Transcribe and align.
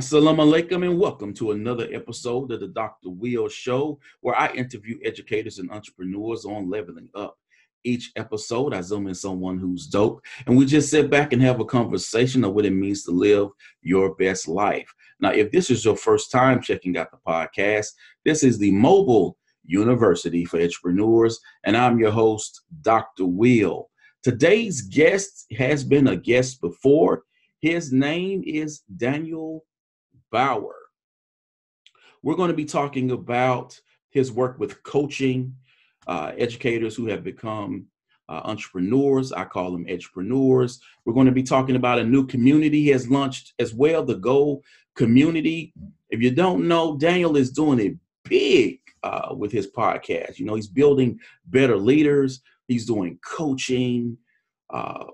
Assalamu 0.00 0.50
alaikum 0.50 0.82
and 0.82 0.98
welcome 0.98 1.34
to 1.34 1.50
another 1.50 1.86
episode 1.92 2.50
of 2.50 2.60
the 2.60 2.68
Dr. 2.68 3.10
Will 3.10 3.50
Show, 3.50 4.00
where 4.22 4.34
I 4.34 4.50
interview 4.54 4.98
educators 5.04 5.58
and 5.58 5.70
entrepreneurs 5.70 6.46
on 6.46 6.70
leveling 6.70 7.10
up. 7.14 7.36
Each 7.84 8.10
episode, 8.16 8.72
I 8.72 8.80
zoom 8.80 9.08
in 9.08 9.14
someone 9.14 9.58
who's 9.58 9.86
dope, 9.86 10.22
and 10.46 10.56
we 10.56 10.64
just 10.64 10.88
sit 10.88 11.10
back 11.10 11.34
and 11.34 11.42
have 11.42 11.60
a 11.60 11.66
conversation 11.66 12.44
of 12.44 12.54
what 12.54 12.64
it 12.64 12.70
means 12.70 13.04
to 13.04 13.10
live 13.10 13.50
your 13.82 14.14
best 14.14 14.48
life. 14.48 14.90
Now, 15.20 15.32
if 15.32 15.52
this 15.52 15.68
is 15.68 15.84
your 15.84 15.98
first 15.98 16.30
time 16.32 16.62
checking 16.62 16.96
out 16.96 17.10
the 17.10 17.18
podcast, 17.18 17.88
this 18.24 18.42
is 18.42 18.56
the 18.56 18.70
Mobile 18.70 19.36
University 19.66 20.46
for 20.46 20.62
Entrepreneurs, 20.62 21.38
and 21.64 21.76
I'm 21.76 21.98
your 21.98 22.10
host, 22.10 22.62
Dr. 22.80 23.26
Will. 23.26 23.90
Today's 24.22 24.80
guest 24.80 25.44
has 25.58 25.84
been 25.84 26.06
a 26.06 26.16
guest 26.16 26.62
before. 26.62 27.24
His 27.60 27.92
name 27.92 28.42
is 28.46 28.80
Daniel 28.96 29.62
Bauer. 30.30 30.74
We're 32.22 32.36
going 32.36 32.50
to 32.50 32.56
be 32.56 32.64
talking 32.64 33.10
about 33.10 33.80
his 34.10 34.30
work 34.30 34.58
with 34.58 34.82
coaching 34.82 35.54
uh, 36.06 36.32
educators 36.36 36.96
who 36.96 37.06
have 37.06 37.22
become 37.22 37.86
uh, 38.28 38.40
entrepreneurs. 38.44 39.32
I 39.32 39.44
call 39.44 39.72
them 39.72 39.86
entrepreneurs. 39.88 40.80
We're 41.04 41.14
going 41.14 41.26
to 41.26 41.32
be 41.32 41.42
talking 41.42 41.76
about 41.76 41.98
a 41.98 42.04
new 42.04 42.26
community 42.26 42.82
he 42.82 42.88
has 42.88 43.08
launched 43.08 43.54
as 43.58 43.74
well, 43.74 44.04
the 44.04 44.16
Go 44.16 44.62
Community. 44.94 45.72
If 46.10 46.20
you 46.20 46.30
don't 46.30 46.68
know, 46.68 46.96
Daniel 46.96 47.36
is 47.36 47.50
doing 47.50 47.80
it 47.80 47.96
big 48.24 48.80
uh, 49.02 49.34
with 49.34 49.52
his 49.52 49.66
podcast. 49.66 50.38
You 50.38 50.46
know, 50.46 50.54
he's 50.54 50.68
building 50.68 51.18
better 51.46 51.76
leaders. 51.76 52.40
He's 52.68 52.86
doing 52.86 53.18
coaching, 53.24 54.18
uh, 54.68 55.06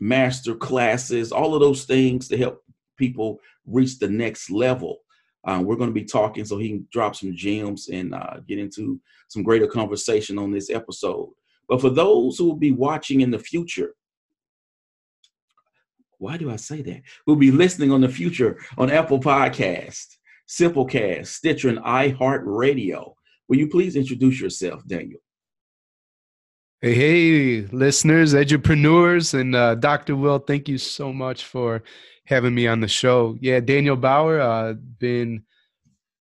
master 0.00 0.54
classes, 0.54 1.32
all 1.32 1.54
of 1.54 1.60
those 1.60 1.84
things 1.84 2.28
to 2.28 2.36
help 2.36 2.62
people 2.96 3.38
reach 3.66 3.98
the 3.98 4.08
next 4.08 4.50
level. 4.50 4.98
Uh, 5.44 5.62
we're 5.62 5.76
going 5.76 5.90
to 5.90 5.94
be 5.94 6.04
talking 6.04 6.44
so 6.44 6.58
he 6.58 6.70
can 6.70 6.88
drop 6.92 7.14
some 7.14 7.34
gems 7.34 7.88
and 7.88 8.14
uh, 8.14 8.38
get 8.48 8.58
into 8.58 9.00
some 9.28 9.42
greater 9.42 9.66
conversation 9.66 10.38
on 10.38 10.50
this 10.50 10.70
episode. 10.70 11.30
But 11.68 11.80
for 11.80 11.90
those 11.90 12.38
who 12.38 12.46
will 12.46 12.56
be 12.56 12.72
watching 12.72 13.20
in 13.20 13.30
the 13.30 13.38
future, 13.38 13.94
why 16.18 16.36
do 16.36 16.50
I 16.50 16.56
say 16.56 16.82
that? 16.82 17.02
We'll 17.26 17.36
be 17.36 17.50
listening 17.50 17.92
on 17.92 18.00
the 18.00 18.08
future 18.08 18.58
on 18.78 18.90
Apple 18.90 19.20
Podcast, 19.20 20.16
Simplecast, 20.48 21.26
Stitcher, 21.26 21.68
and 21.68 21.78
iHeartRadio. 21.78 23.14
Will 23.48 23.58
you 23.58 23.68
please 23.68 23.96
introduce 23.96 24.40
yourself, 24.40 24.86
Daniel? 24.86 25.20
Hey, 26.80 26.94
hey, 26.94 27.60
listeners, 27.72 28.34
entrepreneurs, 28.34 29.34
and 29.34 29.54
uh, 29.54 29.76
Dr. 29.76 30.14
Will, 30.14 30.38
thank 30.38 30.68
you 30.68 30.78
so 30.78 31.12
much 31.12 31.44
for 31.44 31.82
having 32.26 32.54
me 32.54 32.66
on 32.66 32.80
the 32.80 32.88
show. 32.88 33.36
Yeah, 33.40 33.60
Daniel 33.60 33.96
Bauer, 33.96 34.40
uh, 34.40 34.74
been 34.98 35.42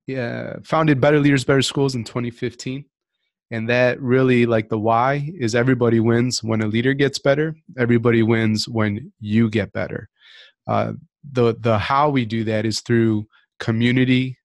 yeah 0.07 0.57
founded 0.63 1.01
Better 1.01 1.19
Leaders, 1.19 1.43
Better 1.43 1.61
Schools 1.61 1.95
in 1.95 2.03
2015, 2.03 2.85
and 3.51 3.69
that 3.69 4.01
really 4.01 4.45
like 4.45 4.69
the 4.69 4.79
why 4.79 5.29
is 5.37 5.55
everybody 5.55 5.99
wins 5.99 6.43
when 6.43 6.61
a 6.61 6.67
leader 6.67 6.93
gets 6.93 7.19
better. 7.19 7.55
Everybody 7.77 8.23
wins 8.23 8.67
when 8.67 9.11
you 9.19 9.49
get 9.49 9.73
better. 9.73 10.09
Uh, 10.67 10.93
the 11.31 11.55
the 11.59 11.77
how 11.77 12.09
we 12.09 12.25
do 12.25 12.43
that 12.45 12.65
is 12.65 12.81
through 12.81 13.25
community, 13.59 14.37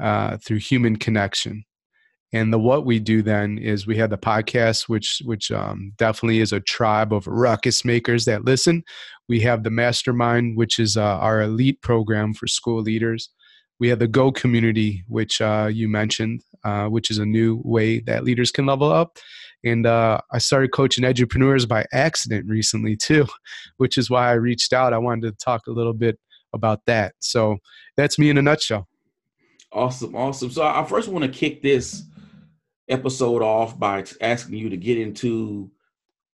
uh, 0.00 0.38
through 0.38 0.58
human 0.58 0.96
connection 0.96 1.64
and 2.32 2.52
the 2.52 2.58
what 2.58 2.86
we 2.86 2.98
do 2.98 3.22
then 3.22 3.58
is 3.58 3.86
we 3.86 3.96
have 3.96 4.10
the 4.10 4.18
podcast 4.18 4.88
which 4.88 5.20
which 5.24 5.50
um, 5.50 5.92
definitely 5.98 6.40
is 6.40 6.52
a 6.52 6.60
tribe 6.60 7.12
of 7.12 7.26
ruckus 7.26 7.84
makers 7.84 8.24
that 8.24 8.44
listen 8.44 8.82
we 9.32 9.40
have 9.40 9.62
the 9.62 9.70
mastermind 9.70 10.58
which 10.58 10.78
is 10.78 10.98
uh, 10.98 11.16
our 11.26 11.40
elite 11.40 11.80
program 11.80 12.34
for 12.34 12.46
school 12.46 12.82
leaders. 12.82 13.30
We 13.80 13.88
have 13.88 13.98
the 13.98 14.06
go 14.06 14.30
community 14.30 15.04
which 15.08 15.40
uh, 15.40 15.70
you 15.72 15.88
mentioned 15.88 16.42
uh, 16.64 16.88
which 16.88 17.10
is 17.10 17.16
a 17.16 17.24
new 17.24 17.62
way 17.64 18.00
that 18.00 18.24
leaders 18.24 18.50
can 18.50 18.66
level 18.66 18.92
up. 18.92 19.16
And 19.64 19.86
uh, 19.86 20.20
i 20.32 20.36
started 20.36 20.72
coaching 20.72 21.02
entrepreneurs 21.06 21.64
by 21.64 21.86
accident 21.94 22.44
recently 22.46 22.94
too 22.94 23.26
which 23.78 23.96
is 23.96 24.10
why 24.10 24.28
i 24.28 24.32
reached 24.32 24.74
out. 24.74 24.92
I 24.92 24.98
wanted 24.98 25.30
to 25.30 25.44
talk 25.44 25.62
a 25.66 25.72
little 25.72 25.94
bit 25.94 26.18
about 26.52 26.80
that. 26.84 27.14
So 27.20 27.56
that's 27.96 28.18
me 28.18 28.28
in 28.28 28.36
a 28.36 28.42
nutshell. 28.42 28.86
Awesome 29.72 30.14
awesome. 30.14 30.50
So 30.50 30.62
i 30.62 30.84
first 30.84 31.08
want 31.08 31.24
to 31.24 31.30
kick 31.30 31.62
this 31.62 32.02
episode 32.86 33.40
off 33.40 33.78
by 33.78 34.04
asking 34.20 34.58
you 34.58 34.68
to 34.68 34.76
get 34.76 34.98
into 34.98 35.70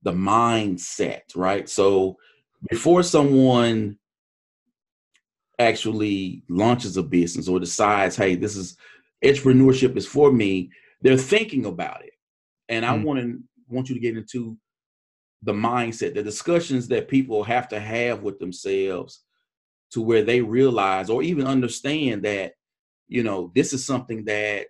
the 0.05 0.13
mindset, 0.13 1.23
right? 1.35 1.69
So 1.69 2.19
before 2.71 3.03
someone 3.03 3.99
actually 5.59 6.43
launches 6.49 6.97
a 6.97 7.03
business 7.03 7.49
or 7.49 7.61
decides, 7.61 8.17
hey, 8.17 8.35
this 8.35 8.57
is 8.57 8.77
entrepreneurship 9.25 9.97
is 9.97 10.07
for 10.07 10.33
me, 10.33 10.71
they're 11.01 11.17
thinking 11.17 11.67
about 11.67 12.05
it. 12.05 12.13
And 12.69 12.85
I 12.85 12.97
mm. 12.97 13.05
want 13.05 13.21
to 13.21 13.39
want 13.69 13.89
you 13.89 13.95
to 13.95 14.01
get 14.01 14.17
into 14.17 14.57
the 15.43 15.53
mindset, 15.53 16.15
the 16.15 16.23
discussions 16.23 16.89
that 16.89 17.09
people 17.09 17.45
have 17.45 17.69
to 17.69 17.79
have 17.79 18.23
with 18.23 18.39
themselves 18.39 19.23
to 19.93 20.01
where 20.01 20.23
they 20.23 20.41
realize 20.41 21.11
or 21.11 21.23
even 21.23 21.47
understand 21.47 22.25
that, 22.25 22.53
you 23.09 23.23
know, 23.23 23.53
this 23.55 23.73
is 23.73 23.85
something 23.85 24.25
that 24.25 24.67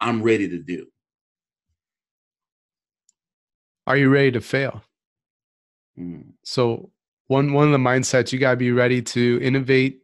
I'm 0.00 0.22
ready 0.22 0.48
to 0.48 0.58
do. 0.58 0.86
Are 3.86 3.96
you 3.96 4.08
ready 4.08 4.32
to 4.32 4.40
fail? 4.40 4.82
Mm. 5.98 6.32
So 6.42 6.90
one 7.28 7.52
one 7.52 7.66
of 7.66 7.72
the 7.72 7.78
mindsets 7.78 8.32
you 8.32 8.38
gotta 8.38 8.56
be 8.56 8.72
ready 8.72 9.02
to 9.02 9.40
innovate, 9.42 10.00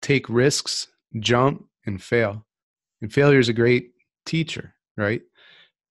take 0.00 0.28
risks, 0.28 0.88
jump, 1.18 1.64
and 1.86 2.02
fail. 2.02 2.46
And 3.00 3.12
failure 3.12 3.40
is 3.40 3.48
a 3.48 3.54
great 3.54 3.92
teacher, 4.26 4.74
right? 4.96 5.22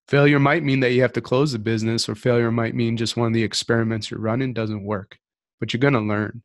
Failure 0.07 0.40
might 0.40 0.63
mean 0.63 0.80
that 0.81 0.91
you 0.91 1.01
have 1.01 1.13
to 1.13 1.22
close 1.22 1.51
the 1.51 1.59
business, 1.59 2.07
or 2.07 2.16
failure 2.16 2.51
might 2.51 2.75
mean 2.75 2.97
just 2.97 3.18
one 3.18 3.28
of 3.28 3.34
the 3.34 3.44
experiments 3.44 4.09
you're 4.09 4.19
running 4.19 4.53
doesn't 4.53 4.84
work. 4.84 5.18
But 5.59 5.74
you're 5.74 5.80
gonna 5.80 6.01
learn. 6.01 6.44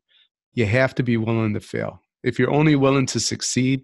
You 0.53 0.65
have 0.65 0.95
to 0.95 1.03
be 1.03 1.17
willing 1.17 1.53
to 1.53 1.59
fail. 1.59 2.01
If 2.23 2.39
you're 2.39 2.51
only 2.51 2.75
willing 2.75 3.05
to 3.07 3.19
succeed, 3.19 3.83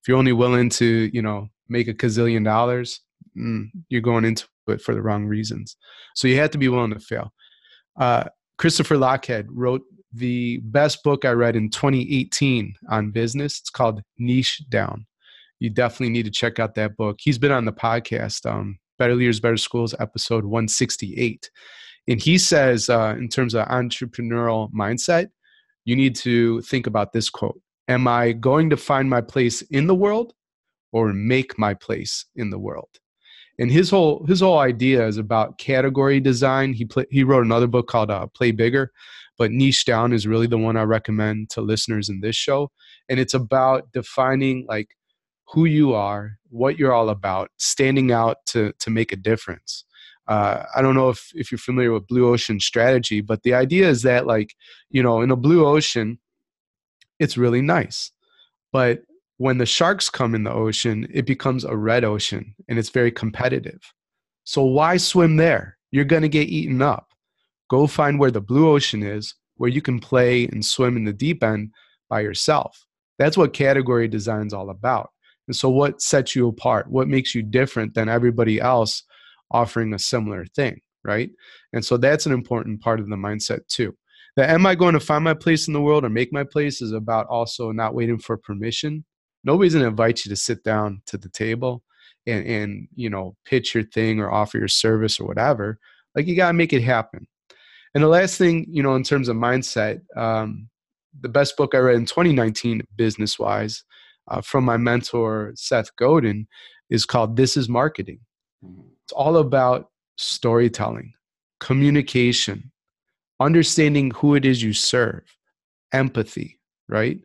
if 0.00 0.08
you're 0.08 0.16
only 0.16 0.32
willing 0.32 0.70
to, 0.70 1.10
you 1.12 1.22
know, 1.22 1.48
make 1.68 1.88
a 1.88 1.94
gazillion 1.94 2.44
dollars, 2.44 3.00
mm, 3.36 3.66
you're 3.88 4.00
going 4.00 4.24
into 4.24 4.46
it 4.68 4.80
for 4.80 4.94
the 4.94 5.02
wrong 5.02 5.26
reasons. 5.26 5.76
So 6.14 6.28
you 6.28 6.38
have 6.38 6.50
to 6.52 6.58
be 6.58 6.68
willing 6.68 6.94
to 6.94 7.00
fail. 7.00 7.32
Uh, 7.98 8.24
Christopher 8.58 8.96
Lochhead 8.96 9.46
wrote 9.50 9.82
the 10.12 10.58
best 10.64 11.02
book 11.02 11.24
I 11.24 11.30
read 11.30 11.56
in 11.56 11.68
2018 11.70 12.74
on 12.88 13.10
business. 13.10 13.60
It's 13.60 13.70
called 13.70 14.02
Niche 14.18 14.62
Down. 14.68 15.06
You 15.60 15.70
definitely 15.70 16.10
need 16.10 16.24
to 16.24 16.30
check 16.30 16.58
out 16.58 16.74
that 16.74 16.96
book. 16.96 17.18
He's 17.20 17.38
been 17.38 17.52
on 17.52 17.64
the 17.64 17.72
podcast, 17.72 18.50
um, 18.50 18.78
Better 18.98 19.14
Leaders, 19.14 19.40
Better 19.40 19.56
Schools, 19.56 19.94
episode 19.98 20.44
168. 20.44 21.50
And 22.08 22.22
he 22.22 22.38
says, 22.38 22.88
uh, 22.88 23.14
in 23.18 23.28
terms 23.28 23.54
of 23.54 23.66
entrepreneurial 23.68 24.70
mindset, 24.72 25.28
you 25.84 25.96
need 25.96 26.16
to 26.16 26.60
think 26.62 26.86
about 26.86 27.12
this 27.12 27.28
quote 27.30 27.60
Am 27.88 28.08
I 28.08 28.32
going 28.32 28.70
to 28.70 28.76
find 28.76 29.08
my 29.08 29.20
place 29.20 29.62
in 29.62 29.86
the 29.86 29.94
world 29.94 30.32
or 30.92 31.12
make 31.12 31.58
my 31.58 31.74
place 31.74 32.24
in 32.36 32.50
the 32.50 32.58
world 32.58 32.88
and 33.58 33.70
his 33.70 33.90
whole 33.90 34.24
his 34.26 34.40
whole 34.40 34.58
idea 34.58 35.06
is 35.06 35.18
about 35.18 35.58
category 35.58 36.20
design. 36.20 36.72
He 36.72 36.84
play, 36.84 37.06
he 37.10 37.24
wrote 37.24 37.44
another 37.44 37.66
book 37.66 37.88
called 37.88 38.10
uh, 38.10 38.26
play 38.28 38.50
bigger 38.52 38.92
but 39.38 39.50
niche 39.50 39.84
down 39.84 40.14
is 40.14 40.26
really 40.26 40.46
the 40.46 40.56
one 40.56 40.78
i 40.78 40.82
recommend 40.82 41.50
to 41.50 41.60
listeners 41.60 42.08
in 42.08 42.20
this 42.20 42.36
show. 42.36 42.70
And 43.08 43.20
it's 43.20 43.34
about 43.34 43.92
defining 43.92 44.64
like 44.68 44.96
who 45.48 45.64
you 45.66 45.94
are 45.94 46.38
what 46.48 46.78
you're 46.78 46.94
all 46.94 47.10
about 47.10 47.50
standing 47.58 48.12
out 48.12 48.38
to 48.46 48.72
to 48.80 48.90
make 48.90 49.12
a 49.12 49.16
difference. 49.16 49.84
Uh, 50.28 50.64
i 50.74 50.82
don't 50.82 50.96
know 50.96 51.08
if 51.08 51.30
if 51.34 51.52
you're 51.52 51.58
familiar 51.58 51.92
with 51.92 52.06
blue 52.08 52.28
ocean 52.28 52.58
strategy 52.58 53.20
but 53.20 53.42
the 53.44 53.54
idea 53.54 53.88
is 53.88 54.02
that 54.02 54.26
like 54.26 54.54
you 54.90 55.02
know 55.02 55.20
in 55.20 55.30
a 55.30 55.36
blue 55.36 55.64
ocean 55.64 56.18
it's 57.18 57.36
really 57.36 57.62
nice. 57.62 58.10
But 58.72 59.02
when 59.38 59.58
the 59.58 59.66
sharks 59.66 60.08
come 60.08 60.34
in 60.34 60.44
the 60.44 60.52
ocean, 60.52 61.06
it 61.12 61.26
becomes 61.26 61.64
a 61.64 61.76
red 61.76 62.04
ocean 62.04 62.54
and 62.68 62.78
it's 62.78 62.90
very 62.90 63.10
competitive. 63.10 63.80
So 64.44 64.62
why 64.62 64.96
swim 64.96 65.36
there? 65.36 65.76
You're 65.90 66.04
going 66.04 66.22
to 66.22 66.28
get 66.28 66.48
eaten 66.48 66.80
up. 66.80 67.08
Go 67.68 67.86
find 67.86 68.18
where 68.18 68.30
the 68.30 68.40
blue 68.40 68.70
ocean 68.70 69.02
is, 69.02 69.34
where 69.56 69.70
you 69.70 69.82
can 69.82 69.98
play 69.98 70.46
and 70.46 70.64
swim 70.64 70.96
in 70.96 71.04
the 71.04 71.12
deep 71.12 71.42
end 71.42 71.70
by 72.08 72.20
yourself. 72.20 72.86
That's 73.18 73.36
what 73.36 73.52
category 73.52 74.08
design 74.08 74.46
is 74.46 74.52
all 74.52 74.70
about. 74.70 75.10
And 75.48 75.56
so, 75.56 75.68
what 75.68 76.00
sets 76.00 76.34
you 76.34 76.48
apart? 76.48 76.90
What 76.90 77.08
makes 77.08 77.34
you 77.34 77.42
different 77.42 77.94
than 77.94 78.08
everybody 78.08 78.60
else 78.60 79.04
offering 79.50 79.94
a 79.94 79.98
similar 79.98 80.44
thing, 80.44 80.80
right? 81.04 81.30
And 81.72 81.84
so, 81.84 81.96
that's 81.96 82.26
an 82.26 82.32
important 82.32 82.80
part 82.80 83.00
of 83.00 83.08
the 83.08 83.16
mindset, 83.16 83.66
too. 83.68 83.96
The 84.36 84.48
am 84.48 84.66
I 84.66 84.74
going 84.74 84.94
to 84.94 85.00
find 85.00 85.24
my 85.24 85.34
place 85.34 85.66
in 85.66 85.72
the 85.72 85.80
world 85.80 86.04
or 86.04 86.10
make 86.10 86.32
my 86.32 86.44
place 86.44 86.82
is 86.82 86.92
about 86.92 87.26
also 87.28 87.72
not 87.72 87.94
waiting 87.94 88.18
for 88.18 88.36
permission 88.36 89.04
nobody's 89.46 89.72
going 89.72 89.82
to 89.82 89.88
invite 89.88 90.24
you 90.24 90.28
to 90.28 90.36
sit 90.36 90.62
down 90.62 91.00
to 91.06 91.16
the 91.16 91.30
table 91.30 91.82
and, 92.26 92.46
and 92.46 92.88
you 92.94 93.08
know 93.08 93.34
pitch 93.46 93.74
your 93.74 93.84
thing 93.84 94.20
or 94.20 94.30
offer 94.30 94.58
your 94.58 94.68
service 94.68 95.18
or 95.18 95.26
whatever 95.26 95.78
like 96.14 96.26
you 96.26 96.36
got 96.36 96.48
to 96.48 96.52
make 96.52 96.74
it 96.74 96.82
happen 96.82 97.26
and 97.94 98.04
the 98.04 98.08
last 98.08 98.36
thing 98.36 98.66
you 98.68 98.82
know 98.82 98.94
in 98.94 99.02
terms 99.02 99.28
of 99.28 99.36
mindset 99.36 100.00
um, 100.18 100.68
the 101.20 101.28
best 101.28 101.56
book 101.56 101.74
I 101.74 101.78
read 101.78 101.96
in 101.96 102.06
2019, 102.06 102.82
business 102.96 103.38
wise, 103.38 103.84
uh, 104.28 104.40
from 104.40 104.64
my 104.64 104.76
mentor, 104.76 105.52
Seth 105.54 105.94
Godin, 105.96 106.46
is 106.90 107.04
called 107.04 107.36
This 107.36 107.56
is 107.56 107.68
Marketing. 107.68 108.20
Mm-hmm. 108.64 108.88
It's 109.04 109.12
all 109.12 109.36
about 109.36 109.90
storytelling, 110.16 111.12
communication, 111.60 112.72
understanding 113.40 114.10
who 114.12 114.34
it 114.34 114.44
is 114.44 114.62
you 114.62 114.72
serve, 114.72 115.22
empathy, 115.92 116.58
right? 116.88 117.20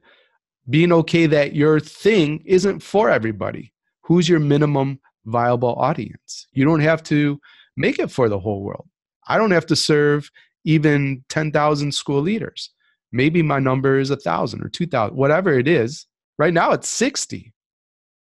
Being 0.72 0.92
okay 0.94 1.28
that 1.28 1.54
your 1.54 1.80
thing 1.80 2.42
isn't 2.46 2.80
for 2.80 3.10
everybody. 3.10 3.74
Who's 4.02 4.28
your 4.28 4.40
minimum 4.40 5.00
viable 5.26 5.76
audience? 5.76 6.48
You 6.54 6.66
don't 6.66 6.80
have 6.80 7.04
to 7.04 7.40
make 7.78 8.00
it 8.00 8.10
for 8.10 8.30
the 8.30 8.40
whole 8.40 8.64
world. 8.64 8.88
I 9.28 9.38
don't 9.38 9.52
have 9.52 9.68
to 9.68 9.76
serve 9.76 10.32
even 10.64 11.24
10,000 11.30 11.94
school 11.94 12.22
leaders. 12.22 12.72
Maybe 13.12 13.42
my 13.42 13.60
number 13.60 14.00
is 14.00 14.10
a 14.10 14.16
1,000 14.16 14.62
or 14.64 14.70
2,000, 14.70 15.16
whatever 15.16 15.58
it 15.58 15.68
is. 15.68 16.08
Right 16.38 16.54
now 16.54 16.72
it's 16.72 16.90
60. 16.90 17.54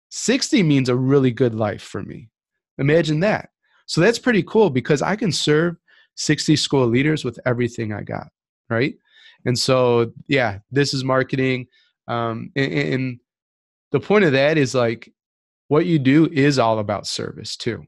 60 0.09 0.63
means 0.63 0.89
a 0.89 0.95
really 0.95 1.31
good 1.31 1.53
life 1.53 1.83
for 1.83 2.01
me. 2.01 2.29
Imagine 2.77 3.19
that. 3.21 3.49
So 3.85 4.01
that's 4.01 4.19
pretty 4.19 4.43
cool 4.43 4.69
because 4.69 5.01
I 5.01 5.15
can 5.15 5.31
serve 5.31 5.75
60 6.15 6.55
school 6.55 6.87
leaders 6.87 7.23
with 7.23 7.39
everything 7.45 7.93
I 7.93 8.01
got, 8.01 8.29
right? 8.69 8.95
And 9.45 9.57
so, 9.57 10.11
yeah, 10.27 10.59
this 10.71 10.93
is 10.93 11.03
marketing. 11.03 11.67
Um, 12.07 12.51
and, 12.55 12.73
and 12.73 13.19
the 13.91 13.99
point 13.99 14.25
of 14.25 14.31
that 14.33 14.57
is 14.57 14.73
like 14.73 15.11
what 15.67 15.85
you 15.85 15.99
do 15.99 16.27
is 16.31 16.59
all 16.59 16.79
about 16.79 17.07
service 17.07 17.55
too. 17.55 17.85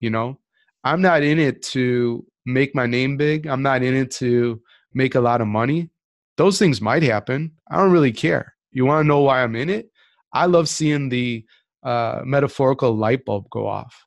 You 0.00 0.10
know, 0.10 0.38
I'm 0.84 1.02
not 1.02 1.22
in 1.22 1.38
it 1.38 1.62
to 1.62 2.24
make 2.46 2.74
my 2.74 2.86
name 2.86 3.16
big. 3.16 3.46
I'm 3.46 3.62
not 3.62 3.82
in 3.82 3.94
it 3.94 4.10
to 4.12 4.60
make 4.94 5.14
a 5.14 5.20
lot 5.20 5.40
of 5.40 5.46
money. 5.46 5.90
Those 6.36 6.58
things 6.58 6.80
might 6.80 7.02
happen. 7.02 7.52
I 7.70 7.76
don't 7.76 7.92
really 7.92 8.12
care. 8.12 8.54
You 8.72 8.86
want 8.86 9.04
to 9.04 9.08
know 9.08 9.20
why 9.20 9.42
I'm 9.42 9.56
in 9.56 9.68
it? 9.68 9.90
I 10.32 10.46
love 10.46 10.68
seeing 10.68 11.08
the 11.08 11.44
uh, 11.82 12.22
metaphorical 12.24 12.96
light 12.96 13.24
bulb 13.24 13.48
go 13.50 13.66
off. 13.66 14.06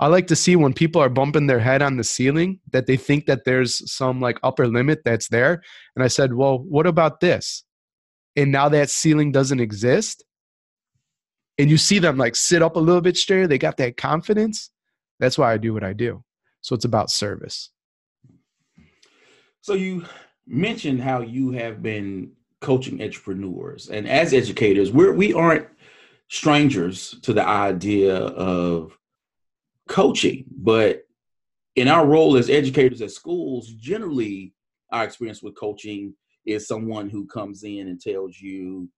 I 0.00 0.06
like 0.06 0.28
to 0.28 0.36
see 0.36 0.54
when 0.54 0.74
people 0.74 1.02
are 1.02 1.08
bumping 1.08 1.46
their 1.46 1.58
head 1.58 1.82
on 1.82 1.96
the 1.96 2.04
ceiling 2.04 2.60
that 2.70 2.86
they 2.86 2.96
think 2.96 3.26
that 3.26 3.44
there's 3.44 3.90
some 3.90 4.20
like 4.20 4.38
upper 4.42 4.68
limit 4.68 5.00
that's 5.04 5.28
there. 5.28 5.62
And 5.96 6.04
I 6.04 6.08
said, 6.08 6.34
well, 6.34 6.58
what 6.60 6.86
about 6.86 7.20
this? 7.20 7.64
And 8.38 8.52
now 8.52 8.68
that 8.68 8.88
ceiling 8.88 9.32
doesn't 9.32 9.58
exist. 9.58 10.22
And 11.58 11.68
you 11.68 11.76
see 11.76 11.98
them 11.98 12.16
like 12.16 12.36
sit 12.36 12.62
up 12.62 12.76
a 12.76 12.78
little 12.78 13.00
bit 13.00 13.16
straighter. 13.16 13.48
They 13.48 13.58
got 13.58 13.78
that 13.78 13.96
confidence. 13.96 14.70
That's 15.18 15.36
why 15.36 15.52
I 15.52 15.56
do 15.56 15.74
what 15.74 15.82
I 15.82 15.92
do. 15.92 16.22
So 16.60 16.76
it's 16.76 16.84
about 16.84 17.10
service. 17.10 17.70
So 19.60 19.74
you 19.74 20.04
mentioned 20.46 21.02
how 21.02 21.22
you 21.22 21.50
have 21.50 21.82
been 21.82 22.30
coaching 22.60 23.02
entrepreneurs, 23.02 23.88
and 23.88 24.08
as 24.08 24.32
educators, 24.32 24.92
we're 24.92 25.12
we 25.12 25.34
aren't 25.34 25.66
strangers 26.28 27.16
to 27.22 27.32
the 27.32 27.44
idea 27.44 28.16
of 28.16 28.96
coaching, 29.88 30.44
but 30.56 31.02
in 31.74 31.88
our 31.88 32.06
role 32.06 32.36
as 32.36 32.50
educators 32.50 33.02
at 33.02 33.10
schools, 33.10 33.68
generally 33.68 34.54
our 34.92 35.02
experience 35.02 35.42
with 35.42 35.56
coaching 35.56 36.14
is 36.48 36.66
someone 36.66 37.08
who 37.08 37.26
comes 37.26 37.62
in 37.62 37.88
and 37.88 38.00
tells 38.00 38.40
you 38.40 38.88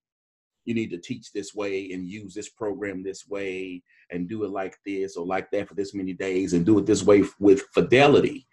you 0.65 0.75
need 0.75 0.91
to 0.91 0.99
teach 0.99 1.33
this 1.33 1.55
way 1.55 1.91
and 1.93 2.09
use 2.09 2.35
this 2.35 2.49
program 2.49 3.03
this 3.03 3.27
way 3.27 3.83
and 4.11 4.29
do 4.29 4.45
it 4.45 4.51
like 4.51 4.77
this 4.85 5.17
or 5.17 5.27
like 5.27 5.51
that 5.51 5.69
for 5.69 5.75
this 5.75 5.95
many 5.95 6.13
days 6.13 6.53
and 6.53 6.67
do 6.67 6.79
it 6.79 6.87
this 6.87 7.03
way 7.03 7.25
with 7.39 7.63
fidelity. 7.75 8.47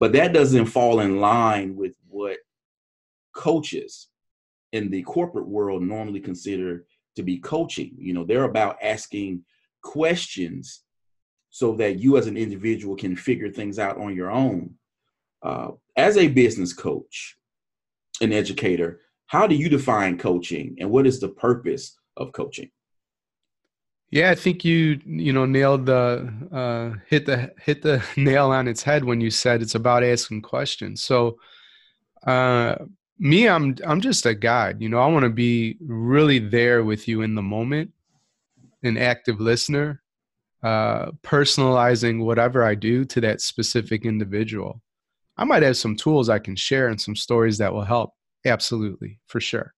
But 0.00 0.12
that 0.12 0.32
doesn't 0.32 0.66
fall 0.66 1.00
in 1.00 1.20
line 1.20 1.74
with 1.76 1.94
what 2.08 2.38
coaches 3.34 4.08
in 4.72 4.90
the 4.90 5.02
corporate 5.02 5.48
world 5.48 5.82
normally 5.82 6.20
consider 6.20 6.84
to 7.16 7.22
be 7.22 7.38
coaching. 7.38 7.94
You 7.98 8.14
know, 8.14 8.24
they're 8.24 8.44
about 8.44 8.78
asking 8.82 9.44
questions 9.82 10.82
so 11.50 11.74
that 11.74 11.98
you 11.98 12.16
as 12.16 12.26
an 12.26 12.36
individual 12.36 12.94
can 12.94 13.16
figure 13.16 13.50
things 13.50 13.78
out 13.78 13.98
on 13.98 14.14
your 14.14 14.30
own. 14.30 14.74
Uh, 15.42 15.70
as 15.96 16.16
a 16.16 16.28
business 16.28 16.72
coach, 16.72 17.37
an 18.20 18.32
educator, 18.32 19.00
how 19.26 19.46
do 19.46 19.54
you 19.54 19.68
define 19.68 20.18
coaching 20.18 20.76
and 20.78 20.90
what 20.90 21.06
is 21.06 21.20
the 21.20 21.28
purpose 21.28 21.96
of 22.16 22.32
coaching? 22.32 22.70
Yeah, 24.10 24.30
I 24.30 24.34
think 24.34 24.64
you 24.64 25.00
you 25.04 25.32
know 25.34 25.44
nailed 25.44 25.84
the 25.84 26.32
uh, 26.50 26.98
hit 27.08 27.26
the 27.26 27.52
hit 27.60 27.82
the 27.82 28.02
nail 28.16 28.50
on 28.50 28.66
its 28.66 28.82
head 28.82 29.04
when 29.04 29.20
you 29.20 29.30
said 29.30 29.60
it's 29.60 29.74
about 29.74 30.02
asking 30.02 30.42
questions. 30.42 31.02
So, 31.02 31.38
uh, 32.26 32.76
me, 33.18 33.48
I'm 33.48 33.76
I'm 33.86 34.00
just 34.00 34.24
a 34.24 34.34
guide. 34.34 34.80
You 34.80 34.88
know, 34.88 34.98
I 34.98 35.06
want 35.08 35.24
to 35.24 35.30
be 35.30 35.76
really 35.80 36.38
there 36.38 36.84
with 36.84 37.06
you 37.06 37.20
in 37.20 37.34
the 37.34 37.42
moment, 37.42 37.92
an 38.82 38.96
active 38.96 39.40
listener, 39.40 40.02
uh, 40.62 41.10
personalizing 41.22 42.24
whatever 42.24 42.64
I 42.64 42.74
do 42.74 43.04
to 43.04 43.20
that 43.20 43.42
specific 43.42 44.06
individual. 44.06 44.80
I 45.38 45.44
might 45.44 45.62
have 45.62 45.76
some 45.76 45.96
tools 45.96 46.28
I 46.28 46.40
can 46.40 46.56
share 46.56 46.88
and 46.88 47.00
some 47.00 47.16
stories 47.16 47.58
that 47.58 47.72
will 47.72 47.84
help. 47.84 48.10
Absolutely, 48.44 49.20
for 49.26 49.40
sure. 49.40 49.72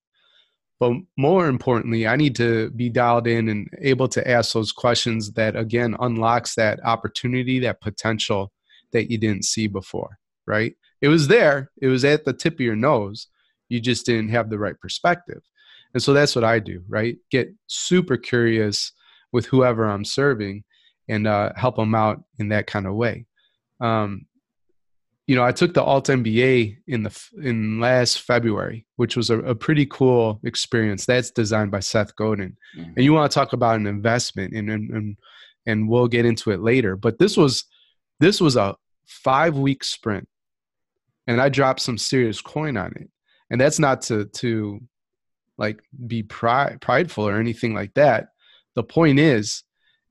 But 0.78 0.94
more 1.18 1.46
importantly, 1.46 2.06
I 2.06 2.16
need 2.16 2.34
to 2.36 2.70
be 2.70 2.88
dialed 2.88 3.26
in 3.26 3.50
and 3.50 3.68
able 3.82 4.08
to 4.08 4.28
ask 4.28 4.54
those 4.54 4.72
questions 4.72 5.32
that 5.32 5.54
again 5.54 5.94
unlocks 6.00 6.54
that 6.54 6.82
opportunity, 6.84 7.58
that 7.60 7.82
potential 7.82 8.50
that 8.92 9.10
you 9.10 9.18
didn't 9.18 9.44
see 9.44 9.66
before, 9.66 10.18
right? 10.46 10.74
It 11.02 11.08
was 11.08 11.28
there, 11.28 11.70
it 11.80 11.88
was 11.88 12.04
at 12.04 12.24
the 12.24 12.32
tip 12.32 12.54
of 12.54 12.60
your 12.60 12.76
nose. 12.76 13.26
You 13.68 13.80
just 13.80 14.06
didn't 14.06 14.30
have 14.30 14.48
the 14.48 14.58
right 14.58 14.78
perspective. 14.80 15.42
And 15.92 16.02
so 16.02 16.12
that's 16.12 16.34
what 16.34 16.44
I 16.44 16.58
do, 16.58 16.82
right? 16.88 17.18
Get 17.30 17.52
super 17.66 18.16
curious 18.16 18.92
with 19.32 19.46
whoever 19.46 19.84
I'm 19.84 20.04
serving 20.04 20.64
and 21.08 21.26
uh, 21.26 21.52
help 21.56 21.76
them 21.76 21.94
out 21.94 22.22
in 22.38 22.48
that 22.48 22.66
kind 22.66 22.86
of 22.86 22.94
way. 22.94 23.26
Um, 23.80 24.26
you 25.30 25.36
know, 25.36 25.44
I 25.44 25.52
took 25.52 25.74
the 25.74 25.82
Alt 25.84 26.08
MBA 26.08 26.78
in 26.88 27.04
the 27.04 27.16
in 27.40 27.78
last 27.78 28.22
February, 28.22 28.84
which 28.96 29.16
was 29.16 29.30
a, 29.30 29.38
a 29.38 29.54
pretty 29.54 29.86
cool 29.86 30.40
experience. 30.42 31.06
That's 31.06 31.30
designed 31.30 31.70
by 31.70 31.78
Seth 31.78 32.16
Godin, 32.16 32.56
mm-hmm. 32.76 32.94
and 32.96 33.04
you 33.04 33.12
want 33.12 33.30
to 33.30 33.34
talk 33.36 33.52
about 33.52 33.76
an 33.76 33.86
investment, 33.86 34.54
and, 34.54 34.68
and 34.68 34.90
and 34.90 35.16
and 35.66 35.88
we'll 35.88 36.08
get 36.08 36.26
into 36.26 36.50
it 36.50 36.58
later. 36.62 36.96
But 36.96 37.20
this 37.20 37.36
was 37.36 37.64
this 38.18 38.40
was 38.40 38.56
a 38.56 38.74
five 39.06 39.56
week 39.56 39.84
sprint, 39.84 40.26
and 41.28 41.40
I 41.40 41.48
dropped 41.48 41.82
some 41.82 41.96
serious 41.96 42.40
coin 42.40 42.76
on 42.76 42.92
it. 42.96 43.08
And 43.50 43.60
that's 43.60 43.78
not 43.78 44.02
to 44.02 44.24
to 44.24 44.80
like 45.58 45.80
be 46.08 46.24
pride, 46.24 46.80
prideful 46.80 47.28
or 47.28 47.38
anything 47.38 47.72
like 47.72 47.94
that. 47.94 48.30
The 48.74 48.82
point 48.82 49.20
is, 49.20 49.62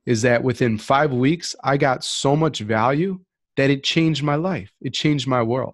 is 0.05 0.21
that 0.21 0.43
within 0.43 0.77
five 0.77 1.11
weeks, 1.11 1.57
I 1.61 1.75
got 1.75 2.05
so 2.05 2.37
much 2.37 2.59
value 2.61 3.19
that 3.59 3.69
it 3.69 3.83
changed 3.83 4.23
my 4.23 4.35
life. 4.35 4.71
It 4.79 4.93
changed 4.93 5.27
my 5.27 5.43
world. 5.43 5.73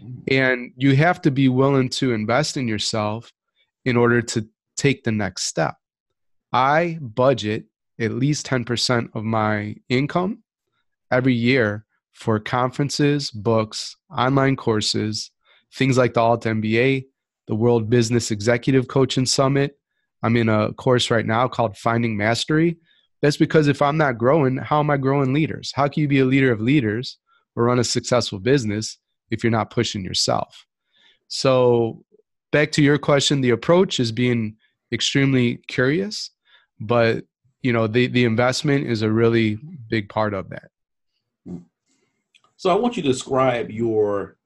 Mm. 0.00 0.22
And 0.30 0.72
you 0.76 0.94
have 0.94 1.20
to 1.22 1.32
be 1.32 1.48
willing 1.48 1.88
to 1.98 2.12
invest 2.12 2.56
in 2.56 2.68
yourself 2.68 3.32
in 3.84 3.96
order 3.96 4.22
to 4.22 4.46
take 4.76 5.02
the 5.02 5.10
next 5.10 5.42
step. 5.42 5.74
I 6.52 7.00
budget 7.00 7.64
at 7.98 8.12
least 8.12 8.46
10% 8.46 9.08
of 9.16 9.24
my 9.24 9.74
income 9.88 10.44
every 11.10 11.34
year 11.34 11.84
for 12.12 12.38
conferences, 12.38 13.32
books, 13.32 13.96
online 14.16 14.54
courses, 14.54 15.32
things 15.74 15.98
like 15.98 16.14
the 16.14 16.20
Alt 16.20 16.44
MBA, 16.44 17.06
the 17.48 17.56
World 17.56 17.90
Business 17.90 18.30
Executive 18.30 18.86
Coaching 18.86 19.26
Summit. 19.26 19.76
I'm 20.22 20.36
in 20.36 20.48
a 20.48 20.72
course 20.74 21.10
right 21.10 21.26
now 21.26 21.48
called 21.48 21.76
Finding 21.76 22.16
Mastery, 22.16 22.76
that's 23.22 23.36
because 23.36 23.68
if 23.68 23.80
I'm 23.80 23.96
not 23.96 24.18
growing, 24.18 24.56
how 24.56 24.80
am 24.80 24.90
I 24.90 24.96
growing 24.96 25.32
leaders? 25.32 25.72
How 25.74 25.88
can 25.88 26.02
you 26.02 26.08
be 26.08 26.20
a 26.20 26.24
leader 26.24 26.52
of 26.52 26.60
leaders 26.60 27.18
or 27.54 27.64
run 27.64 27.78
a 27.78 27.84
successful 27.84 28.38
business 28.38 28.98
if 29.30 29.42
you're 29.42 29.50
not 29.50 29.70
pushing 29.70 30.04
yourself? 30.04 30.66
So, 31.28 32.04
back 32.52 32.72
to 32.72 32.82
your 32.82 32.98
question, 32.98 33.40
the 33.40 33.50
approach 33.50 33.98
is 33.98 34.12
being 34.12 34.56
extremely 34.92 35.56
curious, 35.68 36.30
but 36.78 37.24
you 37.62 37.72
know, 37.72 37.86
the 37.86 38.06
the 38.06 38.24
investment 38.24 38.86
is 38.86 39.02
a 39.02 39.10
really 39.10 39.58
big 39.88 40.08
part 40.08 40.34
of 40.34 40.50
that. 40.50 40.70
So, 42.56 42.70
I 42.70 42.74
want 42.74 42.96
you 42.96 43.02
to 43.02 43.08
describe 43.08 43.70
your 43.70 44.36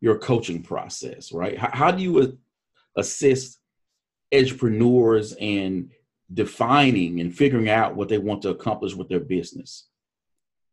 your 0.00 0.18
coaching 0.18 0.62
process, 0.62 1.32
right? 1.32 1.58
How, 1.58 1.70
how 1.72 1.90
do 1.90 2.02
you 2.02 2.38
assist 2.96 3.58
entrepreneurs 4.32 5.34
and 5.34 5.90
defining 6.32 7.20
and 7.20 7.34
figuring 7.34 7.68
out 7.68 7.96
what 7.96 8.08
they 8.08 8.18
want 8.18 8.42
to 8.42 8.50
accomplish 8.50 8.94
with 8.94 9.08
their 9.08 9.20
business? 9.20 9.88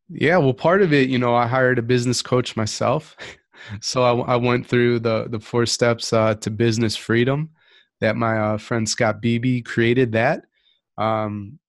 Yeah, 0.10 0.38
well, 0.38 0.54
part 0.54 0.82
of 0.82 0.94
it, 0.94 1.10
you 1.10 1.18
know, 1.18 1.36
I 1.36 1.48
hired 1.48 1.80
a 1.80 1.84
business 1.84 2.22
coach 2.22 2.56
myself. 2.56 3.16
so 3.82 4.04
I, 4.04 4.34
I, 4.34 4.36
went 4.36 4.68
through 4.68 5.00
the, 5.00 5.28
the 5.30 5.40
four 5.40 5.66
steps 5.66 6.14
uh, 6.14 6.36
to 6.36 6.52
business 6.52 6.96
freedom 6.96 7.52
that 8.02 8.16
my 8.16 8.38
uh, 8.38 8.58
friend 8.58 8.88
Scott 8.88 9.22
Beebe 9.22 9.62
created 9.62 10.12
that. 10.12 10.44
Um, 10.98 11.60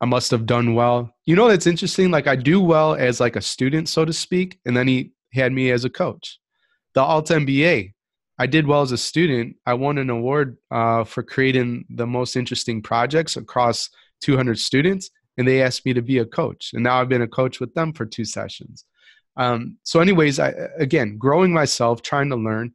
I 0.00 0.04
must 0.04 0.30
have 0.32 0.46
done 0.46 0.74
well. 0.74 1.14
You 1.26 1.36
know, 1.36 1.48
that's 1.48 1.66
interesting. 1.66 2.10
Like 2.10 2.26
I 2.26 2.36
do 2.36 2.60
well 2.60 2.94
as 2.94 3.20
like 3.20 3.36
a 3.36 3.40
student, 3.40 3.88
so 3.88 4.04
to 4.04 4.12
speak. 4.12 4.58
And 4.66 4.76
then 4.76 4.88
he 4.88 5.12
had 5.32 5.52
me 5.52 5.70
as 5.70 5.84
a 5.84 5.90
coach. 5.90 6.40
The 6.94 7.00
Alt 7.00 7.28
MBA, 7.28 7.94
I 8.42 8.46
did 8.46 8.66
well 8.66 8.82
as 8.82 8.90
a 8.90 8.98
student. 8.98 9.54
I 9.66 9.74
won 9.74 9.98
an 9.98 10.10
award 10.10 10.56
uh, 10.72 11.04
for 11.04 11.22
creating 11.22 11.84
the 11.88 12.08
most 12.08 12.34
interesting 12.34 12.82
projects 12.82 13.36
across 13.36 13.88
200 14.22 14.58
students, 14.58 15.10
and 15.38 15.46
they 15.46 15.62
asked 15.62 15.86
me 15.86 15.92
to 15.92 16.02
be 16.02 16.18
a 16.18 16.26
coach. 16.26 16.72
And 16.74 16.82
now 16.82 17.00
I've 17.00 17.08
been 17.08 17.22
a 17.22 17.28
coach 17.28 17.60
with 17.60 17.72
them 17.74 17.92
for 17.92 18.04
two 18.04 18.24
sessions. 18.24 18.84
Um, 19.36 19.78
so, 19.84 20.00
anyways, 20.00 20.40
I 20.40 20.54
again 20.76 21.18
growing 21.18 21.52
myself, 21.52 22.02
trying 22.02 22.30
to 22.30 22.36
learn, 22.36 22.72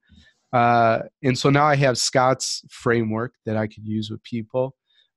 uh, 0.54 1.00
and 1.22 1.38
so 1.38 1.50
now 1.50 1.66
I 1.66 1.76
have 1.76 1.98
Scott's 1.98 2.64
framework 2.70 3.34
that 3.46 3.58
I 3.58 3.68
could 3.68 3.86
use 3.86 4.10
with 4.10 4.24
people. 4.24 4.74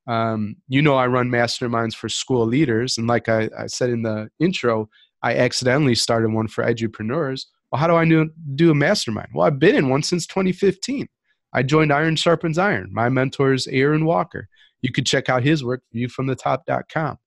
Um, 0.08 0.56
you 0.66 0.82
know, 0.82 0.96
I 0.96 1.06
run 1.06 1.30
masterminds 1.30 1.94
for 1.94 2.08
school 2.08 2.44
leaders, 2.44 2.98
and 2.98 3.06
like 3.06 3.28
I, 3.28 3.48
I 3.56 3.68
said 3.68 3.90
in 3.90 4.02
the 4.02 4.28
intro, 4.40 4.88
I 5.22 5.36
accidentally 5.36 5.94
started 5.94 6.32
one 6.32 6.48
for 6.48 6.64
edupreneurs. 6.64 7.44
Well, 7.70 7.80
how 7.80 7.86
do 7.86 7.94
I 7.94 8.04
do, 8.04 8.30
do 8.54 8.70
a 8.70 8.74
mastermind? 8.74 9.28
Well, 9.34 9.46
I've 9.46 9.58
been 9.58 9.76
in 9.76 9.88
one 9.88 10.02
since 10.02 10.26
2015. 10.26 11.06
I 11.52 11.62
joined 11.62 11.92
Iron 11.92 12.16
Sharpens 12.16 12.58
Iron. 12.58 12.90
My 12.92 13.08
mentor 13.08 13.52
is 13.52 13.66
Aaron 13.68 14.04
Walker. 14.04 14.48
You 14.82 14.92
could 14.92 15.06
check 15.06 15.28
out 15.28 15.42
his 15.42 15.64
work, 15.64 15.82
viewfromthetop.com. 15.94 17.18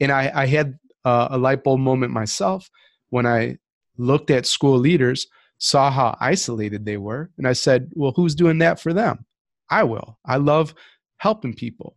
And 0.00 0.12
I, 0.12 0.32
I 0.34 0.46
had 0.46 0.78
uh, 1.04 1.28
a 1.30 1.38
light 1.38 1.64
bulb 1.64 1.80
moment 1.80 2.12
myself 2.12 2.68
when 3.10 3.26
I 3.26 3.58
looked 3.96 4.30
at 4.30 4.46
school 4.46 4.78
leaders, 4.78 5.26
saw 5.58 5.90
how 5.90 6.16
isolated 6.20 6.84
they 6.84 6.96
were, 6.96 7.30
and 7.38 7.46
I 7.46 7.52
said, 7.52 7.90
Well, 7.94 8.12
who's 8.14 8.34
doing 8.34 8.58
that 8.58 8.80
for 8.80 8.92
them? 8.92 9.24
I 9.70 9.84
will. 9.84 10.18
I 10.24 10.36
love 10.36 10.74
helping 11.18 11.54
people. 11.54 11.96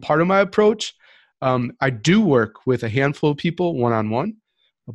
Part 0.00 0.20
of 0.20 0.26
my 0.26 0.40
approach, 0.40 0.94
um, 1.40 1.72
I 1.80 1.90
do 1.90 2.20
work 2.20 2.66
with 2.66 2.84
a 2.84 2.88
handful 2.88 3.30
of 3.30 3.36
people 3.36 3.76
one 3.76 3.92
on 3.92 4.10
one, 4.10 4.36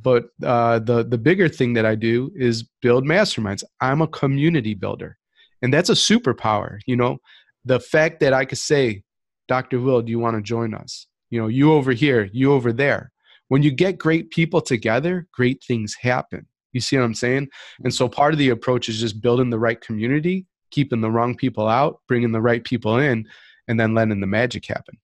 but 0.01 0.25
uh, 0.43 0.79
the 0.79 1.03
the 1.03 1.17
bigger 1.17 1.49
thing 1.49 1.73
that 1.73 1.85
I 1.85 1.95
do 1.95 2.31
is 2.35 2.63
build 2.81 3.05
masterminds. 3.05 3.63
I'm 3.81 4.01
a 4.01 4.07
community 4.07 4.73
builder, 4.73 5.17
and 5.61 5.73
that's 5.73 5.89
a 5.89 5.93
superpower. 5.93 6.79
You 6.85 6.95
know, 6.95 7.17
the 7.65 7.79
fact 7.79 8.19
that 8.21 8.33
I 8.33 8.45
could 8.45 8.57
say, 8.57 9.03
Dr. 9.47 9.79
Will, 9.79 10.01
do 10.01 10.11
you 10.11 10.19
want 10.19 10.35
to 10.35 10.41
join 10.41 10.73
us? 10.73 11.07
You 11.29 11.41
know, 11.41 11.47
you 11.47 11.73
over 11.73 11.91
here, 11.91 12.29
you 12.31 12.53
over 12.53 12.71
there 12.71 13.11
when 13.47 13.63
you 13.63 13.71
get 13.71 13.97
great 13.97 14.29
people 14.29 14.61
together, 14.61 15.27
great 15.31 15.63
things 15.63 15.95
happen. 15.99 16.47
You 16.73 16.81
see 16.81 16.97
what 16.97 17.03
I'm 17.03 17.13
saying? 17.13 17.47
And 17.83 17.93
so 17.93 18.09
part 18.09 18.33
of 18.33 18.39
the 18.39 18.49
approach 18.49 18.89
is 18.89 18.99
just 18.99 19.21
building 19.21 19.49
the 19.49 19.59
right 19.59 19.79
community, 19.79 20.45
keeping 20.69 21.01
the 21.01 21.09
wrong 21.09 21.35
people 21.35 21.67
out, 21.67 22.01
bringing 22.07 22.31
the 22.31 22.41
right 22.41 22.63
people 22.63 22.97
in, 22.97 23.27
and 23.67 23.79
then 23.79 23.93
letting 23.93 24.19
the 24.19 24.27
magic 24.27 24.65
happen. 24.65 24.97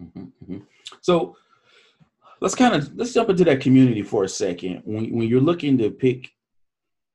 Mm-hmm, 0.00 0.20
mm-hmm. 0.20 0.58
So 1.02 1.36
let's 2.40 2.54
kind 2.54 2.74
of 2.74 2.94
let's 2.96 3.12
jump 3.12 3.30
into 3.30 3.44
that 3.44 3.60
community 3.60 4.02
for 4.02 4.24
a 4.24 4.28
second. 4.28 4.82
When 4.84 5.14
when 5.16 5.28
you're 5.28 5.40
looking 5.40 5.78
to 5.78 5.90
pick 5.90 6.32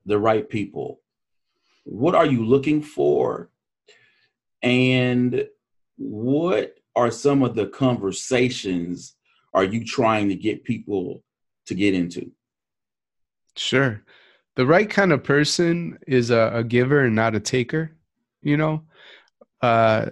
the 0.05 0.20
right 0.20 0.48
people, 0.48 1.01
what 1.84 2.15
are 2.15 2.25
you 2.25 2.46
looking 2.46 2.82
for? 2.82 3.50
And 4.62 5.48
what 5.98 6.75
are 6.96 7.12
some 7.12 7.44
of 7.44 7.55
the 7.55 7.67
conversations 7.67 9.15
are 9.53 9.63
you 9.63 9.86
trying 9.86 10.29
to 10.29 10.36
get 10.36 10.63
people 10.63 11.24
to 11.67 11.75
get 11.75 11.94
into? 11.94 12.32
Sure. 13.55 14.03
The 14.55 14.65
right 14.65 14.89
kind 14.89 15.12
of 15.12 15.24
person 15.24 16.00
is 16.08 16.29
a, 16.29 16.51
a 16.55 16.63
giver 16.63 17.01
and 17.01 17.15
not 17.15 17.36
a 17.36 17.39
taker, 17.39 17.91
you 18.41 18.58
know? 18.58 18.84
Uh, 19.62 20.08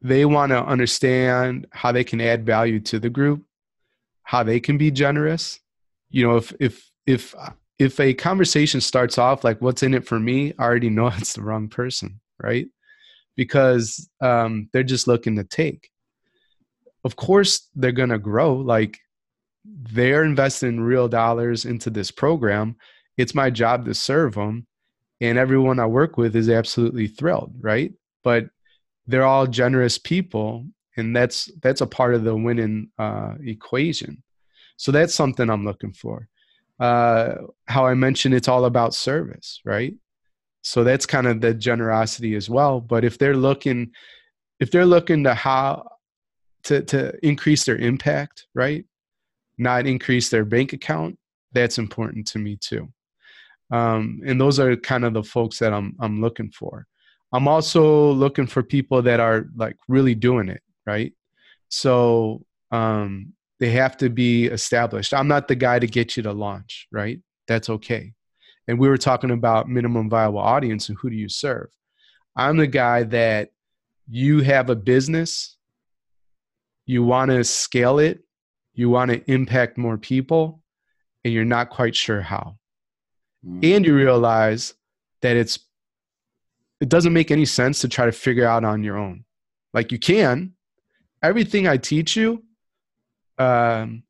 they 0.00 0.24
want 0.24 0.50
to 0.50 0.64
understand 0.64 1.66
how 1.70 1.92
they 1.92 2.04
can 2.04 2.20
add 2.20 2.44
value 2.44 2.78
to 2.80 2.98
the 2.98 3.10
group, 3.10 3.44
how 4.24 4.42
they 4.42 4.60
can 4.60 4.76
be 4.78 4.90
generous. 4.90 5.60
You 6.10 6.26
know, 6.26 6.36
if 6.36 6.52
if 6.60 6.90
if 7.06 7.34
if 7.78 8.00
a 8.00 8.14
conversation 8.14 8.80
starts 8.80 9.18
off 9.18 9.44
like 9.44 9.60
what's 9.60 9.82
in 9.82 9.94
it 9.94 10.06
for 10.06 10.18
me, 10.18 10.52
I 10.58 10.64
already 10.64 10.90
know 10.90 11.06
it's 11.16 11.34
the 11.34 11.42
wrong 11.42 11.68
person, 11.68 12.20
right? 12.42 12.66
Because 13.36 14.08
um, 14.20 14.68
they're 14.72 14.82
just 14.82 15.06
looking 15.06 15.36
to 15.36 15.44
take. 15.44 15.90
Of 17.04 17.16
course 17.16 17.68
they're 17.74 17.92
going 17.92 18.10
to 18.10 18.18
grow. 18.18 18.54
Like 18.54 18.98
they're 19.64 20.24
investing 20.24 20.80
real 20.80 21.08
dollars 21.08 21.64
into 21.64 21.90
this 21.90 22.10
program. 22.10 22.76
It's 23.16 23.34
my 23.34 23.50
job 23.50 23.84
to 23.86 23.94
serve 23.94 24.34
them 24.34 24.66
and 25.20 25.38
everyone 25.38 25.78
i 25.78 25.86
work 25.86 26.16
with 26.16 26.34
is 26.36 26.48
absolutely 26.48 27.06
thrilled 27.06 27.52
right? 27.60 27.92
But 28.22 28.46
they're 29.06 29.24
all 29.24 29.46
generous 29.46 29.98
people 29.98 30.66
and 30.96 31.14
that's 31.14 31.50
that's 31.62 31.80
a 31.80 31.86
part 31.86 32.14
of 32.14 32.24
the 32.24 32.34
winning 32.34 32.88
uh, 32.98 33.34
equation 33.44 34.22
so 34.76 34.92
that's 34.92 35.14
something 35.14 35.50
i'm 35.50 35.64
looking 35.64 35.92
for 35.92 36.28
uh, 36.80 37.34
how 37.66 37.86
i 37.86 37.94
mentioned 37.94 38.34
it's 38.34 38.48
all 38.48 38.64
about 38.64 38.94
service 38.94 39.60
right 39.64 39.94
so 40.62 40.82
that's 40.82 41.06
kind 41.06 41.26
of 41.26 41.40
the 41.40 41.54
generosity 41.54 42.34
as 42.34 42.48
well 42.48 42.80
but 42.80 43.04
if 43.04 43.18
they're 43.18 43.36
looking 43.36 43.90
if 44.60 44.70
they're 44.70 44.86
looking 44.86 45.24
to 45.24 45.34
how 45.34 45.84
to 46.64 46.82
to 46.82 47.12
increase 47.26 47.64
their 47.64 47.76
impact, 47.76 48.46
right? 48.54 48.84
Not 49.58 49.86
increase 49.86 50.30
their 50.30 50.44
bank 50.44 50.72
account. 50.72 51.18
That's 51.52 51.78
important 51.78 52.26
to 52.28 52.38
me 52.38 52.56
too. 52.56 52.92
Um, 53.70 54.20
and 54.26 54.40
those 54.40 54.58
are 54.58 54.76
kind 54.76 55.04
of 55.04 55.14
the 55.14 55.22
folks 55.22 55.58
that 55.58 55.72
I'm 55.72 55.94
I'm 56.00 56.20
looking 56.20 56.50
for. 56.50 56.86
I'm 57.32 57.48
also 57.48 58.12
looking 58.12 58.46
for 58.46 58.62
people 58.62 59.02
that 59.02 59.20
are 59.20 59.46
like 59.56 59.76
really 59.88 60.14
doing 60.14 60.48
it, 60.48 60.62
right? 60.86 61.12
So 61.68 62.44
um, 62.70 63.32
they 63.60 63.70
have 63.70 63.96
to 63.98 64.10
be 64.10 64.46
established. 64.46 65.14
I'm 65.14 65.28
not 65.28 65.48
the 65.48 65.54
guy 65.54 65.78
to 65.78 65.86
get 65.86 66.16
you 66.16 66.22
to 66.24 66.32
launch, 66.32 66.88
right? 66.92 67.20
That's 67.48 67.68
okay. 67.68 68.12
And 68.66 68.78
we 68.78 68.88
were 68.88 68.98
talking 68.98 69.30
about 69.30 69.68
minimum 69.68 70.08
viable 70.08 70.38
audience 70.38 70.88
and 70.88 70.98
who 70.98 71.10
do 71.10 71.16
you 71.16 71.28
serve? 71.28 71.68
I'm 72.36 72.56
the 72.56 72.66
guy 72.66 73.04
that 73.04 73.50
you 74.08 74.40
have 74.40 74.70
a 74.70 74.76
business 74.76 75.54
you 76.86 77.02
want 77.02 77.30
to 77.30 77.42
scale 77.44 77.98
it, 77.98 78.24
you 78.74 78.90
want 78.90 79.10
to 79.10 79.30
impact 79.30 79.78
more 79.78 79.96
people, 79.96 80.62
and 81.24 81.32
you're 81.32 81.44
not 81.44 81.70
quite 81.70 81.96
sure 81.96 82.20
how. 82.20 82.58
Mm. 83.46 83.76
And 83.76 83.86
you 83.86 83.94
realize 83.94 84.74
that 85.22 85.36
it's 85.36 85.58
it 86.80 86.88
doesn't 86.88 87.12
make 87.12 87.30
any 87.30 87.46
sense 87.46 87.80
to 87.80 87.88
try 87.88 88.04
to 88.04 88.12
figure 88.12 88.46
out 88.46 88.64
on 88.64 88.82
your 88.82 88.98
own. 88.98 89.24
Like 89.72 89.92
you 89.92 89.98
can. 89.98 90.53
Everything 91.24 91.66
I 91.66 91.76
teach 91.76 92.16
you, 92.16 92.44
um, 93.38 94.04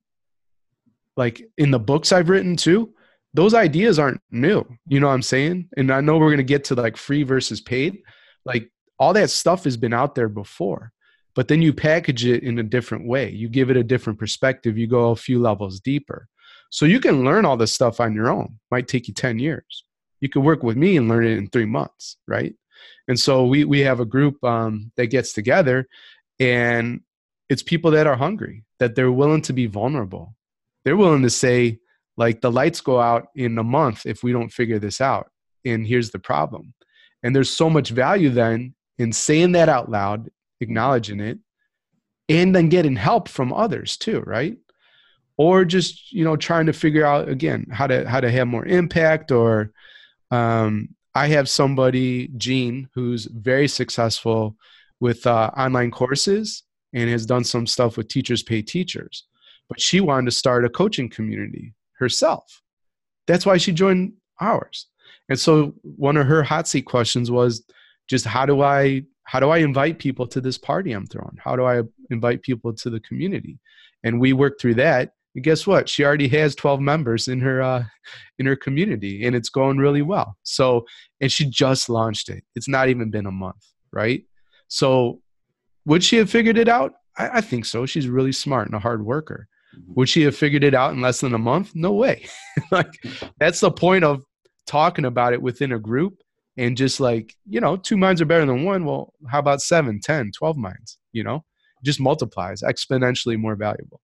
like 1.17 1.43
in 1.57 1.71
the 1.71 1.79
books 1.79 2.13
I've 2.13 2.29
written 2.29 2.57
too, 2.57 2.93
those 3.33 3.55
ideas 3.55 3.99
aren't 3.99 4.21
new. 4.31 4.65
You 4.87 5.01
know 5.01 5.09
what 5.09 5.15
I'm 5.15 5.23
saying? 5.23 5.69
And 5.77 5.91
I 5.91 6.01
know 6.01 6.19
we're 6.19 6.31
gonna 6.31 6.43
get 6.43 6.65
to 6.65 6.75
like 6.75 6.97
free 6.97 7.23
versus 7.23 7.61
paid. 7.61 8.03
Like 8.45 8.71
all 8.99 9.13
that 9.15 9.31
stuff 9.31 9.65
has 9.65 9.77
been 9.77 9.93
out 9.93 10.15
there 10.15 10.29
before 10.29 10.93
but 11.35 11.49
then 11.49 11.63
you 11.63 11.73
package 11.73 12.25
it 12.25 12.43
in 12.43 12.59
a 12.59 12.63
different 12.63 13.07
way. 13.07 13.31
You 13.31 13.49
give 13.49 13.71
it 13.71 13.77
a 13.77 13.85
different 13.85 14.19
perspective. 14.19 14.79
You 14.79 14.87
go 14.87 15.11
a 15.11 15.17
few 15.17 15.41
levels 15.41 15.81
deeper. 15.81 16.29
So 16.71 16.87
you 16.87 17.01
can 17.01 17.25
learn 17.25 17.45
all 17.45 17.57
this 17.57 17.73
stuff 17.73 18.01
on 18.01 18.15
your 18.15 18.31
own. 18.31 18.59
Might 18.71 18.89
take 18.89 19.09
you 19.09 19.15
10 19.15 19.39
years. 19.39 19.85
You 20.21 20.29
can 20.29 20.43
work 20.43 20.63
with 20.63 20.77
me 20.77 20.97
and 20.97 21.09
learn 21.09 21.27
it 21.27 21.37
in 21.37 21.49
three 21.49 21.67
months, 21.67 22.17
right? 22.27 22.55
And 23.09 23.19
so 23.19 23.47
we 23.47 23.65
we 23.65 23.81
have 23.81 24.01
a 24.01 24.05
group 24.05 24.43
um, 24.43 24.91
that 24.97 25.07
gets 25.07 25.33
together, 25.33 25.87
and 26.39 27.01
it's 27.49 27.63
people 27.63 27.93
that 27.93 28.07
are 28.07 28.17
hungry, 28.17 28.65
that 28.79 28.95
they're 28.95 29.13
willing 29.13 29.43
to 29.43 29.53
be 29.53 29.67
vulnerable. 29.67 30.35
They're 30.85 30.97
willing 30.97 31.23
to 31.23 31.31
say, 31.31 31.79
like, 32.17 32.41
the 32.41 32.51
lights 32.51 32.81
go 32.81 33.01
out 33.01 33.29
in 33.35 33.59
a 33.59 33.65
month 33.65 34.07
if 34.07 34.23
we 34.23 34.33
don't 34.33 34.53
figure 34.53 34.79
this 34.79 35.01
out. 35.01 35.31
And 35.65 35.87
here's 35.87 36.11
the 36.11 36.19
problem. 36.19 36.75
And 37.23 37.35
there's 37.35 37.51
so 37.51 37.71
much 37.71 37.91
value 37.91 38.31
then 38.31 38.75
in 38.99 39.13
saying 39.13 39.53
that 39.53 39.69
out 39.69 39.91
loud 39.91 40.31
acknowledging 40.61 41.21
it 41.21 41.39
and 42.29 42.55
then 42.55 42.69
getting 42.69 42.97
help 42.97 43.29
from 43.29 43.53
others 43.53 43.97
too 43.97 44.21
right 44.21 44.57
or 45.37 45.65
just 45.65 46.13
you 46.13 46.25
know 46.25 46.37
trying 46.37 46.67
to 46.67 46.73
figure 46.73 47.05
out 47.05 47.29
again 47.29 47.67
how 47.71 47.87
to 47.87 48.09
how 48.09 48.21
to 48.21 48.31
have 48.31 48.47
more 48.47 48.65
impact 48.65 49.31
or 49.31 49.73
um, 50.31 50.89
i 51.15 51.27
have 51.27 51.49
somebody 51.49 52.29
jean 52.37 52.89
who's 52.95 53.27
very 53.27 53.69
successful 53.69 54.57
with 55.01 55.27
uh, 55.27 55.51
online 55.57 55.91
courses 55.91 56.63
and 56.93 57.11
has 57.11 57.27
done 57.27 57.45
some 57.45 57.67
stuff 57.67 57.97
with 57.97 58.09
teachers 58.09 58.43
pay 58.43 58.63
teachers 58.63 59.25
but 59.69 59.81
she 59.81 60.01
wanted 60.01 60.27
to 60.27 60.31
start 60.31 60.65
a 60.65 60.69
coaching 60.69 61.09
community 61.09 61.75
herself 61.99 62.63
that's 63.27 63.47
why 63.47 63.57
she 63.57 63.73
joined 63.73 64.13
ours 64.41 64.87
and 65.29 65.39
so 65.39 65.75
one 65.83 66.17
of 66.17 66.27
her 66.27 66.43
hot 66.43 66.69
seat 66.69 66.83
questions 66.83 67.31
was 67.31 67.65
just 68.09 68.25
how 68.25 68.45
do 68.45 68.63
i 68.63 69.03
how 69.25 69.41
do 69.41 69.51
I 69.51 69.59
invite 69.59 69.99
people 69.99 70.27
to 70.29 70.41
this 70.41 70.59
party 70.59 70.93
I'm 70.93 71.07
throwing? 71.07 71.37
How 71.43 71.57
do 71.57 71.65
I 71.65 71.83
invite 72.11 72.43
people 72.43 72.73
to 72.75 72.91
the 72.91 73.01
community? 73.01 73.59
And 74.05 74.21
we 74.21 74.33
worked 74.33 74.61
through 74.61 74.75
that. 74.75 75.13
And 75.35 75.43
guess 75.43 75.67
what? 75.67 75.89
She 75.89 76.05
already 76.05 76.29
has 76.29 76.55
12 76.55 76.81
members 76.81 77.27
in 77.27 77.41
her 77.41 77.61
uh, 77.61 77.85
in 78.39 78.47
her 78.47 78.55
community, 78.55 79.27
and 79.27 79.35
it's 79.35 79.49
going 79.49 79.79
really 79.79 80.03
well. 80.03 80.37
So, 80.45 80.85
and 81.21 81.33
she 81.33 81.47
just 81.47 81.89
launched 81.89 82.29
it. 82.29 82.45
It's 82.55 82.69
not 82.69 82.89
even 82.89 83.11
been 83.11 83.27
a 83.27 83.33
month, 83.33 83.65
right? 83.93 84.23
So, 84.69 85.21
would 85.85 86.03
she 86.03 86.17
have 86.17 86.31
figured 86.31 86.59
it 86.59 86.69
out? 86.69 86.95
I, 87.17 87.29
I 87.35 87.41
think 87.41 87.65
so. 87.65 87.87
She's 87.87 88.09
really 88.09 88.33
smart 88.33 88.67
and 88.67 88.75
a 88.75 88.81
hard 88.81 89.05
worker. 89.05 89.49
Mm-hmm. 89.77 89.93
Would 89.95 90.09
she 90.09 90.23
have 90.23 90.37
figured 90.37 90.65
it 90.65 90.75
out 90.75 90.93
in 90.93 91.01
less 91.01 91.21
than 91.21 91.35
a 91.35 91.39
month? 91.39 91.75
No 91.75 91.93
way. 91.93 92.27
like 92.71 92.93
that's 93.39 93.61
the 93.61 93.71
point 93.71 94.05
of 94.05 94.23
talking 94.67 95.05
about 95.05 95.33
it 95.33 95.43
within 95.43 95.73
a 95.73 95.79
group 95.79 96.15
and 96.57 96.77
just 96.77 97.01
like 97.01 97.35
you 97.49 97.61
know 97.61 97.77
two 97.77 97.97
minds 97.97 98.21
are 98.21 98.27
better 98.27 98.47
than 98.47 98.65
one 98.65 98.85
well 98.85 99.13
how 99.29 99.39
about 99.39 99.61
seven 99.61 100.01
ten 100.01 100.31
twelve 100.33 100.57
minds 100.57 100.99
you 101.13 101.23
know 101.23 101.45
just 101.85 102.01
multiplies 102.01 102.63
exponentially 102.63 103.37
more 103.37 103.57
valuable 103.57 104.01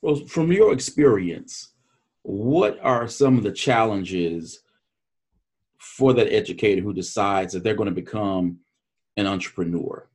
well 0.00 0.16
from 0.26 0.52
your 0.52 0.72
experience 0.72 1.72
what 2.22 2.78
are 2.82 3.08
some 3.08 3.36
of 3.36 3.42
the 3.42 3.52
challenges 3.52 4.62
for 5.78 6.12
that 6.12 6.32
educator 6.32 6.80
who 6.80 6.92
decides 6.92 7.52
that 7.52 7.64
they're 7.64 7.74
going 7.74 7.88
to 7.88 7.94
become 7.94 8.58
an 9.16 9.26
entrepreneur. 9.26 10.08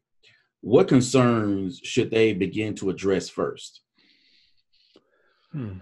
What 0.61 0.87
concerns 0.87 1.79
should 1.83 2.11
they 2.11 2.33
begin 2.33 2.75
to 2.75 2.89
address 2.89 3.29
first? 3.29 3.81
Hmm. 5.51 5.77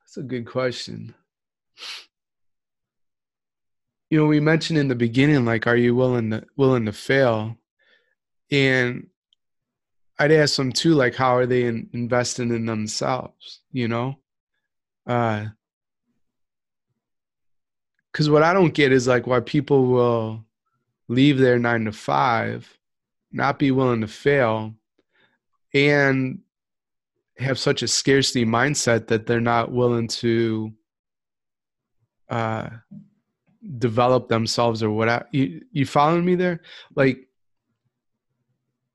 that's 0.00 0.16
a 0.16 0.22
good 0.22 0.46
question. 0.46 1.14
You 4.10 4.18
know 4.18 4.26
we 4.26 4.40
mentioned 4.40 4.78
in 4.78 4.88
the 4.88 4.94
beginning 4.94 5.44
like 5.44 5.66
are 5.66 5.76
you 5.76 5.94
willing 5.94 6.30
to 6.30 6.44
willing 6.56 6.86
to 6.86 6.92
fail? 6.92 7.56
And 8.50 9.08
i'd 10.18 10.30
ask 10.30 10.56
them 10.56 10.70
too 10.70 10.94
like 10.94 11.14
how 11.16 11.36
are 11.36 11.46
they 11.46 11.64
in, 11.64 11.88
investing 11.92 12.50
in 12.50 12.66
themselves 12.66 13.60
you 13.72 13.88
know? 13.88 14.16
Uh 15.06 15.46
because 18.12 18.30
what 18.30 18.44
i 18.44 18.52
don't 18.52 18.74
get 18.74 18.92
is 18.92 19.08
like 19.08 19.26
why 19.26 19.40
people 19.40 19.86
will 19.86 20.44
leave 21.08 21.38
their 21.38 21.58
nine 21.58 21.84
to 21.84 21.92
five 21.92 22.78
not 23.32 23.58
be 23.58 23.70
willing 23.70 24.00
to 24.00 24.06
fail 24.06 24.74
and 25.74 26.38
have 27.36 27.58
such 27.58 27.82
a 27.82 27.88
scarcity 27.88 28.46
mindset 28.46 29.08
that 29.08 29.26
they're 29.26 29.40
not 29.40 29.72
willing 29.72 30.06
to 30.06 30.72
uh 32.30 32.68
develop 33.78 34.28
themselves 34.28 34.82
or 34.82 34.90
whatever. 34.90 35.26
You, 35.32 35.62
you 35.72 35.86
following 35.86 36.24
me 36.24 36.34
there? 36.34 36.60
Like, 36.94 37.28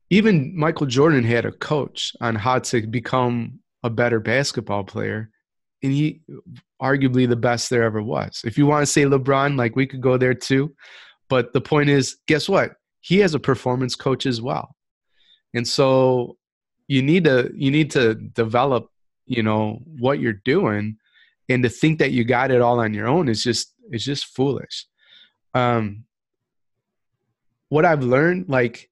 even 0.10 0.58
Michael 0.58 0.88
Jordan 0.88 1.24
had 1.24 1.46
a 1.46 1.52
coach 1.52 2.16
on 2.22 2.36
how 2.36 2.60
to 2.60 2.86
become 2.86 3.60
a 3.84 3.90
better 3.90 4.20
basketball 4.20 4.84
player, 4.84 5.30
and 5.84 5.92
he 5.92 6.22
arguably 6.82 7.28
the 7.28 7.36
best 7.36 7.70
there 7.70 7.84
ever 7.84 8.02
was. 8.02 8.42
If 8.46 8.58
you 8.58 8.66
want 8.66 8.82
to 8.84 8.92
say 8.92 9.04
LeBron, 9.04 9.58
like 9.58 9.76
we 9.76 9.88
could 9.88 10.02
go 10.02 10.18
there 10.18 10.34
too, 10.34 10.76
but 11.30 11.54
the 11.54 11.62
point 11.62 11.90
is, 11.90 12.18
guess 12.28 12.50
what? 12.50 12.74
He 13.02 13.20
has 13.20 13.34
a 13.34 13.40
performance 13.40 13.96
coach 13.96 14.26
as 14.26 14.42
well, 14.42 14.76
and 15.54 15.68
so 15.68 16.38
you 16.88 17.02
need 17.02 17.24
to 17.26 17.52
you 17.56 17.72
need 17.72 17.92
to 17.92 18.16
develop, 18.16 18.90
you 19.26 19.44
know, 19.44 19.80
what 19.86 20.20
you're 20.20 20.34
doing, 20.34 20.98
and 21.48 21.64
to 21.64 21.70
think 21.70 22.00
that 22.00 22.12
you 22.12 22.24
got 22.24 22.52
it 22.52 22.62
all 22.62 22.80
on 22.80 22.94
your 22.94 23.08
own 23.08 23.30
is 23.30 23.44
just 23.44 23.74
it's 23.90 24.04
just 24.04 24.36
foolish. 24.36 24.86
Um, 25.54 26.06
what 27.70 27.86
I've 27.86 28.04
learned, 28.04 28.50
like 28.50 28.90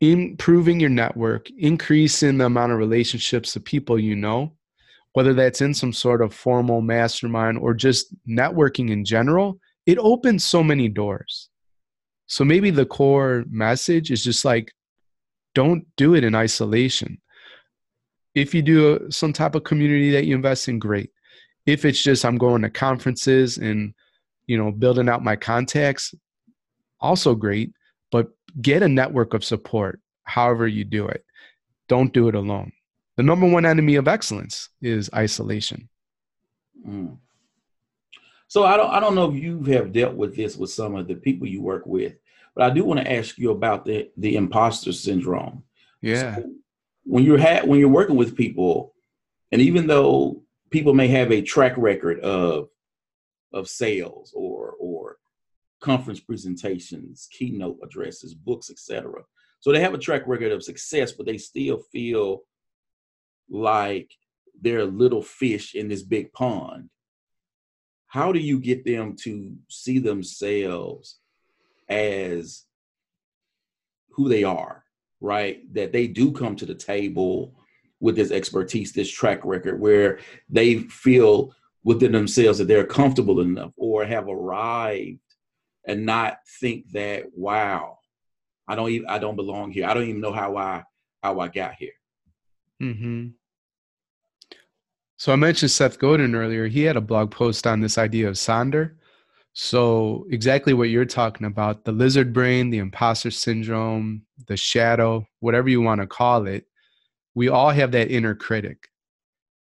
improving 0.00 0.78
your 0.78 0.90
network, 0.90 1.48
increasing 1.58 2.38
the 2.38 2.46
amount 2.46 2.72
of 2.72 2.78
relationships 2.78 3.56
of 3.56 3.64
people 3.64 3.98
you 3.98 4.14
know, 4.14 4.52
whether 5.14 5.32
that's 5.32 5.62
in 5.62 5.72
some 5.72 5.92
sort 5.92 6.20
of 6.20 6.34
formal 6.34 6.82
mastermind 6.82 7.58
or 7.58 7.72
just 7.72 8.14
networking 8.28 8.90
in 8.90 9.04
general, 9.04 9.58
it 9.86 9.98
opens 9.98 10.44
so 10.44 10.62
many 10.62 10.88
doors. 10.88 11.48
So 12.26 12.44
maybe 12.44 12.70
the 12.70 12.86
core 12.86 13.44
message 13.48 14.10
is 14.10 14.22
just 14.22 14.44
like, 14.44 14.72
don't 15.54 15.86
do 15.96 16.14
it 16.14 16.24
in 16.24 16.34
isolation. 16.34 17.18
If 18.34 18.54
you 18.54 18.62
do 18.62 19.06
some 19.10 19.32
type 19.32 19.54
of 19.54 19.64
community 19.64 20.10
that 20.10 20.26
you 20.26 20.34
invest 20.34 20.68
in, 20.68 20.78
great 20.78 21.10
if 21.66 21.84
it's 21.84 22.02
just 22.02 22.24
i'm 22.24 22.38
going 22.38 22.62
to 22.62 22.70
conferences 22.70 23.58
and 23.58 23.92
you 24.46 24.56
know 24.56 24.70
building 24.70 25.08
out 25.08 25.22
my 25.22 25.36
contacts 25.36 26.14
also 27.00 27.34
great 27.34 27.72
but 28.10 28.28
get 28.62 28.82
a 28.82 28.88
network 28.88 29.34
of 29.34 29.44
support 29.44 30.00
however 30.24 30.66
you 30.66 30.84
do 30.84 31.06
it 31.06 31.24
don't 31.88 32.12
do 32.12 32.28
it 32.28 32.34
alone 32.34 32.72
the 33.16 33.22
number 33.22 33.48
one 33.48 33.66
enemy 33.66 33.96
of 33.96 34.08
excellence 34.08 34.70
is 34.80 35.10
isolation 35.14 35.88
mm. 36.86 37.16
So 38.48 38.64
i 38.64 38.76
don't 38.76 38.90
i 38.90 39.00
don't 39.00 39.14
know 39.14 39.30
if 39.30 39.36
you 39.40 39.62
have 39.64 39.92
dealt 39.92 40.14
with 40.14 40.36
this 40.36 40.56
with 40.56 40.70
some 40.70 40.94
of 40.94 41.06
the 41.08 41.14
people 41.14 41.46
you 41.46 41.62
work 41.62 41.86
with 41.86 42.14
but 42.54 42.70
i 42.70 42.72
do 42.72 42.84
want 42.84 43.00
to 43.00 43.12
ask 43.12 43.38
you 43.38 43.50
about 43.50 43.84
the 43.84 44.10
the 44.16 44.36
imposter 44.36 44.92
syndrome 44.92 45.62
yeah 46.00 46.36
so 46.36 46.50
when 47.04 47.24
you're 47.24 47.38
ha- 47.38 47.64
when 47.64 47.78
you're 47.78 47.88
working 47.88 48.16
with 48.16 48.36
people 48.36 48.94
and 49.52 49.60
even 49.60 49.86
though 49.86 50.42
people 50.70 50.94
may 50.94 51.08
have 51.08 51.30
a 51.30 51.42
track 51.42 51.74
record 51.76 52.20
of 52.20 52.68
of 53.52 53.68
sales 53.68 54.32
or 54.34 54.74
or 54.78 55.18
conference 55.80 56.20
presentations, 56.20 57.28
keynote 57.30 57.78
addresses, 57.82 58.34
books, 58.34 58.70
etc. 58.70 59.22
So 59.60 59.72
they 59.72 59.80
have 59.80 59.94
a 59.94 59.98
track 59.98 60.22
record 60.26 60.52
of 60.52 60.62
success, 60.62 61.12
but 61.12 61.26
they 61.26 61.38
still 61.38 61.78
feel 61.92 62.42
like 63.48 64.10
they're 64.60 64.80
a 64.80 64.84
little 64.84 65.22
fish 65.22 65.74
in 65.74 65.88
this 65.88 66.02
big 66.02 66.32
pond. 66.32 66.88
How 68.06 68.32
do 68.32 68.38
you 68.38 68.58
get 68.60 68.84
them 68.84 69.16
to 69.22 69.56
see 69.68 69.98
themselves 69.98 71.18
as 71.88 72.64
who 74.10 74.28
they 74.28 74.44
are, 74.44 74.84
right? 75.20 75.62
That 75.74 75.92
they 75.92 76.06
do 76.06 76.32
come 76.32 76.56
to 76.56 76.66
the 76.66 76.74
table 76.74 77.54
with 78.00 78.16
this 78.16 78.30
expertise, 78.30 78.92
this 78.92 79.10
track 79.10 79.44
record, 79.44 79.80
where 79.80 80.18
they 80.48 80.78
feel 80.78 81.54
within 81.84 82.12
themselves 82.12 82.58
that 82.58 82.68
they're 82.68 82.86
comfortable 82.86 83.40
enough 83.40 83.72
or 83.76 84.04
have 84.04 84.28
arrived 84.28 85.20
and 85.86 86.04
not 86.04 86.38
think 86.60 86.90
that, 86.92 87.24
wow, 87.34 87.98
I 88.68 88.74
don't 88.74 88.90
even 88.90 89.08
I 89.08 89.18
don't 89.18 89.36
belong 89.36 89.70
here. 89.70 89.86
I 89.86 89.94
don't 89.94 90.08
even 90.08 90.20
know 90.20 90.32
how 90.32 90.56
I 90.56 90.84
how 91.22 91.40
I 91.40 91.48
got 91.48 91.74
here. 91.74 91.92
Mm-hmm. 92.82 93.28
So 95.18 95.32
I 95.32 95.36
mentioned 95.36 95.70
Seth 95.70 95.98
Godin 95.98 96.34
earlier. 96.34 96.66
He 96.66 96.82
had 96.82 96.96
a 96.96 97.00
blog 97.00 97.30
post 97.30 97.66
on 97.66 97.80
this 97.80 97.96
idea 97.96 98.28
of 98.28 98.34
Sonder. 98.34 98.92
So 99.54 100.26
exactly 100.30 100.74
what 100.74 100.90
you're 100.90 101.06
talking 101.06 101.46
about, 101.46 101.84
the 101.84 101.92
lizard 101.92 102.34
brain, 102.34 102.68
the 102.68 102.78
imposter 102.78 103.30
syndrome, 103.30 104.22
the 104.46 104.56
shadow, 104.56 105.26
whatever 105.40 105.70
you 105.70 105.80
want 105.80 106.02
to 106.02 106.06
call 106.06 106.46
it, 106.46 106.66
we 107.34 107.48
all 107.48 107.70
have 107.70 107.92
that 107.92 108.10
inner 108.10 108.34
critic. 108.34 108.88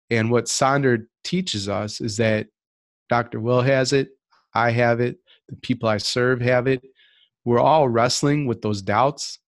And 0.09 0.29
what 0.29 0.45
Sonder 0.45 1.05
teaches 1.23 1.69
us 1.69 2.01
is 2.01 2.17
that 2.17 2.47
Dr. 3.07 3.39
Will 3.39 3.61
has 3.61 3.93
it, 3.93 4.09
I 4.53 4.71
have 4.71 4.99
it, 4.99 5.17
the 5.47 5.55
people 5.55 5.87
I 5.87 5.97
serve 5.97 6.41
have 6.41 6.67
it. 6.67 6.81
We're 7.45 7.59
all 7.59 7.87
wrestling 7.87 8.47
with 8.47 8.61
those 8.61 8.81
doubts. 8.81 9.39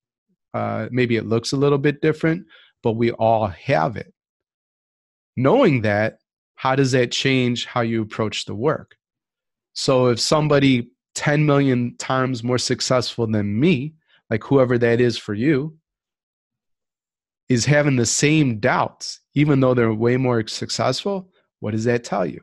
Uh, 0.53 0.87
maybe 0.91 1.17
it 1.17 1.25
looks 1.25 1.51
a 1.51 1.57
little 1.57 1.77
bit 1.77 2.01
different, 2.01 2.45
but 2.83 2.93
we 2.93 3.11
all 3.11 3.47
have 3.47 3.97
it. 3.97 4.13
Knowing 5.37 5.83
that, 5.83 6.17
how 6.55 6.75
does 6.75 6.91
that 6.91 7.11
change 7.11 7.65
how 7.65 7.81
you 7.81 8.01
approach 8.01 8.45
the 8.45 8.55
work? 8.55 8.95
So 9.73 10.07
if 10.07 10.19
somebody 10.19 10.89
10 11.13 11.45
million 11.45 11.95
times 11.97 12.43
more 12.43 12.57
successful 12.57 13.27
than 13.27 13.59
me, 13.59 13.93
like 14.29 14.43
whoever 14.43 14.77
that 14.79 14.99
is 14.99 15.17
for 15.17 15.35
you, 15.35 15.77
is 17.47 17.65
having 17.65 17.95
the 17.95 18.05
same 18.05 18.59
doubts, 18.59 19.21
even 19.35 19.59
though 19.59 19.75
they're 19.75 19.93
way 19.93 20.17
more 20.17 20.45
successful, 20.47 21.31
what 21.59 21.71
does 21.71 21.85
that 21.85 22.03
tell 22.03 22.25
you? 22.25 22.41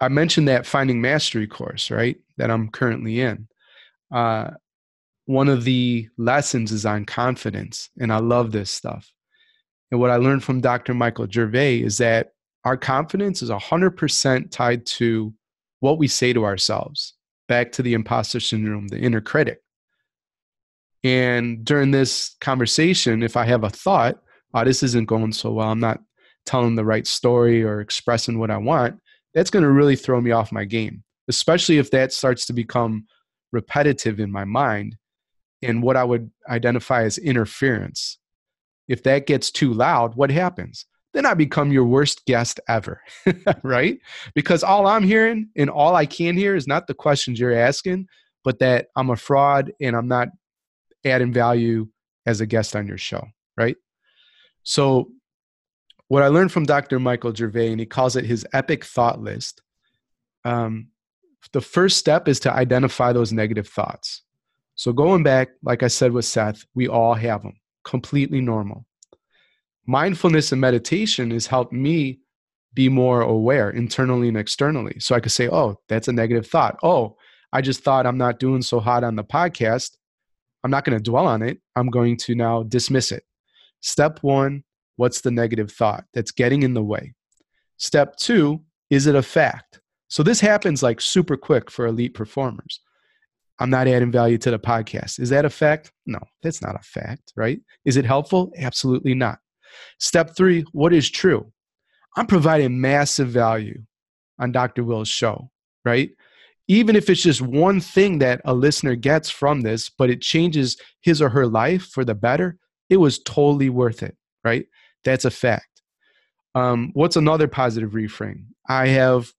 I 0.00 0.08
mentioned 0.08 0.48
that 0.48 0.66
finding 0.66 1.00
mastery 1.00 1.46
course, 1.46 1.90
right? 1.90 2.16
That 2.36 2.50
I'm 2.50 2.68
currently 2.68 3.20
in. 3.20 3.46
Uh, 4.12 4.50
one 5.26 5.48
of 5.48 5.64
the 5.64 6.08
lessons 6.18 6.72
is 6.72 6.84
on 6.84 7.06
confidence, 7.06 7.88
and 7.98 8.12
I 8.12 8.18
love 8.18 8.50
this 8.52 8.70
stuff. 8.70 9.13
And 9.90 10.00
what 10.00 10.10
I 10.10 10.16
learned 10.16 10.42
from 10.42 10.60
Dr. 10.60 10.94
Michael 10.94 11.28
Gervais 11.30 11.80
is 11.80 11.98
that 11.98 12.32
our 12.64 12.76
confidence 12.76 13.42
is 13.42 13.50
100% 13.50 14.50
tied 14.50 14.86
to 14.86 15.34
what 15.80 15.98
we 15.98 16.08
say 16.08 16.32
to 16.32 16.44
ourselves. 16.44 17.14
Back 17.46 17.72
to 17.72 17.82
the 17.82 17.94
imposter 17.94 18.40
syndrome, 18.40 18.88
the 18.88 18.98
inner 18.98 19.20
critic. 19.20 19.60
And 21.02 21.64
during 21.64 21.90
this 21.90 22.34
conversation, 22.40 23.22
if 23.22 23.36
I 23.36 23.44
have 23.44 23.64
a 23.64 23.70
thought, 23.70 24.18
oh, 24.54 24.64
this 24.64 24.82
isn't 24.82 25.06
going 25.06 25.32
so 25.32 25.52
well, 25.52 25.68
I'm 25.68 25.80
not 25.80 26.00
telling 26.46 26.74
the 26.74 26.84
right 26.84 27.06
story 27.06 27.62
or 27.62 27.80
expressing 27.80 28.38
what 28.38 28.50
I 28.50 28.56
want, 28.56 28.98
that's 29.34 29.50
going 29.50 29.64
to 29.64 29.70
really 29.70 29.96
throw 29.96 30.20
me 30.20 30.30
off 30.30 30.52
my 30.52 30.64
game, 30.64 31.04
especially 31.28 31.78
if 31.78 31.90
that 31.90 32.12
starts 32.12 32.46
to 32.46 32.52
become 32.54 33.06
repetitive 33.52 34.20
in 34.20 34.32
my 34.32 34.44
mind 34.44 34.96
and 35.62 35.82
what 35.82 35.96
I 35.96 36.04
would 36.04 36.30
identify 36.48 37.02
as 37.04 37.18
interference. 37.18 38.18
If 38.88 39.02
that 39.04 39.26
gets 39.26 39.50
too 39.50 39.72
loud, 39.72 40.14
what 40.14 40.30
happens? 40.30 40.86
Then 41.12 41.26
I 41.26 41.34
become 41.34 41.72
your 41.72 41.84
worst 41.84 42.24
guest 42.26 42.60
ever, 42.68 43.00
right? 43.62 43.98
Because 44.34 44.64
all 44.64 44.86
I'm 44.86 45.04
hearing 45.04 45.48
and 45.56 45.70
all 45.70 45.94
I 45.94 46.06
can 46.06 46.36
hear 46.36 46.56
is 46.56 46.66
not 46.66 46.86
the 46.86 46.94
questions 46.94 47.38
you're 47.38 47.54
asking, 47.54 48.08
but 48.42 48.58
that 48.58 48.88
I'm 48.96 49.10
a 49.10 49.16
fraud 49.16 49.72
and 49.80 49.96
I'm 49.96 50.08
not 50.08 50.28
adding 51.04 51.32
value 51.32 51.88
as 52.26 52.40
a 52.40 52.46
guest 52.46 52.74
on 52.74 52.86
your 52.86 52.98
show, 52.98 53.24
right? 53.56 53.76
So, 54.62 55.10
what 56.08 56.22
I 56.22 56.28
learned 56.28 56.52
from 56.52 56.64
Dr. 56.64 56.98
Michael 56.98 57.34
Gervais, 57.34 57.70
and 57.70 57.80
he 57.80 57.86
calls 57.86 58.16
it 58.16 58.24
his 58.24 58.46
epic 58.52 58.84
thought 58.84 59.20
list. 59.20 59.62
Um, 60.44 60.88
the 61.52 61.60
first 61.60 61.96
step 61.96 62.28
is 62.28 62.40
to 62.40 62.52
identify 62.52 63.12
those 63.12 63.32
negative 63.32 63.68
thoughts. 63.68 64.22
So, 64.74 64.92
going 64.92 65.22
back, 65.22 65.50
like 65.62 65.82
I 65.82 65.88
said 65.88 66.12
with 66.12 66.24
Seth, 66.24 66.64
we 66.74 66.88
all 66.88 67.14
have 67.14 67.42
them, 67.42 67.54
completely 67.84 68.40
normal. 68.40 68.86
Mindfulness 69.86 70.52
and 70.52 70.60
meditation 70.60 71.30
has 71.30 71.46
helped 71.46 71.72
me 71.72 72.20
be 72.72 72.88
more 72.88 73.20
aware 73.20 73.70
internally 73.70 74.28
and 74.28 74.36
externally. 74.36 74.96
So 74.98 75.14
I 75.14 75.20
could 75.20 75.32
say, 75.32 75.48
oh, 75.48 75.78
that's 75.88 76.08
a 76.08 76.12
negative 76.12 76.46
thought. 76.46 76.78
Oh, 76.82 77.16
I 77.52 77.60
just 77.60 77.84
thought 77.84 78.06
I'm 78.06 78.18
not 78.18 78.40
doing 78.40 78.62
so 78.62 78.80
hot 78.80 79.04
on 79.04 79.14
the 79.14 79.22
podcast. 79.22 79.96
I'm 80.64 80.70
not 80.70 80.84
going 80.84 80.98
to 80.98 81.02
dwell 81.02 81.26
on 81.26 81.42
it. 81.42 81.60
I'm 81.76 81.88
going 81.88 82.16
to 82.18 82.34
now 82.34 82.62
dismiss 82.64 83.12
it. 83.12 83.24
Step 83.80 84.18
one, 84.22 84.64
what's 84.96 85.20
the 85.20 85.30
negative 85.30 85.70
thought 85.70 86.04
that's 86.14 86.32
getting 86.32 86.62
in 86.62 86.74
the 86.74 86.82
way? 86.82 87.12
Step 87.76 88.16
two, 88.16 88.62
is 88.90 89.06
it 89.06 89.14
a 89.14 89.22
fact? 89.22 89.80
So 90.08 90.22
this 90.22 90.40
happens 90.40 90.82
like 90.82 91.00
super 91.00 91.36
quick 91.36 91.70
for 91.70 91.86
elite 91.86 92.14
performers. 92.14 92.80
I'm 93.60 93.70
not 93.70 93.86
adding 93.86 94.10
value 94.10 94.38
to 94.38 94.50
the 94.50 94.58
podcast. 94.58 95.20
Is 95.20 95.30
that 95.30 95.44
a 95.44 95.50
fact? 95.50 95.92
No, 96.06 96.18
that's 96.42 96.60
not 96.60 96.74
a 96.74 96.82
fact, 96.82 97.32
right? 97.36 97.60
Is 97.84 97.96
it 97.96 98.04
helpful? 98.04 98.52
Absolutely 98.58 99.14
not. 99.14 99.38
Step 99.98 100.36
three, 100.36 100.64
what 100.72 100.92
is 100.92 101.08
true? 101.08 101.52
I'm 102.16 102.26
providing 102.26 102.80
massive 102.80 103.28
value 103.28 103.82
on 104.38 104.52
Dr. 104.52 104.84
Will's 104.84 105.08
show, 105.08 105.50
right? 105.84 106.10
Even 106.66 106.96
if 106.96 107.10
it's 107.10 107.22
just 107.22 107.42
one 107.42 107.80
thing 107.80 108.18
that 108.18 108.40
a 108.44 108.54
listener 108.54 108.94
gets 108.94 109.30
from 109.30 109.60
this, 109.60 109.90
but 109.90 110.10
it 110.10 110.20
changes 110.20 110.76
his 111.02 111.20
or 111.20 111.28
her 111.28 111.46
life 111.46 111.84
for 111.86 112.04
the 112.04 112.14
better, 112.14 112.56
it 112.88 112.96
was 112.96 113.18
totally 113.18 113.70
worth 113.70 114.02
it, 114.02 114.16
right? 114.44 114.66
That's 115.04 115.24
a 115.24 115.30
fact. 115.30 115.82
Um, 116.54 116.90
what's 116.94 117.16
another 117.16 117.48
positive 117.48 117.90
reframe? 117.90 118.46
I 118.68 118.88
have 118.88 119.32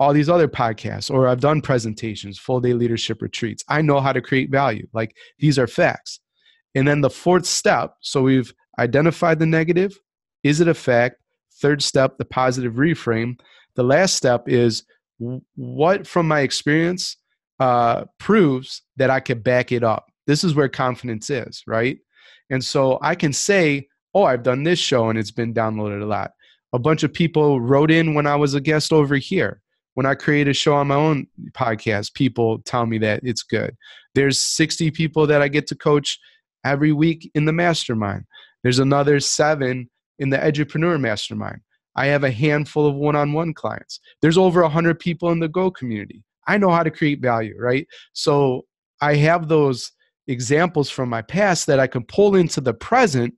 all 0.00 0.14
these 0.14 0.30
other 0.30 0.48
podcasts, 0.48 1.10
or 1.10 1.28
I've 1.28 1.40
done 1.40 1.60
presentations, 1.60 2.38
full 2.38 2.60
day 2.60 2.72
leadership 2.72 3.20
retreats. 3.20 3.62
I 3.68 3.82
know 3.82 4.00
how 4.00 4.14
to 4.14 4.22
create 4.22 4.50
value. 4.50 4.88
Like 4.94 5.14
these 5.38 5.58
are 5.58 5.66
facts. 5.66 6.20
And 6.74 6.88
then 6.88 7.02
the 7.02 7.10
fourth 7.10 7.44
step 7.44 7.94
so 8.00 8.22
we've 8.22 8.52
identified 8.78 9.38
the 9.38 9.46
negative. 9.46 10.00
Is 10.42 10.60
it 10.60 10.68
a 10.68 10.74
fact? 10.74 11.16
Third 11.60 11.82
step, 11.82 12.16
the 12.16 12.24
positive 12.24 12.74
reframe. 12.74 13.38
The 13.74 13.82
last 13.82 14.14
step 14.14 14.48
is 14.48 14.84
what 15.54 16.06
from 16.06 16.26
my 16.26 16.40
experience 16.40 17.18
uh, 17.58 18.06
proves 18.18 18.82
that 18.96 19.10
I 19.10 19.20
could 19.20 19.44
back 19.44 19.70
it 19.70 19.84
up. 19.84 20.06
This 20.26 20.44
is 20.44 20.54
where 20.54 20.70
confidence 20.70 21.28
is, 21.28 21.62
right? 21.66 21.98
And 22.48 22.64
so 22.64 22.98
I 23.02 23.14
can 23.14 23.34
say, 23.34 23.88
oh, 24.14 24.24
I've 24.24 24.42
done 24.42 24.62
this 24.62 24.78
show 24.78 25.10
and 25.10 25.18
it's 25.18 25.30
been 25.30 25.52
downloaded 25.52 26.00
a 26.00 26.06
lot. 26.06 26.30
A 26.72 26.78
bunch 26.78 27.02
of 27.02 27.12
people 27.12 27.60
wrote 27.60 27.90
in 27.90 28.14
when 28.14 28.26
I 28.26 28.36
was 28.36 28.54
a 28.54 28.60
guest 28.60 28.94
over 28.94 29.16
here. 29.16 29.60
When 29.94 30.06
I 30.06 30.14
create 30.14 30.48
a 30.48 30.54
show 30.54 30.74
on 30.74 30.88
my 30.88 30.94
own 30.94 31.26
podcast, 31.52 32.14
people 32.14 32.60
tell 32.60 32.86
me 32.86 32.98
that 32.98 33.20
it's 33.22 33.42
good. 33.42 33.76
There's 34.14 34.40
60 34.40 34.90
people 34.92 35.26
that 35.26 35.42
I 35.42 35.48
get 35.48 35.66
to 35.68 35.74
coach 35.74 36.18
every 36.64 36.92
week 36.92 37.30
in 37.34 37.44
the 37.44 37.52
mastermind. 37.52 38.24
There's 38.62 38.78
another 38.78 39.20
seven 39.20 39.90
in 40.18 40.30
the 40.30 40.38
Edupreneur 40.38 41.00
Mastermind. 41.00 41.60
I 41.96 42.06
have 42.06 42.24
a 42.24 42.30
handful 42.30 42.86
of 42.86 42.94
one 42.94 43.16
on 43.16 43.32
one 43.32 43.52
clients. 43.52 44.00
There's 44.22 44.38
over 44.38 44.62
100 44.62 44.98
people 44.98 45.30
in 45.30 45.40
the 45.40 45.48
Go 45.48 45.70
community. 45.70 46.22
I 46.46 46.58
know 46.58 46.70
how 46.70 46.82
to 46.82 46.90
create 46.90 47.20
value, 47.20 47.56
right? 47.58 47.86
So 48.12 48.66
I 49.00 49.16
have 49.16 49.48
those 49.48 49.92
examples 50.28 50.90
from 50.90 51.08
my 51.08 51.22
past 51.22 51.66
that 51.66 51.80
I 51.80 51.86
can 51.86 52.04
pull 52.04 52.36
into 52.36 52.60
the 52.60 52.74
present. 52.74 53.34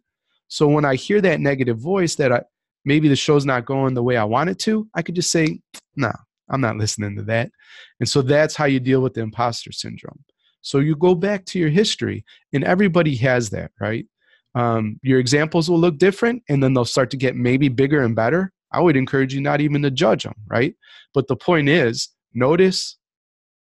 So 0.49 0.69
when 0.69 0.85
I 0.85 0.97
hear 0.97 1.21
that 1.23 1.41
negative 1.41 1.79
voice 1.79 2.17
that 2.17 2.33
I 2.33 2.43
maybe 2.85 3.09
the 3.09 3.17
show's 3.17 3.47
not 3.47 3.65
going 3.65 3.95
the 3.95 4.03
way 4.03 4.17
I 4.17 4.25
want 4.25 4.51
it 4.51 4.59
to, 4.61 4.89
I 4.95 5.03
could 5.03 5.15
just 5.15 5.31
say, 5.31 5.61
no, 5.97 6.09
nah, 6.09 6.15
I'm 6.53 6.61
not 6.61 6.77
listening 6.77 7.17
to 7.17 7.23
that. 7.25 7.51
And 7.99 8.09
so 8.09 8.23
that's 8.23 8.55
how 8.55 8.67
you 8.67 8.79
deal 8.79 9.01
with 9.01 9.15
the 9.15 9.23
imposter 9.23 9.73
syndrome. 9.73 10.25
So 10.61 10.79
you 10.79 10.95
go 10.95 11.15
back 11.15 11.45
to 11.47 11.59
your 11.59 11.71
history, 11.71 12.25
and 12.53 12.63
everybody 12.63 13.17
has 13.17 13.51
that, 13.51 13.73
right? 13.81 14.07
um, 14.55 14.99
your 15.03 15.19
examples 15.19 15.71
will 15.71 15.79
look 15.79 15.99
different 15.99 16.43
and 16.49 16.63
then 16.63 16.75
they'll 16.75 16.85
start 16.85 17.11
to 17.11 17.17
get 17.17 17.37
maybe 17.37 17.69
bigger 17.69 18.03
and 18.03 18.15
better 18.15 18.53
i 18.73 18.81
would 18.81 18.97
encourage 18.97 19.35
you 19.35 19.41
not 19.41 19.61
even 19.61 19.83
to 19.83 19.91
judge 19.91 20.25
them 20.25 20.35
right 20.49 20.75
but 21.15 21.29
the 21.29 21.37
point 21.37 21.69
is 21.69 22.09
notice 22.35 22.99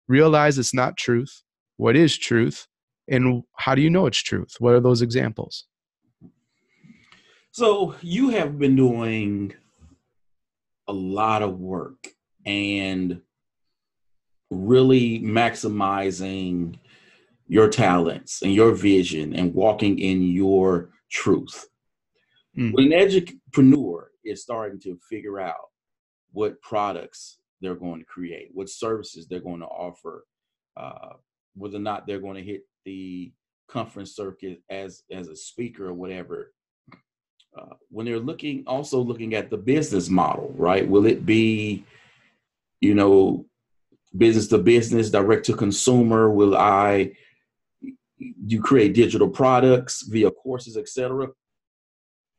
realize 0.07 0.59
it's 0.59 0.75
not 0.75 0.97
truth 0.97 1.43
what 1.77 1.97
is 1.97 2.17
truth 2.17 2.67
and 3.09 3.43
how 3.57 3.75
do 3.75 3.83
you 3.83 3.91
know 3.91 4.07
it's 4.07 4.23
truth 4.23 4.55
what 4.59 4.75
are 4.75 4.81
those 4.81 5.03
examples 5.03 5.65
so 7.51 7.95
you 8.03 8.29
have 8.31 8.59
been 8.59 8.77
doing 8.77 9.53
a 10.87 10.93
lot 10.93 11.43
of 11.43 11.59
work 11.59 12.09
and 12.49 13.21
really 14.51 15.21
maximizing 15.21 16.79
your 17.47 17.69
talents 17.69 18.43
and 18.43 18.55
your 18.55 18.73
vision 18.73 19.35
and 19.35 19.55
walking 19.55 19.99
in 19.99 20.23
your 20.23 20.91
truth. 21.11 21.69
Mm. 22.57 22.73
When 22.73 22.93
an 22.93 23.01
entrepreneur 23.01 24.11
is 24.25 24.43
starting 24.43 24.81
to 24.81 24.99
figure 25.09 25.39
out 25.39 25.69
what 26.33 26.61
products 26.63 27.39
they're 27.61 27.75
going 27.75 28.01
to 28.01 28.07
create, 28.07 28.49
what 28.53 28.71
services 28.71 29.27
they're 29.27 29.41
going 29.41 29.61
to 29.61 29.67
offer, 29.67 30.25
uh, 30.77 31.15
whether 31.55 31.77
or 31.77 31.81
not 31.81 32.07
they're 32.07 32.21
going 32.21 32.37
to 32.37 32.43
hit 32.43 32.63
the 32.85 33.33
conference 33.69 34.17
circuit 34.17 34.63
as 34.71 35.03
as 35.11 35.29
a 35.29 35.37
speaker 35.37 35.89
or 35.89 35.95
whatever. 35.95 36.53
Uh, 37.59 37.75
when 37.91 38.07
they're 38.07 38.21
looking, 38.21 38.63
also 38.67 39.01
looking 39.01 39.35
at 39.35 39.51
the 39.51 39.57
business 39.57 40.09
model, 40.09 40.55
right? 40.57 40.87
Will 40.87 41.07
it 41.07 41.27
be, 41.27 41.85
you 42.81 42.95
know, 42.95 43.47
business 44.17 44.49
to 44.49 44.59
business, 44.59 45.11
direct 45.11 45.47
to 45.47 45.55
consumer? 45.55 46.31
Will 46.31 46.57
I 46.57 47.13
you 48.19 48.61
create 48.61 48.95
digital 48.95 49.29
products 49.29 50.03
via 50.03 50.31
courses, 50.31 50.77
etc. 50.77 51.29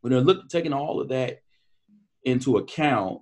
When 0.01 0.11
they're 0.11 0.21
looking 0.21 0.47
taking 0.49 0.73
all 0.73 0.99
of 0.99 1.09
that 1.09 1.39
into 2.23 2.57
account, 2.57 3.21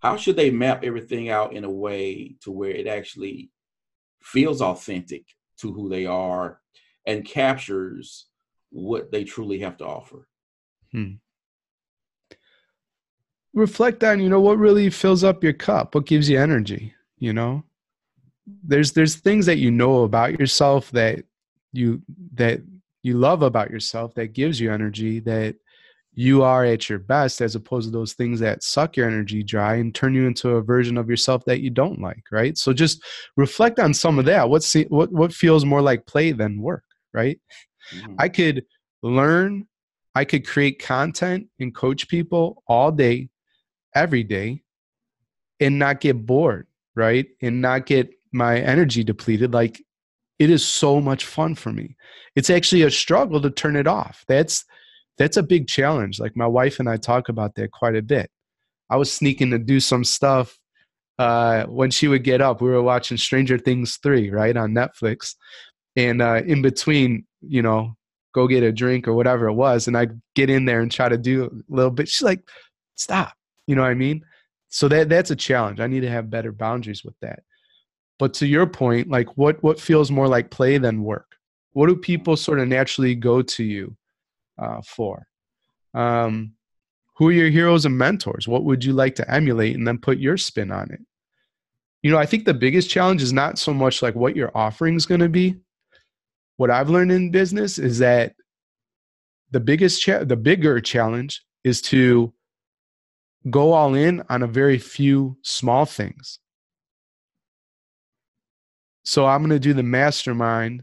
how 0.00 0.16
should 0.16 0.36
they 0.36 0.50
map 0.50 0.84
everything 0.84 1.30
out 1.30 1.54
in 1.54 1.64
a 1.64 1.70
way 1.70 2.36
to 2.42 2.50
where 2.50 2.70
it 2.70 2.86
actually 2.86 3.50
feels 4.22 4.60
authentic 4.60 5.24
to 5.58 5.72
who 5.72 5.88
they 5.88 6.06
are 6.06 6.60
and 7.06 7.24
captures 7.24 8.26
what 8.70 9.10
they 9.10 9.24
truly 9.24 9.60
have 9.60 9.76
to 9.78 9.86
offer? 9.86 10.26
Hmm. 10.92 11.12
Reflect 13.54 14.02
on, 14.04 14.20
you 14.20 14.28
know, 14.28 14.40
what 14.40 14.58
really 14.58 14.90
fills 14.90 15.24
up 15.24 15.42
your 15.42 15.52
cup, 15.52 15.94
what 15.94 16.06
gives 16.06 16.28
you 16.28 16.38
energy, 16.38 16.94
you 17.18 17.32
know? 17.32 17.62
There's 18.62 18.92
there's 18.92 19.16
things 19.16 19.46
that 19.46 19.56
you 19.56 19.70
know 19.70 20.02
about 20.02 20.38
yourself 20.38 20.90
that 20.90 21.24
you 21.72 22.02
that 22.34 22.60
you 23.02 23.16
love 23.16 23.42
about 23.42 23.70
yourself 23.70 24.14
that 24.14 24.32
gives 24.32 24.60
you 24.60 24.72
energy 24.72 25.20
that 25.20 25.56
you 26.16 26.42
are 26.42 26.64
at 26.64 26.88
your 26.88 26.98
best 26.98 27.40
as 27.40 27.54
opposed 27.54 27.86
to 27.86 27.90
those 27.90 28.12
things 28.12 28.38
that 28.40 28.62
suck 28.62 28.96
your 28.96 29.08
energy 29.08 29.42
dry 29.42 29.74
and 29.76 29.94
turn 29.94 30.14
you 30.14 30.26
into 30.26 30.50
a 30.50 30.62
version 30.62 30.96
of 30.96 31.08
yourself 31.08 31.44
that 31.44 31.60
you 31.60 31.70
don't 31.70 32.00
like 32.00 32.22
right 32.30 32.56
so 32.56 32.72
just 32.72 33.02
reflect 33.36 33.78
on 33.78 33.92
some 33.92 34.18
of 34.18 34.24
that 34.24 34.48
what's 34.48 34.72
what 34.88 35.10
what 35.12 35.32
feels 35.32 35.64
more 35.64 35.82
like 35.82 36.06
play 36.06 36.32
than 36.32 36.60
work 36.60 36.84
right 37.12 37.40
mm-hmm. 37.92 38.14
i 38.18 38.28
could 38.28 38.64
learn 39.02 39.66
i 40.14 40.24
could 40.24 40.46
create 40.46 40.78
content 40.78 41.46
and 41.58 41.74
coach 41.74 42.08
people 42.08 42.62
all 42.68 42.92
day 42.92 43.28
every 43.94 44.22
day 44.22 44.62
and 45.60 45.78
not 45.78 46.00
get 46.00 46.26
bored 46.26 46.66
right? 46.94 47.26
And 47.42 47.60
not 47.60 47.86
get 47.86 48.10
my 48.32 48.58
energy 48.58 49.04
depleted. 49.04 49.52
Like 49.52 49.82
it 50.38 50.50
is 50.50 50.64
so 50.64 51.00
much 51.00 51.24
fun 51.24 51.54
for 51.54 51.72
me. 51.72 51.96
It's 52.34 52.50
actually 52.50 52.82
a 52.82 52.90
struggle 52.90 53.40
to 53.40 53.50
turn 53.50 53.76
it 53.76 53.86
off. 53.86 54.24
That's 54.28 54.64
that's 55.18 55.36
a 55.36 55.42
big 55.42 55.68
challenge. 55.68 56.18
Like 56.18 56.36
my 56.36 56.46
wife 56.46 56.80
and 56.80 56.88
i 56.88 56.96
talk 56.96 57.28
about 57.28 57.54
that 57.54 57.70
quite 57.70 57.96
a 57.96 58.02
bit. 58.02 58.30
I 58.90 58.96
was 58.96 59.12
sneaking 59.12 59.50
to 59.50 59.58
do 59.58 59.80
some 59.80 60.04
stuff 60.04 60.58
uh, 61.18 61.64
when 61.64 61.90
she 61.90 62.08
would 62.08 62.24
get 62.24 62.40
up. 62.40 62.60
We 62.60 62.70
were 62.70 62.82
watching 62.82 63.16
stranger 63.16 63.58
things 63.58 63.98
3 64.02 64.30
right 64.30 64.56
on 64.56 64.72
netflix. 64.72 65.34
And 65.96 66.20
uh, 66.20 66.42
in 66.44 66.62
between 66.62 67.26
you 67.40 67.62
know 67.62 67.96
go 68.34 68.48
get 68.48 68.64
a 68.64 68.72
drink 68.72 69.06
or 69.06 69.14
whatever 69.14 69.46
it 69.46 69.52
was 69.52 69.86
and 69.86 69.96
i'd 69.96 70.20
get 70.34 70.50
in 70.50 70.64
there 70.64 70.80
and 70.80 70.90
try 70.90 71.08
to 71.08 71.18
do 71.18 71.44
a 71.44 71.50
little 71.68 71.90
bit. 71.90 72.08
She's 72.08 72.22
like 72.22 72.40
stop 72.96 73.34
you 73.66 73.74
know 73.74 73.82
what 73.82 73.90
i 73.90 73.94
mean 73.94 74.22
so 74.68 74.88
that 74.88 75.08
that's 75.08 75.30
a 75.30 75.36
challenge 75.36 75.80
i 75.80 75.86
need 75.86 76.00
to 76.00 76.10
have 76.10 76.30
better 76.30 76.52
boundaries 76.52 77.04
with 77.04 77.14
that 77.20 77.40
but 78.18 78.34
to 78.34 78.46
your 78.46 78.66
point, 78.66 79.08
like 79.08 79.36
what 79.36 79.62
what 79.62 79.80
feels 79.80 80.10
more 80.10 80.28
like 80.28 80.50
play 80.50 80.78
than 80.78 81.02
work? 81.02 81.36
What 81.72 81.88
do 81.88 81.96
people 81.96 82.36
sort 82.36 82.60
of 82.60 82.68
naturally 82.68 83.14
go 83.14 83.42
to 83.42 83.64
you 83.64 83.96
uh, 84.58 84.80
for? 84.86 85.26
Um, 85.94 86.52
who 87.16 87.28
are 87.28 87.32
your 87.32 87.50
heroes 87.50 87.84
and 87.84 87.98
mentors? 87.98 88.46
What 88.46 88.64
would 88.64 88.84
you 88.84 88.92
like 88.92 89.16
to 89.16 89.30
emulate, 89.30 89.76
and 89.76 89.86
then 89.86 89.98
put 89.98 90.18
your 90.18 90.36
spin 90.36 90.70
on 90.70 90.90
it? 90.92 91.00
You 92.02 92.10
know, 92.10 92.18
I 92.18 92.26
think 92.26 92.44
the 92.44 92.54
biggest 92.54 92.90
challenge 92.90 93.22
is 93.22 93.32
not 93.32 93.58
so 93.58 93.72
much 93.72 94.02
like 94.02 94.14
what 94.14 94.36
your 94.36 94.52
offering 94.54 94.94
is 94.94 95.06
going 95.06 95.20
to 95.20 95.28
be. 95.28 95.56
What 96.56 96.70
I've 96.70 96.90
learned 96.90 97.10
in 97.10 97.30
business 97.30 97.78
is 97.78 97.98
that 97.98 98.34
the 99.50 99.60
biggest 99.60 100.02
cha- 100.02 100.24
the 100.24 100.36
bigger 100.36 100.80
challenge 100.80 101.42
is 101.64 101.82
to 101.82 102.32
go 103.50 103.72
all 103.72 103.94
in 103.94 104.22
on 104.28 104.42
a 104.42 104.46
very 104.46 104.78
few 104.78 105.36
small 105.42 105.84
things 105.84 106.38
so 109.04 109.26
I'm 109.26 109.40
going 109.40 109.50
to 109.50 109.58
do 109.58 109.74
the 109.74 109.82
mastermind. 109.82 110.82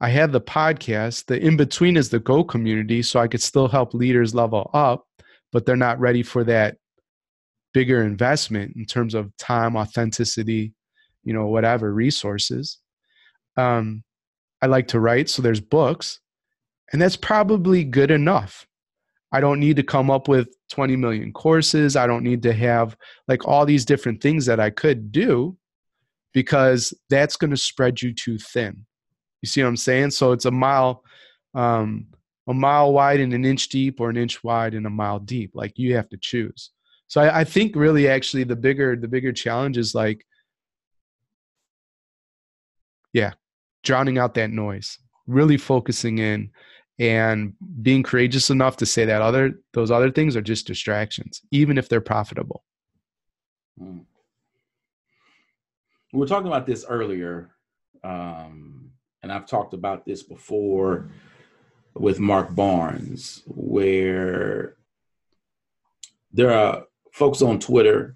I 0.00 0.08
have 0.08 0.32
the 0.32 0.40
podcast. 0.40 1.26
The 1.26 1.38
in 1.38 1.56
between 1.56 1.96
is 1.96 2.08
the 2.08 2.18
Go 2.18 2.42
community, 2.42 3.02
so 3.02 3.20
I 3.20 3.28
could 3.28 3.42
still 3.42 3.68
help 3.68 3.92
leaders 3.92 4.34
level 4.34 4.70
up, 4.72 5.04
but 5.52 5.66
they're 5.66 5.76
not 5.76 6.00
ready 6.00 6.22
for 6.22 6.42
that 6.44 6.78
bigger 7.74 8.02
investment 8.02 8.74
in 8.76 8.86
terms 8.86 9.14
of 9.14 9.36
time, 9.36 9.76
authenticity, 9.76 10.72
you 11.22 11.34
know, 11.34 11.46
whatever 11.46 11.92
resources. 11.92 12.78
Um, 13.56 14.02
I 14.62 14.66
like 14.66 14.88
to 14.88 15.00
write, 15.00 15.28
so 15.28 15.42
there's 15.42 15.60
books, 15.60 16.20
and 16.92 17.00
that's 17.00 17.16
probably 17.16 17.84
good 17.84 18.10
enough. 18.10 18.66
I 19.32 19.40
don't 19.40 19.60
need 19.60 19.76
to 19.76 19.82
come 19.82 20.10
up 20.10 20.28
with 20.28 20.48
20 20.70 20.96
million 20.96 21.32
courses. 21.32 21.96
I 21.96 22.06
don't 22.06 22.24
need 22.24 22.42
to 22.42 22.52
have 22.52 22.96
like 23.28 23.46
all 23.46 23.64
these 23.64 23.84
different 23.84 24.20
things 24.20 24.46
that 24.46 24.58
I 24.58 24.70
could 24.70 25.12
do 25.12 25.56
because 26.32 26.92
that's 27.08 27.36
going 27.36 27.50
to 27.50 27.56
spread 27.56 28.02
you 28.02 28.12
too 28.12 28.38
thin. 28.38 28.86
You 29.42 29.46
see 29.46 29.62
what 29.62 29.68
I'm 29.68 29.76
saying? 29.76 30.10
So 30.10 30.32
it's 30.32 30.44
a 30.44 30.50
mile, 30.50 31.04
um, 31.54 32.06
a 32.48 32.54
mile 32.54 32.92
wide 32.92 33.20
and 33.20 33.32
an 33.32 33.44
inch 33.44 33.68
deep, 33.68 34.00
or 34.00 34.10
an 34.10 34.16
inch 34.16 34.42
wide 34.42 34.74
and 34.74 34.86
a 34.86 34.90
mile 34.90 35.18
deep. 35.18 35.52
Like 35.54 35.78
you 35.78 35.96
have 35.96 36.08
to 36.10 36.16
choose. 36.16 36.70
So 37.06 37.20
I, 37.20 37.40
I 37.40 37.44
think 37.44 37.74
really, 37.74 38.08
actually, 38.08 38.44
the 38.44 38.56
bigger 38.56 38.96
the 38.96 39.08
bigger 39.08 39.32
challenge 39.32 39.78
is 39.78 39.94
like, 39.94 40.24
yeah, 43.12 43.32
drowning 43.82 44.18
out 44.18 44.34
that 44.34 44.50
noise, 44.50 44.98
really 45.26 45.56
focusing 45.56 46.18
in 46.18 46.50
and 47.00 47.54
being 47.80 48.02
courageous 48.02 48.50
enough 48.50 48.76
to 48.76 48.86
say 48.86 49.06
that 49.06 49.22
other 49.22 49.58
those 49.72 49.90
other 49.90 50.10
things 50.10 50.36
are 50.36 50.42
just 50.42 50.66
distractions 50.66 51.40
even 51.50 51.78
if 51.78 51.88
they're 51.88 52.00
profitable 52.00 52.62
mm. 53.80 54.04
we 56.12 56.18
were 56.20 56.26
talking 56.26 56.46
about 56.46 56.66
this 56.66 56.84
earlier 56.88 57.50
um, 58.04 58.90
and 59.22 59.32
i've 59.32 59.46
talked 59.46 59.74
about 59.74 60.04
this 60.04 60.22
before 60.22 61.10
with 61.94 62.20
mark 62.20 62.54
barnes 62.54 63.42
where 63.46 64.76
there 66.32 66.52
are 66.52 66.84
folks 67.12 67.42
on 67.42 67.58
twitter 67.58 68.14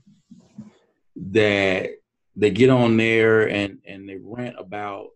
that 1.16 1.90
they 2.36 2.50
get 2.50 2.68
on 2.68 2.96
there 2.96 3.48
and 3.48 3.78
and 3.86 4.08
they 4.08 4.18
rant 4.22 4.56
about 4.58 5.08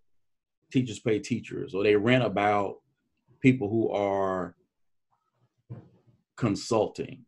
teachers 0.73 0.99
pay 1.01 1.19
teachers 1.19 1.75
or 1.75 1.83
they 1.83 1.97
rant 1.97 2.25
about 2.25 2.77
people 3.41 3.69
who 3.69 3.91
are 3.91 4.55
consulting. 6.37 7.25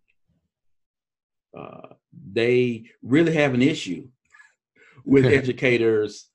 Uh, 1.57 1.95
they 2.33 2.85
really 3.03 3.35
have 3.35 3.55
an 3.55 3.63
issue 3.63 4.09
with 5.05 5.25
educators 5.41 6.29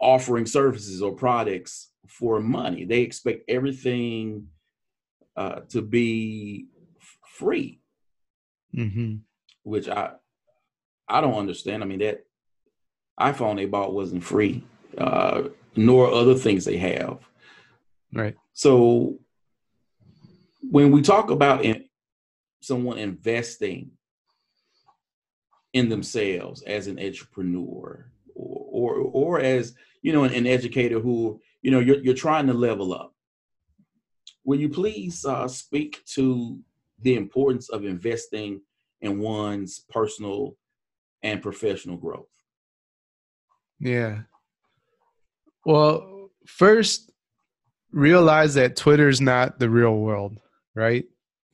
offering 0.00 0.46
services 0.46 1.02
or 1.02 1.12
products 1.12 1.90
for 2.06 2.40
money. 2.40 2.84
They 2.84 3.00
expect 3.00 3.48
everything 3.48 4.48
uh, 5.36 5.60
to 5.70 5.82
be 5.82 6.66
f- 7.00 7.18
free, 7.36 7.80
mm-hmm. 8.74 9.16
which 9.62 9.88
I 9.88 10.12
I 11.08 11.20
don't 11.20 11.34
understand. 11.34 11.82
I 11.82 11.86
mean 11.86 12.00
that 12.00 12.24
iPhone 13.18 13.56
they 13.56 13.66
bought 13.66 13.94
wasn't 13.94 14.24
free, 14.24 14.64
uh, 14.96 15.44
nor 15.76 16.12
other 16.12 16.34
things 16.34 16.64
they 16.64 16.76
have. 16.78 17.18
Right. 18.12 18.36
So 18.58 19.20
when 20.68 20.90
we 20.90 21.00
talk 21.00 21.30
about 21.30 21.64
in, 21.64 21.84
someone 22.60 22.98
investing 22.98 23.92
in 25.74 25.88
themselves 25.88 26.62
as 26.62 26.88
an 26.88 26.98
entrepreneur 26.98 28.10
or, 28.34 28.64
or, 28.72 28.94
or 28.96 29.40
as, 29.40 29.76
you 30.02 30.12
know, 30.12 30.24
an, 30.24 30.34
an, 30.34 30.48
educator 30.48 30.98
who, 30.98 31.40
you 31.62 31.70
know, 31.70 31.78
you're, 31.78 32.00
you're 32.00 32.14
trying 32.14 32.48
to 32.48 32.52
level 32.52 32.92
up, 32.92 33.14
will 34.42 34.58
you 34.58 34.68
please 34.68 35.24
uh, 35.24 35.46
speak 35.46 36.04
to 36.06 36.58
the 37.02 37.14
importance 37.14 37.68
of 37.68 37.84
investing 37.84 38.60
in 39.02 39.20
one's 39.20 39.84
personal 39.88 40.56
and 41.22 41.40
professional 41.40 41.96
growth? 41.96 42.26
Yeah. 43.78 44.22
Well, 45.64 46.32
first, 46.44 47.07
realize 47.98 48.54
that 48.54 48.76
Twitter's 48.76 49.20
not 49.20 49.58
the 49.58 49.68
real 49.68 49.96
world, 49.96 50.38
right? 50.74 51.04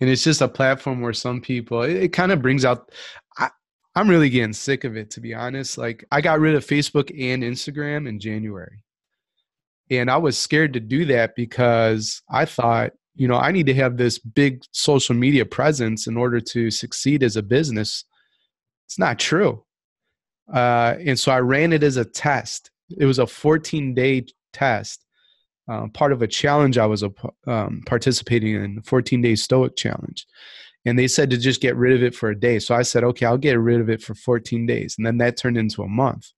And 0.00 0.10
it's 0.10 0.22
just 0.22 0.42
a 0.42 0.48
platform 0.48 1.00
where 1.00 1.12
some 1.12 1.40
people, 1.40 1.82
it, 1.82 1.96
it 1.96 2.08
kind 2.08 2.32
of 2.32 2.42
brings 2.42 2.64
out. 2.64 2.92
I, 3.38 3.48
I'm 3.94 4.08
really 4.08 4.28
getting 4.28 4.52
sick 4.52 4.84
of 4.84 4.96
it, 4.96 5.10
to 5.12 5.20
be 5.20 5.34
honest. 5.34 5.78
Like, 5.78 6.04
I 6.12 6.20
got 6.20 6.40
rid 6.40 6.54
of 6.54 6.66
Facebook 6.66 7.10
and 7.18 7.42
Instagram 7.42 8.08
in 8.08 8.20
January. 8.20 8.82
And 9.90 10.10
I 10.10 10.16
was 10.16 10.36
scared 10.36 10.72
to 10.74 10.80
do 10.80 11.04
that 11.06 11.34
because 11.36 12.22
I 12.30 12.44
thought, 12.44 12.92
you 13.14 13.28
know, 13.28 13.36
I 13.36 13.52
need 13.52 13.66
to 13.66 13.74
have 13.74 13.96
this 13.96 14.18
big 14.18 14.62
social 14.72 15.14
media 15.14 15.44
presence 15.44 16.06
in 16.06 16.16
order 16.16 16.40
to 16.40 16.70
succeed 16.70 17.22
as 17.22 17.36
a 17.36 17.42
business. 17.42 18.04
It's 18.86 18.98
not 18.98 19.18
true. 19.18 19.64
Uh, 20.52 20.96
and 21.00 21.18
so 21.18 21.32
I 21.32 21.40
ran 21.40 21.72
it 21.72 21.82
as 21.82 21.96
a 21.96 22.04
test. 22.04 22.70
It 22.98 23.06
was 23.06 23.18
a 23.18 23.26
14 23.26 23.94
day 23.94 24.26
test 24.52 25.03
uh, 25.68 25.86
part 25.88 26.12
of 26.12 26.22
a 26.22 26.26
challenge 26.26 26.78
I 26.78 26.86
was 26.86 27.02
a, 27.02 27.12
um, 27.46 27.82
participating 27.86 28.54
in, 28.54 28.82
14 28.82 29.22
day 29.22 29.34
Stoic 29.34 29.76
challenge. 29.76 30.26
And 30.86 30.98
they 30.98 31.08
said 31.08 31.30
to 31.30 31.38
just 31.38 31.62
get 31.62 31.76
rid 31.76 31.94
of 31.94 32.02
it 32.02 32.14
for 32.14 32.28
a 32.28 32.38
day. 32.38 32.58
So 32.58 32.74
I 32.74 32.82
said, 32.82 33.04
okay, 33.04 33.24
I'll 33.24 33.38
get 33.38 33.58
rid 33.58 33.80
of 33.80 33.88
it 33.88 34.02
for 34.02 34.14
14 34.14 34.66
days. 34.66 34.96
And 34.98 35.06
then 35.06 35.16
that 35.18 35.36
turned 35.36 35.56
into 35.56 35.82
a 35.82 35.88
month. 35.88 36.30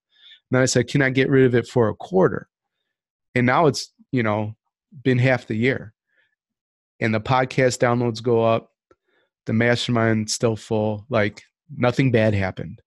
And 0.49 0.55
then 0.55 0.61
I 0.61 0.65
said, 0.65 0.87
can 0.87 1.01
I 1.01 1.09
get 1.09 1.29
rid 1.29 1.45
of 1.45 1.53
it 1.53 1.67
for 1.67 1.89
a 1.89 1.95
quarter? 1.95 2.47
And 3.35 3.45
now 3.45 3.67
it's, 3.67 3.91
you 4.11 4.23
know, 4.23 4.55
been 5.03 5.17
half 5.17 5.47
the 5.47 5.55
year. 5.55 5.93
And 7.01 7.13
the 7.13 7.19
podcast 7.19 7.79
downloads 7.79 8.23
go 8.23 8.41
up. 8.43 8.71
The 9.45 9.53
mastermind 9.53 10.29
still 10.29 10.55
full. 10.55 11.05
Like 11.09 11.43
nothing 11.75 12.11
bad 12.11 12.33
happened. 12.33 12.81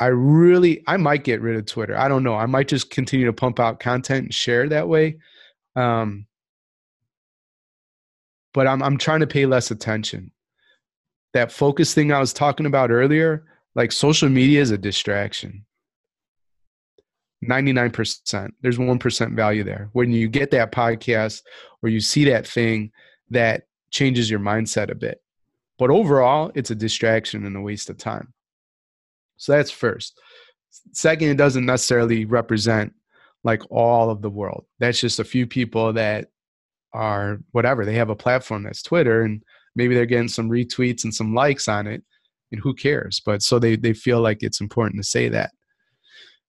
I 0.00 0.06
really 0.06 0.82
I 0.86 0.96
might 0.96 1.24
get 1.24 1.40
rid 1.40 1.56
of 1.56 1.66
Twitter. 1.66 1.96
I 1.96 2.08
don't 2.08 2.22
know. 2.22 2.34
I 2.34 2.46
might 2.46 2.68
just 2.68 2.90
continue 2.90 3.26
to 3.26 3.32
pump 3.32 3.58
out 3.58 3.80
content 3.80 4.24
and 4.24 4.34
share 4.34 4.68
that 4.68 4.88
way. 4.88 5.18
Um, 5.74 6.26
but 8.54 8.66
I'm 8.66 8.82
I'm 8.82 8.98
trying 8.98 9.20
to 9.20 9.26
pay 9.26 9.46
less 9.46 9.70
attention. 9.70 10.30
That 11.34 11.52
focus 11.52 11.94
thing 11.94 12.12
I 12.12 12.20
was 12.20 12.32
talking 12.32 12.66
about 12.66 12.90
earlier, 12.90 13.44
like 13.74 13.92
social 13.92 14.28
media 14.28 14.60
is 14.60 14.70
a 14.70 14.78
distraction. 14.78 15.64
99%. 17.44 18.50
There's 18.62 18.78
1% 18.78 19.36
value 19.36 19.62
there. 19.62 19.90
When 19.92 20.10
you 20.10 20.28
get 20.28 20.50
that 20.50 20.72
podcast 20.72 21.42
or 21.82 21.88
you 21.88 22.00
see 22.00 22.24
that 22.24 22.46
thing 22.46 22.90
that 23.30 23.68
changes 23.90 24.28
your 24.28 24.40
mindset 24.40 24.90
a 24.90 24.94
bit. 24.94 25.22
But 25.78 25.90
overall, 25.90 26.50
it's 26.56 26.72
a 26.72 26.74
distraction 26.74 27.46
and 27.46 27.56
a 27.56 27.60
waste 27.60 27.90
of 27.90 27.96
time. 27.96 28.32
So 29.38 29.52
that's 29.52 29.70
first. 29.70 30.20
Second, 30.92 31.28
it 31.28 31.36
doesn't 31.36 31.64
necessarily 31.64 32.24
represent 32.24 32.92
like 33.44 33.62
all 33.70 34.10
of 34.10 34.20
the 34.20 34.30
world. 34.30 34.64
That's 34.78 35.00
just 35.00 35.18
a 35.18 35.24
few 35.24 35.46
people 35.46 35.92
that 35.94 36.26
are 36.92 37.38
whatever. 37.52 37.84
They 37.84 37.94
have 37.94 38.10
a 38.10 38.16
platform 38.16 38.64
that's 38.64 38.82
Twitter 38.82 39.22
and 39.22 39.42
maybe 39.74 39.94
they're 39.94 40.06
getting 40.06 40.28
some 40.28 40.50
retweets 40.50 41.04
and 41.04 41.14
some 41.14 41.34
likes 41.34 41.68
on 41.68 41.86
it. 41.86 42.02
And 42.50 42.60
who 42.60 42.74
cares? 42.74 43.20
But 43.24 43.42
so 43.42 43.58
they, 43.58 43.76
they 43.76 43.92
feel 43.92 44.20
like 44.20 44.38
it's 44.42 44.60
important 44.60 45.00
to 45.00 45.08
say 45.08 45.28
that. 45.28 45.50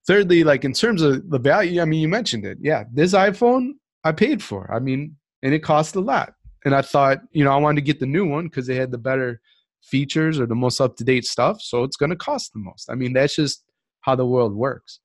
Thirdly, 0.07 0.43
like 0.43 0.65
in 0.65 0.73
terms 0.73 1.01
of 1.01 1.29
the 1.29 1.39
value, 1.39 1.81
I 1.81 1.85
mean, 1.85 2.01
you 2.01 2.07
mentioned 2.07 2.45
it. 2.45 2.57
Yeah, 2.61 2.85
this 2.91 3.13
iPhone 3.13 3.71
I 4.03 4.13
paid 4.13 4.41
for. 4.41 4.73
I 4.73 4.79
mean, 4.79 5.15
and 5.43 5.53
it 5.53 5.59
cost 5.59 5.95
a 5.95 5.99
lot. 5.99 6.33
And 6.65 6.73
I 6.73 6.81
thought, 6.81 7.19
you 7.31 7.43
know, 7.43 7.51
I 7.51 7.57
wanted 7.57 7.81
to 7.81 7.85
get 7.85 7.99
the 7.99 8.05
new 8.05 8.25
one 8.25 8.45
because 8.45 8.65
they 8.65 8.75
had 8.75 8.91
the 8.91 8.97
better 8.97 9.41
features 9.81 10.39
or 10.39 10.45
the 10.45 10.55
most 10.55 10.81
up 10.81 10.95
to 10.97 11.03
date 11.03 11.25
stuff. 11.25 11.61
So 11.61 11.83
it's 11.83 11.97
going 11.97 12.09
to 12.09 12.15
cost 12.15 12.53
the 12.53 12.59
most. 12.59 12.89
I 12.89 12.95
mean, 12.95 13.13
that's 13.13 13.35
just 13.35 13.63
how 14.01 14.15
the 14.15 14.25
world 14.25 14.55
works. 14.55 14.99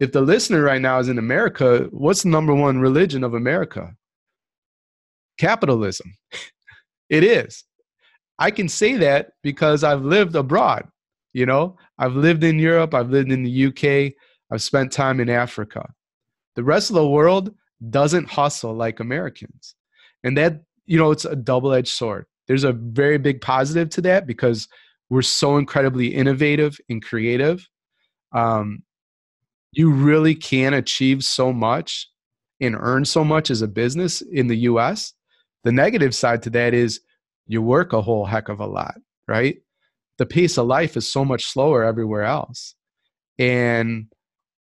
If 0.00 0.12
the 0.12 0.20
listener 0.20 0.62
right 0.62 0.80
now 0.80 0.98
is 0.98 1.08
in 1.08 1.18
America, 1.18 1.88
what's 1.90 2.22
the 2.22 2.28
number 2.28 2.54
one 2.54 2.80
religion 2.80 3.22
of 3.22 3.34
America? 3.34 3.94
Capitalism. 5.38 6.16
it 7.08 7.24
is. 7.24 7.64
I 8.38 8.50
can 8.50 8.68
say 8.68 8.96
that 8.96 9.32
because 9.42 9.84
I've 9.84 10.02
lived 10.02 10.34
abroad. 10.34 10.88
You 11.32 11.46
know, 11.46 11.78
I've 11.98 12.14
lived 12.14 12.44
in 12.44 12.58
Europe, 12.58 12.92
I've 12.94 13.10
lived 13.10 13.32
in 13.32 13.42
the 13.42 13.66
UK, 13.66 14.12
I've 14.50 14.62
spent 14.62 14.92
time 14.92 15.18
in 15.18 15.30
Africa. 15.30 15.88
The 16.56 16.64
rest 16.64 16.90
of 16.90 16.96
the 16.96 17.08
world 17.08 17.54
doesn't 17.88 18.28
hustle 18.28 18.74
like 18.74 19.00
Americans. 19.00 19.74
And 20.24 20.36
that, 20.36 20.60
you 20.84 20.98
know, 20.98 21.10
it's 21.10 21.24
a 21.24 21.34
double 21.34 21.72
edged 21.72 21.88
sword 21.88 22.26
there's 22.48 22.64
a 22.64 22.72
very 22.72 23.18
big 23.18 23.40
positive 23.40 23.88
to 23.90 24.00
that 24.02 24.26
because 24.26 24.68
we're 25.10 25.22
so 25.22 25.56
incredibly 25.56 26.08
innovative 26.08 26.78
and 26.88 27.02
creative. 27.02 27.68
Um, 28.32 28.82
you 29.72 29.90
really 29.90 30.34
can 30.34 30.74
achieve 30.74 31.22
so 31.22 31.52
much 31.52 32.08
and 32.60 32.76
earn 32.78 33.04
so 33.04 33.24
much 33.24 33.50
as 33.50 33.62
a 33.62 33.68
business 33.68 34.20
in 34.20 34.46
the 34.46 34.58
US. 34.58 35.14
The 35.64 35.72
negative 35.72 36.14
side 36.14 36.42
to 36.44 36.50
that 36.50 36.74
is 36.74 37.00
you 37.46 37.62
work 37.62 37.92
a 37.92 38.02
whole 38.02 38.24
heck 38.24 38.48
of 38.48 38.60
a 38.60 38.66
lot, 38.66 38.94
right? 39.28 39.56
The 40.18 40.26
pace 40.26 40.58
of 40.58 40.66
life 40.66 40.96
is 40.96 41.10
so 41.10 41.24
much 41.24 41.46
slower 41.46 41.84
everywhere 41.84 42.24
else. 42.24 42.74
And 43.38 44.06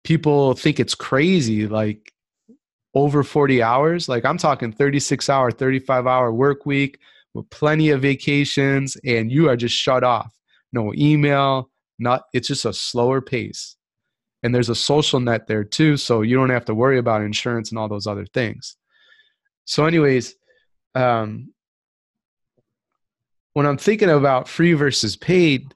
people 0.03 0.53
think 0.53 0.79
it's 0.79 0.95
crazy, 0.95 1.67
like 1.67 2.13
over 2.93 3.23
40 3.23 3.61
hours. 3.61 4.09
Like 4.09 4.25
I'm 4.25 4.37
talking 4.37 4.71
36 4.71 5.29
hour, 5.29 5.51
35 5.51 6.07
hour 6.07 6.33
work 6.33 6.65
week 6.65 6.99
with 7.37 7.49
plenty 7.49 7.91
of 7.91 8.01
vacations, 8.01 8.97
and 9.05 9.31
you 9.31 9.47
are 9.47 9.55
just 9.55 9.75
shut 9.75 10.03
off. 10.03 10.33
No 10.73 10.93
email, 10.95 11.69
not 11.99 12.23
it's 12.33 12.47
just 12.47 12.65
a 12.65 12.73
slower 12.73 13.21
pace. 13.21 13.75
And 14.43 14.53
there's 14.53 14.69
a 14.69 14.75
social 14.75 15.19
net 15.19 15.47
there 15.47 15.63
too, 15.63 15.97
so 15.97 16.21
you 16.21 16.35
don't 16.35 16.49
have 16.49 16.65
to 16.65 16.75
worry 16.75 16.97
about 16.97 17.21
insurance 17.21 17.69
and 17.69 17.79
all 17.79 17.87
those 17.87 18.07
other 18.07 18.25
things. 18.25 18.75
So, 19.65 19.85
anyways, 19.85 20.35
um, 20.95 21.53
when 23.53 23.65
I'm 23.65 23.77
thinking 23.77 24.09
about 24.09 24.47
free 24.47 24.73
versus 24.73 25.15
paid, 25.15 25.73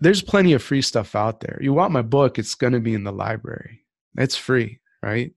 there's 0.00 0.22
plenty 0.22 0.52
of 0.52 0.62
free 0.62 0.82
stuff 0.82 1.14
out 1.14 1.40
there. 1.40 1.58
You 1.60 1.72
want 1.72 1.92
my 1.92 2.02
book, 2.02 2.38
it's 2.38 2.54
going 2.54 2.72
to 2.72 2.80
be 2.80 2.94
in 2.94 3.04
the 3.04 3.12
library. 3.12 3.84
It's 4.16 4.36
free, 4.36 4.80
right? 5.02 5.32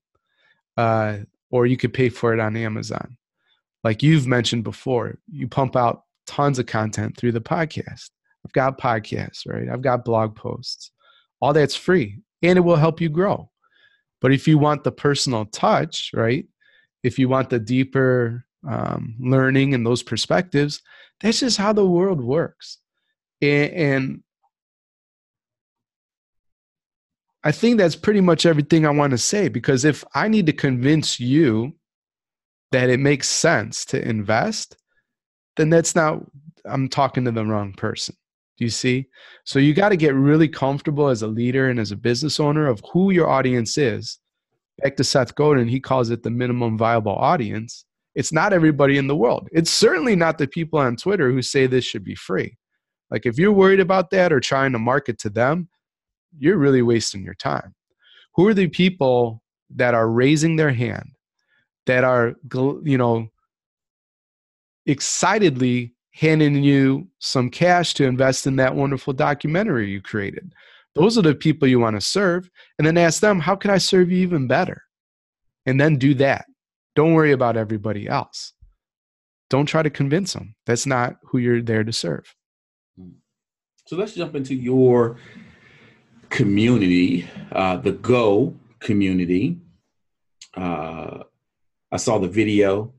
Uh, 0.76 1.20
or 1.50 1.66
you 1.66 1.78
could 1.78 1.94
pay 1.94 2.10
for 2.10 2.34
it 2.34 2.40
on 2.40 2.58
Amazon. 2.58 3.18
Like 3.84 4.04
you've 4.04 4.28
mentioned 4.28 4.64
before, 4.64 5.18
you 5.32 5.48
pump 5.48 5.76
out 5.76 6.04
tons 6.26 6.60
of 6.60 6.66
content 6.66 7.18
through 7.18 7.32
the 7.32 7.42
podcast. 7.42 8.10
I've 8.46 8.54
got 8.54 8.80
podcasts, 8.80 9.48
right? 9.48 9.70
I've 9.70 9.82
got 9.82 10.06
blog 10.06 10.36
posts. 10.36 10.92
All 11.42 11.54
that's 11.54 11.76
free 11.76 12.20
and 12.42 12.58
it 12.58 12.62
will 12.62 12.76
help 12.76 13.02
you 13.02 13.10
grow. 13.10 13.50
But 14.22 14.34
if 14.34 14.48
you 14.48 14.58
want 14.58 14.84
the 14.84 14.92
personal 14.92 15.46
touch, 15.46 16.12
right? 16.14 16.46
If 17.04 17.20
you 17.20 17.30
want 17.30 17.50
the 17.50 17.60
deeper 17.60 18.46
um, 18.68 19.16
learning 19.20 19.74
and 19.74 19.86
those 19.86 20.04
perspectives, 20.04 20.82
that's 21.22 21.40
just 21.40 21.58
how 21.58 21.74
the 21.74 21.86
world 21.86 22.22
works. 22.22 22.80
And, 23.42 23.72
and 23.72 24.24
I 27.44 27.52
think 27.52 27.78
that's 27.78 27.96
pretty 27.96 28.22
much 28.22 28.46
everything 28.46 28.86
I 28.86 28.90
want 28.90 29.12
to 29.12 29.18
say 29.18 29.48
because 29.48 29.86
if 29.86 30.04
I 30.14 30.28
need 30.28 30.48
to 30.48 30.54
convince 30.54 31.20
you 31.20 31.77
that 32.72 32.90
it 32.90 33.00
makes 33.00 33.30
sense 33.30 33.86
to 33.86 34.08
invest, 34.08 34.78
then 35.56 35.70
that's 35.70 35.96
not, 35.96 36.20
I'm 36.66 36.90
talking 36.90 37.26
to 37.26 37.32
the 37.32 37.46
wrong 37.46 37.74
person. 37.74 38.16
Do 38.58 38.66
you 38.66 38.72
see? 38.72 39.08
So 39.44 39.60
you 39.60 39.74
got 39.74 39.90
to 39.90 39.98
get 39.98 40.16
really 40.16 40.48
comfortable 40.48 41.08
as 41.08 41.22
a 41.22 41.28
leader 41.28 41.70
and 41.70 41.80
as 41.80 41.92
a 41.92 41.98
business 41.98 42.40
owner 42.40 42.68
of 42.68 42.82
who 42.92 43.12
your 43.12 43.30
audience 43.30 43.78
is. 43.78 44.20
Back 44.80 44.96
to 44.98 45.04
Seth 45.04 45.36
Godin, 45.36 45.68
he 45.68 45.80
calls 45.80 46.10
it 46.10 46.24
the 46.24 46.30
minimum 46.30 46.78
viable 46.78 47.16
audience. 47.16 47.86
It's 48.16 48.34
not 48.34 48.54
everybody 48.54 48.98
in 48.98 49.08
the 49.08 49.16
world. 49.16 49.48
It's 49.52 49.70
certainly 49.70 50.16
not 50.16 50.40
the 50.40 50.48
people 50.48 50.80
on 50.80 50.96
Twitter 50.96 51.32
who 51.32 51.42
say 51.42 51.68
this 51.68 51.86
should 51.86 52.04
be 52.04 52.16
free. 52.16 52.58
Like 53.12 53.26
if 53.26 53.38
you're 53.38 53.52
worried 53.52 53.80
about 53.80 54.10
that 54.12 54.34
or 54.34 54.40
trying 54.40 54.72
to 54.74 54.80
market 54.80 55.20
to 55.20 55.30
them, 55.30 55.70
you're 56.38 56.58
really 56.58 56.82
wasting 56.82 57.24
your 57.24 57.36
time. 57.36 57.74
Who 58.36 58.48
are 58.48 58.54
the 58.54 58.68
people 58.68 59.42
that 59.76 59.94
are 59.94 60.10
raising 60.10 60.56
their 60.56 60.74
hand, 60.74 61.12
that 61.88 62.04
are, 62.04 62.36
you 62.84 62.98
know, 62.98 63.28
excitedly 64.86 65.94
handing 66.14 66.64
you 66.64 67.08
some 67.20 67.50
cash 67.50 67.94
to 67.96 68.06
invest 68.06 68.48
in 68.48 68.56
that 68.56 68.76
wonderful 68.76 69.14
documentary 69.14 69.90
you 69.90 70.02
created? 70.02 70.54
Those 70.96 71.18
are 71.18 71.22
the 71.22 71.36
people 71.36 71.68
you 71.68 71.80
want 71.80 71.96
to 71.96 72.02
serve. 72.02 72.50
And 72.78 72.88
then 72.88 72.98
ask 72.98 73.20
them, 73.20 73.40
how 73.40 73.56
can 73.56 73.72
I 73.72 73.78
serve 73.78 74.12
you 74.12 74.20
even 74.20 74.48
better? 74.48 74.84
And 75.66 75.80
then 75.80 75.98
do 75.98 76.14
that. 76.16 76.46
Don't 76.96 77.14
worry 77.14 77.34
about 77.34 77.58
everybody 77.58 78.08
else. 78.08 78.54
Don't 79.50 79.66
try 79.66 79.84
to 79.84 79.90
convince 79.90 80.34
them. 80.34 80.56
That's 80.66 80.86
not 80.86 81.18
who 81.24 81.38
you're 81.38 81.62
there 81.62 81.84
to 81.84 81.94
serve. 81.94 82.34
So 83.86 83.96
let's 83.96 84.14
jump 84.14 84.36
into 84.36 84.56
your 84.56 85.18
community, 86.30 87.30
uh, 87.52 87.78
the 87.78 87.92
Go 87.94 88.56
community. 88.80 89.60
Uh, 90.56 91.24
I 91.92 91.98
saw 91.98 92.18
the 92.18 92.28
video. 92.28 92.94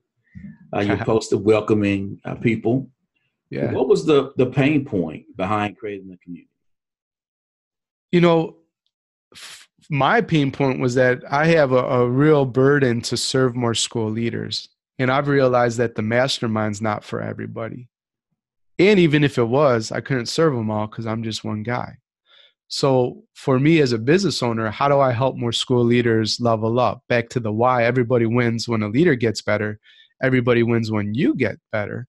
Uh, 0.75 0.81
you 0.81 0.97
posted 1.05 1.45
welcoming 1.45 2.21
uh, 2.25 2.35
people. 2.35 2.91
Yeah. 3.51 3.73
What 3.73 3.89
was 3.89 4.05
the 4.05 4.33
the 4.37 4.47
pain 4.47 4.85
point 4.85 5.25
behind 5.37 5.79
creating 5.79 6.09
the 6.09 6.19
community? 6.19 6.51
You 8.13 8.21
know, 8.21 8.57
f- 9.35 9.69
my 9.91 10.21
pain 10.21 10.51
point 10.51 10.81
was 10.81 10.95
that 10.95 11.23
I 11.31 11.47
have 11.47 11.73
a, 11.73 11.79
a 11.79 12.09
real 12.09 12.45
burden 12.45 13.01
to 13.03 13.17
serve 13.17 13.57
more 13.57 13.75
school 13.75 14.11
leaders, 14.11 14.69
and 14.99 15.11
I've 15.11 15.29
realized 15.29 15.79
that 15.79 15.95
the 15.95 16.03
mastermind's 16.03 16.83
not 16.83 17.05
for 17.05 17.23
everybody. 17.23 17.89
And 18.79 19.01
even 19.01 19.25
if 19.25 19.39
it 19.39 19.45
was, 19.45 19.91
I 19.91 20.01
couldn't 20.01 20.27
serve 20.27 20.55
them 20.55 20.71
all 20.71 20.87
because 20.87 21.07
I'm 21.07 21.23
just 21.23 21.43
one 21.43 21.63
guy. 21.63 21.99
So 22.69 23.25
for 23.35 23.59
me 23.59 23.81
as 23.81 23.93
a 23.93 23.99
business 23.99 24.43
owner, 24.43 24.71
how 24.71 24.89
do 24.89 25.01
I 25.01 25.13
help 25.13 25.37
more 25.37 25.53
school 25.53 25.83
leaders 25.83 26.39
level 26.39 26.79
up? 26.79 27.03
Back 27.09 27.31
to 27.31 27.41
the 27.41 27.53
why, 27.53 27.85
everybody 27.85 28.27
wins 28.27 28.69
when 28.69 28.83
a 28.83 28.89
leader 28.89 29.15
gets 29.15 29.41
better. 29.41 29.81
Everybody 30.23 30.63
wins 30.63 30.91
when 30.91 31.15
you 31.15 31.35
get 31.35 31.59
better. 31.73 32.07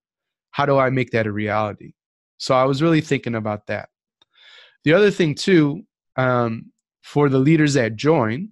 How 0.51 0.65
do 0.65 0.77
I 0.77 0.89
make 0.89 1.11
that 1.11 1.27
a 1.27 1.31
reality? 1.31 1.93
So 2.37 2.55
I 2.55 2.65
was 2.65 2.81
really 2.81 3.01
thinking 3.01 3.35
about 3.35 3.67
that. 3.67 3.89
The 4.83 4.93
other 4.93 5.11
thing 5.11 5.35
too, 5.35 5.83
um, 6.17 6.71
for 7.03 7.29
the 7.29 7.39
leaders 7.39 7.75
that 7.75 7.95
join, 7.95 8.49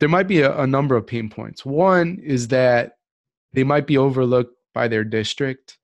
there 0.00 0.08
might 0.08 0.26
be 0.26 0.40
a, 0.40 0.58
a 0.58 0.66
number 0.66 0.96
of 0.96 1.06
pain 1.06 1.30
points. 1.30 1.64
One 1.64 2.18
is 2.22 2.48
that 2.48 2.96
they 3.52 3.62
might 3.62 3.86
be 3.86 3.98
overlooked 3.98 4.56
by 4.74 4.88
their 4.88 5.04
district 5.04 5.78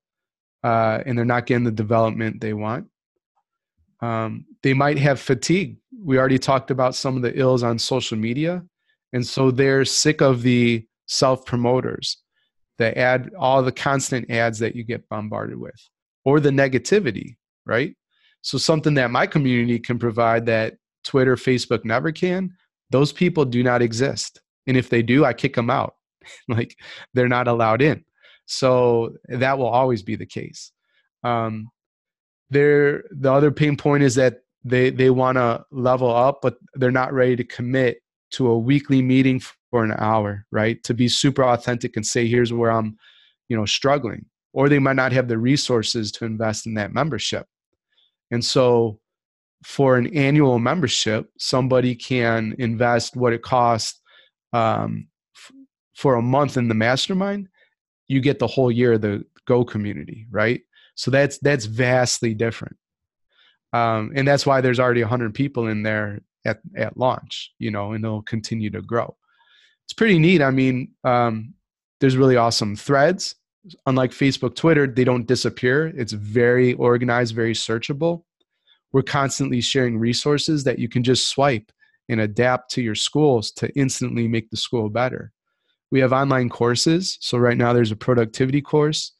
uh, 0.65 1.03
and 1.07 1.17
they're 1.17 1.25
not 1.25 1.47
getting 1.47 1.65
the 1.65 1.71
development 1.71 2.41
they 2.41 2.53
want. 2.53 2.89
Um, 4.01 4.45
they 4.63 4.75
might 4.75 4.99
have 4.99 5.21
fatigue. 5.21 5.77
We 6.03 6.19
already 6.19 6.39
talked 6.39 6.71
about 6.71 6.95
some 6.95 7.17
of 7.17 7.23
the 7.23 7.39
ills 7.39 7.63
on 7.63 7.79
social 7.79 8.17
media. 8.17 8.63
And 9.13 9.27
so 9.27 9.51
they're 9.51 9.85
sick 9.85 10.21
of 10.21 10.43
the 10.43 10.87
self 11.07 11.45
promoters, 11.45 12.19
the 12.77 12.97
ad, 12.97 13.31
all 13.39 13.63
the 13.63 13.73
constant 13.73 14.31
ads 14.31 14.59
that 14.61 14.77
you 14.77 14.85
get 14.85 15.09
bombarded 15.09 15.59
with, 15.59 15.81
or 16.25 16.41
the 16.41 16.51
negativity, 16.51 17.37
right? 17.67 17.97
So, 18.43 18.59
something 18.59 18.95
that 18.95 19.11
my 19.11 19.27
community 19.27 19.79
can 19.79 19.99
provide 19.99 20.47
that 20.47 20.75
Twitter, 21.05 21.37
Facebook 21.37 21.85
never 21.85 22.13
can, 22.13 22.51
those 22.91 23.13
people 23.13 23.45
do 23.45 23.63
not 23.63 23.83
exist. 23.83 24.41
And 24.67 24.77
if 24.77 24.91
they 24.91 25.03
do, 25.03 25.25
I 25.25 25.33
kick 25.33 25.55
them 25.55 25.71
out. 25.71 25.95
like 26.49 26.77
they're 27.15 27.29
not 27.29 27.49
allowed 27.49 27.83
in. 27.83 28.05
So, 28.47 29.17
that 29.29 29.59
will 29.59 29.67
always 29.67 30.03
be 30.03 30.17
the 30.17 30.27
case. 30.27 30.71
Um, 31.25 31.71
there, 32.51 33.05
the 33.11 33.33
other 33.33 33.51
pain 33.51 33.77
point 33.77 34.03
is 34.03 34.15
that 34.17 34.43
they 34.65 34.91
they 34.91 35.11
want 35.11 35.37
to 35.37 35.65
level 35.71 36.13
up 36.15 36.41
but 36.43 36.57
they're 36.75 36.91
not 36.91 37.13
ready 37.13 37.37
to 37.37 37.45
commit 37.45 38.03
to 38.31 38.49
a 38.49 38.59
weekly 38.59 39.01
meeting 39.01 39.41
for 39.71 39.85
an 39.85 39.95
hour 39.99 40.45
right? 40.51 40.83
To 40.85 40.95
be 40.95 41.09
super 41.09 41.45
authentic 41.45 41.97
and 41.97 42.07
say 42.07 42.27
here's 42.27 42.53
where 42.53 42.71
i'm 42.71 42.97
you 43.49 43.57
know 43.57 43.65
struggling. 43.65 44.27
Or 44.53 44.69
they 44.69 44.79
might 44.79 44.97
not 44.97 45.13
have 45.13 45.29
the 45.29 45.39
resources 45.39 46.11
to 46.13 46.25
invest 46.25 46.67
in 46.67 46.75
that 46.75 46.93
membership. 46.93 47.47
And 48.31 48.45
so 48.45 48.99
for 49.65 49.97
an 49.97 50.15
annual 50.17 50.59
membership 50.59 51.31
somebody 51.39 51.95
can 51.95 52.55
invest 52.59 53.17
what 53.17 53.33
it 53.33 53.43
costs 53.43 54.01
um, 54.53 55.09
f- 55.37 55.53
for 55.95 56.15
a 56.15 56.23
month 56.23 56.57
in 56.57 56.69
the 56.69 56.75
mastermind 56.75 57.49
you 58.07 58.21
get 58.21 58.39
the 58.39 58.47
whole 58.47 58.71
year 58.71 58.95
of 58.95 59.01
the 59.01 59.25
go 59.47 59.65
community 59.65 60.27
right 60.31 60.61
so 60.99 61.13
that's 61.13 61.39
that's 61.39 61.65
vastly 61.65 62.35
different. 62.35 62.77
Um, 63.73 64.11
and 64.17 64.27
that's 64.27 64.45
why 64.45 64.61
there's 64.61 64.81
already 64.81 65.03
100 65.03 65.33
people 65.33 65.69
in 65.69 65.83
there 65.85 66.21
at, 66.45 66.59
at 66.77 66.97
launch 66.97 67.53
you 67.59 67.71
know 67.71 67.93
and 67.93 68.03
they'll 68.03 68.23
continue 68.23 68.69
to 68.71 68.83
grow. 68.83 69.17
It's 69.87 69.93
pretty 69.93 70.19
neat. 70.19 70.43
I 70.43 70.51
mean 70.51 70.93
um, 71.05 71.55
there's 72.01 72.17
really 72.17 72.37
awesome 72.37 72.75
threads. 72.75 73.37
Unlike 73.87 74.11
facebook 74.11 74.57
twitter 74.57 74.89
they 74.89 75.05
don't 75.05 75.27
disappear. 75.27 75.87
It's 75.97 76.13
very 76.13 76.75
organized 76.75 77.35
very 77.35 77.55
searchable. 77.55 78.25
We're 78.93 79.03
constantly 79.03 79.61
sharing 79.61 79.99
resources 79.99 80.65
that 80.65 80.81
you 80.81 80.89
can 80.89 81.05
just 81.05 81.29
swipe 81.29 81.71
and 82.09 82.23
adapt 82.23 82.73
to 82.73 82.83
your 82.83 82.97
schools 82.97 83.53
to 83.53 83.69
instantly 83.77 84.27
make 84.27 84.51
the 84.51 84.57
school 84.57 84.89
better. 84.89 85.31
We 85.93 86.01
have 86.01 86.13
online 86.13 86.49
courses. 86.49 87.19
So 87.21 87.39
right 87.39 87.57
now 87.57 87.73
there's 87.73 87.93
a 87.93 87.97
productivity 87.97 88.63
course 88.63 89.13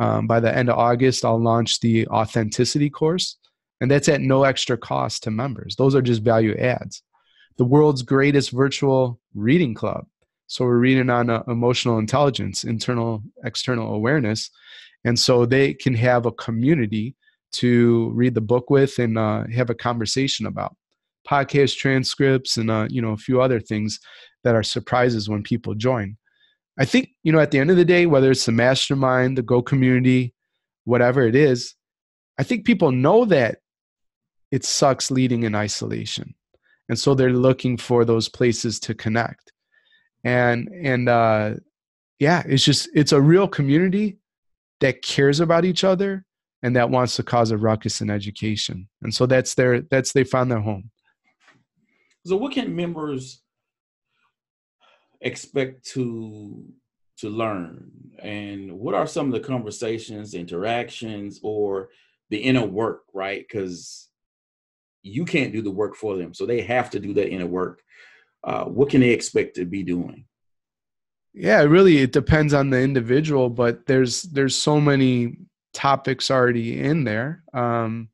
um, 0.00 0.26
by 0.26 0.40
the 0.40 0.54
end 0.54 0.68
of 0.68 0.76
august 0.76 1.24
i'll 1.24 1.40
launch 1.40 1.78
the 1.80 2.06
authenticity 2.08 2.90
course 2.90 3.36
and 3.80 3.90
that's 3.90 4.08
at 4.08 4.20
no 4.20 4.44
extra 4.44 4.76
cost 4.76 5.22
to 5.22 5.30
members. 5.30 5.76
Those 5.76 5.94
are 5.94 6.02
just 6.02 6.22
value 6.22 6.54
adds. 6.56 7.02
The 7.56 7.64
world's 7.64 8.02
greatest 8.02 8.50
virtual 8.50 9.18
reading 9.34 9.74
club. 9.74 10.06
So 10.46 10.64
we're 10.64 10.78
reading 10.78 11.10
on 11.10 11.30
uh, 11.30 11.42
emotional 11.48 11.98
intelligence, 11.98 12.64
internal, 12.64 13.22
external 13.44 13.94
awareness. 13.94 14.50
And 15.04 15.18
so 15.18 15.46
they 15.46 15.74
can 15.74 15.94
have 15.94 16.26
a 16.26 16.32
community 16.32 17.16
to 17.52 18.10
read 18.14 18.34
the 18.34 18.40
book 18.40 18.70
with 18.70 18.98
and 18.98 19.18
uh, 19.18 19.44
have 19.54 19.70
a 19.70 19.74
conversation 19.74 20.46
about 20.46 20.76
podcast 21.28 21.76
transcripts 21.76 22.56
and 22.56 22.70
uh, 22.70 22.86
you 22.88 23.02
know 23.02 23.10
a 23.10 23.16
few 23.16 23.42
other 23.42 23.60
things 23.60 24.00
that 24.44 24.54
are 24.54 24.62
surprises 24.62 25.28
when 25.28 25.42
people 25.42 25.74
join. 25.74 26.16
I 26.80 26.86
think 26.86 27.10
you 27.22 27.30
know 27.30 27.40
at 27.40 27.50
the 27.50 27.58
end 27.58 27.70
of 27.70 27.76
the 27.76 27.84
day, 27.84 28.06
whether 28.06 28.30
it's 28.30 28.46
the 28.46 28.52
mastermind, 28.52 29.36
the 29.36 29.42
Go 29.42 29.60
community, 29.62 30.34
whatever 30.84 31.22
it 31.26 31.36
is, 31.36 31.74
I 32.38 32.42
think 32.42 32.64
people 32.64 32.90
know 32.90 33.26
that 33.26 33.58
it 34.50 34.64
sucks 34.64 35.10
leading 35.10 35.42
in 35.44 35.54
isolation. 35.54 36.34
and 36.88 36.98
so 36.98 37.14
they're 37.14 37.32
looking 37.48 37.76
for 37.76 38.04
those 38.04 38.28
places 38.28 38.80
to 38.80 38.94
connect. 38.94 39.52
And 40.24 40.68
and 40.68 41.08
uh 41.08 41.54
yeah 42.18 42.42
it's 42.46 42.64
just 42.64 42.88
it's 42.94 43.12
a 43.12 43.20
real 43.20 43.48
community 43.48 44.18
that 44.80 45.02
cares 45.02 45.40
about 45.40 45.64
each 45.64 45.84
other 45.84 46.24
and 46.62 46.74
that 46.76 46.90
wants 46.90 47.16
to 47.16 47.22
cause 47.22 47.50
a 47.50 47.56
ruckus 47.56 48.00
in 48.00 48.10
education. 48.10 48.88
And 49.02 49.14
so 49.14 49.26
that's 49.26 49.54
their 49.54 49.82
that's 49.82 50.12
they 50.12 50.24
found 50.24 50.50
their 50.50 50.60
home. 50.60 50.90
So 52.26 52.36
what 52.36 52.52
can 52.52 52.74
members 52.74 53.42
expect 55.20 55.84
to 55.90 56.64
to 57.18 57.28
learn? 57.28 57.90
And 58.22 58.78
what 58.78 58.94
are 58.94 59.06
some 59.06 59.26
of 59.26 59.32
the 59.32 59.46
conversations 59.46 60.34
interactions 60.34 61.40
or 61.42 61.90
the 62.30 62.38
inner 62.38 62.64
work 62.64 63.02
right? 63.12 63.44
Because 63.46 64.08
you 65.02 65.24
can't 65.24 65.52
do 65.52 65.62
the 65.62 65.70
work 65.70 65.96
for 65.96 66.16
them 66.16 66.34
so 66.34 66.44
they 66.44 66.60
have 66.60 66.90
to 66.90 67.00
do 67.00 67.14
that 67.14 67.30
inner 67.30 67.46
work. 67.46 67.82
Uh, 68.44 68.64
what 68.64 68.90
can 68.90 69.00
they 69.00 69.10
expect 69.10 69.56
to 69.56 69.64
be 69.64 69.82
doing? 69.82 70.24
Yeah 71.32 71.62
really 71.62 71.98
it 71.98 72.12
depends 72.12 72.52
on 72.52 72.70
the 72.70 72.80
individual 72.80 73.48
but 73.48 73.86
there's 73.86 74.22
there's 74.22 74.56
so 74.56 74.80
many 74.80 75.36
topics 75.72 76.30
already 76.30 76.80
in 76.80 77.04
there. 77.04 77.42
Um, 77.52 78.08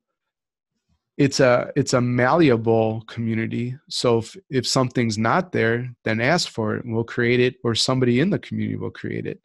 it's 1.17 1.41
a 1.41 1.73
it's 1.77 1.95
a 1.95 2.01
malleable 2.01 3.03
community. 3.07 3.77
So 3.89 4.19
if 4.19 4.37
if 4.51 4.67
something's 4.67 5.17
not 5.17 5.53
there 5.53 5.91
then 6.05 6.21
ask 6.21 6.49
for 6.49 6.77
it 6.77 6.85
and 6.85 6.95
we'll 6.95 7.05
create 7.05 7.41
it 7.41 7.57
or 7.65 7.75
somebody 7.75 8.21
in 8.21 8.31
the 8.31 8.39
community 8.39 8.77
will 8.77 8.91
create 8.91 9.27
it. 9.27 9.41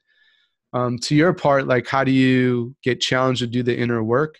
Um, 0.73 0.97
to 0.99 1.15
your 1.15 1.33
part 1.33 1.67
like 1.67 1.87
how 1.87 2.03
do 2.03 2.11
you 2.11 2.75
get 2.83 3.01
challenged 3.01 3.39
to 3.39 3.47
do 3.47 3.63
the 3.63 3.77
inner 3.77 4.03
work? 4.03 4.39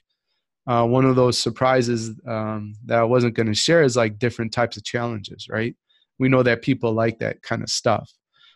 Uh, 0.68 0.86
one 0.86 1.06
of 1.06 1.16
those 1.16 1.40
surprises 1.40 2.12
um, 2.28 2.74
that 2.86 3.00
i 3.00 3.04
wasn't 3.04 3.34
going 3.34 3.48
to 3.48 3.54
share 3.56 3.82
is 3.82 3.96
like 3.96 4.20
different 4.20 4.54
types 4.54 4.78
of 4.78 4.84
challenges 4.84 5.48
right? 5.50 5.76
We 6.20 6.30
know 6.30 6.44
that 6.44 6.62
people 6.62 6.94
like 6.94 7.20
that 7.20 7.42
kind 7.42 7.64
of 7.64 7.70
stuff. 7.70 8.12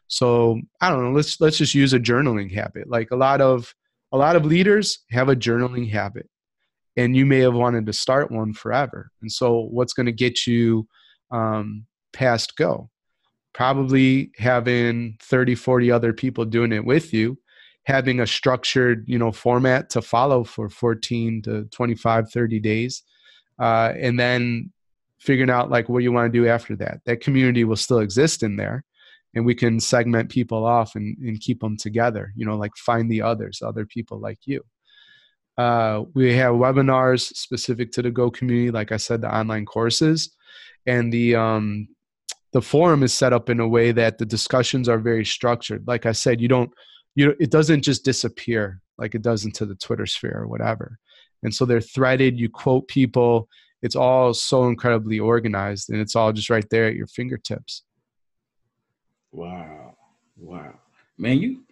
So 0.07 0.59
i 0.81 0.89
don't 0.89 1.03
know 1.03 1.11
let's 1.11 1.39
let's 1.39 1.57
just 1.57 1.75
use 1.75 1.93
a 1.93 1.99
journaling 1.99 2.53
habit. 2.53 2.89
Like 2.89 3.11
a 3.11 3.15
lot 3.15 3.39
of 3.39 3.73
a 4.11 4.17
lot 4.17 4.35
of 4.35 4.45
leaders 4.45 4.99
have 5.11 5.29
a 5.29 5.35
journaling 5.35 5.89
habit 5.89 6.29
and 6.97 7.15
you 7.15 7.25
may 7.25 7.39
have 7.39 7.53
wanted 7.53 7.85
to 7.85 7.93
start 7.93 8.31
one 8.31 8.53
forever. 8.53 9.11
And 9.21 9.31
so, 9.31 9.67
what's 9.71 9.93
going 9.93 10.05
to 10.05 10.11
get 10.11 10.47
you 10.47 10.87
um, 11.31 11.85
past 12.13 12.55
go? 12.55 12.89
Probably 13.53 14.31
having 14.37 15.17
30, 15.21 15.55
40 15.55 15.91
other 15.91 16.13
people 16.13 16.45
doing 16.45 16.71
it 16.71 16.85
with 16.85 17.13
you, 17.13 17.37
having 17.83 18.19
a 18.19 18.27
structured, 18.27 19.05
you 19.07 19.17
know, 19.17 19.31
format 19.31 19.89
to 19.91 20.01
follow 20.01 20.43
for 20.43 20.69
14 20.69 21.41
to 21.43 21.65
25, 21.65 22.31
30 22.31 22.59
days, 22.59 23.03
uh, 23.59 23.93
and 23.97 24.19
then 24.19 24.71
figuring 25.19 25.49
out 25.49 25.69
like 25.69 25.89
what 25.89 26.03
you 26.03 26.11
want 26.11 26.31
to 26.31 26.39
do 26.39 26.47
after 26.47 26.75
that. 26.75 26.99
That 27.05 27.21
community 27.21 27.63
will 27.63 27.75
still 27.75 27.99
exist 27.99 28.43
in 28.43 28.57
there, 28.57 28.83
and 29.33 29.45
we 29.45 29.55
can 29.55 29.79
segment 29.79 30.29
people 30.29 30.65
off 30.65 30.95
and, 30.95 31.17
and 31.19 31.39
keep 31.39 31.59
them 31.61 31.77
together. 31.77 32.31
You 32.35 32.45
know, 32.45 32.57
like 32.57 32.75
find 32.77 33.09
the 33.09 33.21
others, 33.21 33.61
other 33.61 33.85
people 33.85 34.19
like 34.19 34.39
you. 34.45 34.63
Uh, 35.57 36.03
we 36.13 36.35
have 36.35 36.55
webinars 36.55 37.33
specific 37.35 37.91
to 37.93 38.01
the 38.01 38.11
Go 38.11 38.29
community, 38.29 38.71
like 38.71 38.91
I 38.91 38.97
said, 38.97 39.21
the 39.21 39.33
online 39.33 39.65
courses, 39.65 40.35
and 40.85 41.11
the 41.11 41.35
um, 41.35 41.87
the 42.51 42.61
forum 42.61 43.03
is 43.03 43.13
set 43.13 43.33
up 43.33 43.49
in 43.49 43.59
a 43.59 43.67
way 43.67 43.91
that 43.91 44.17
the 44.17 44.25
discussions 44.25 44.89
are 44.89 44.97
very 44.97 45.25
structured. 45.25 45.87
Like 45.87 46.05
I 46.05 46.11
said, 46.11 46.41
you 46.41 46.47
don't 46.47 46.71
you 47.15 47.35
it 47.39 47.51
doesn't 47.51 47.83
just 47.83 48.03
disappear 48.03 48.81
like 48.97 49.15
it 49.15 49.21
does 49.21 49.45
into 49.45 49.65
the 49.65 49.75
Twitter 49.75 50.05
sphere 50.05 50.37
or 50.37 50.47
whatever. 50.47 50.99
And 51.43 51.53
so 51.53 51.65
they're 51.65 51.81
threaded. 51.81 52.39
You 52.39 52.49
quote 52.49 52.87
people. 52.87 53.47
It's 53.81 53.95
all 53.95 54.33
so 54.33 54.67
incredibly 54.67 55.19
organized, 55.19 55.89
and 55.89 55.99
it's 55.99 56.15
all 56.15 56.33
just 56.33 56.49
right 56.49 56.65
there 56.71 56.87
at 56.87 56.95
your 56.95 57.07
fingertips. 57.07 57.83
Wow, 59.31 59.95
wow, 60.37 60.79
man! 61.17 61.37
You 61.37 61.63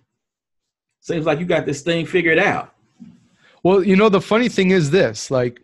seems 1.00 1.26
like 1.26 1.40
you 1.40 1.46
got 1.46 1.66
this 1.66 1.82
thing 1.82 2.06
figured 2.06 2.38
out. 2.40 2.73
Well, 3.64 3.82
you 3.82 3.96
know, 3.96 4.10
the 4.10 4.22
funny 4.22 4.50
thing 4.50 4.72
is 4.72 4.92
this, 4.92 5.32
like, 5.32 5.62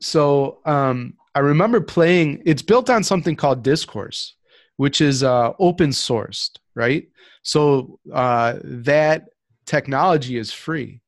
so 0.00 0.60
um, 0.64 1.14
I 1.34 1.40
remember 1.40 1.80
playing. 1.80 2.42
It's 2.46 2.62
built 2.62 2.88
on 2.88 3.02
something 3.02 3.34
called 3.34 3.64
Discourse, 3.64 4.36
which 4.76 5.00
is 5.00 5.24
uh, 5.24 5.52
open 5.58 5.90
sourced, 5.90 6.50
right? 6.74 7.08
So 7.42 7.98
uh, 8.12 8.58
that 8.62 9.24
technology 9.64 10.36
is 10.36 10.52
free, 10.52 11.00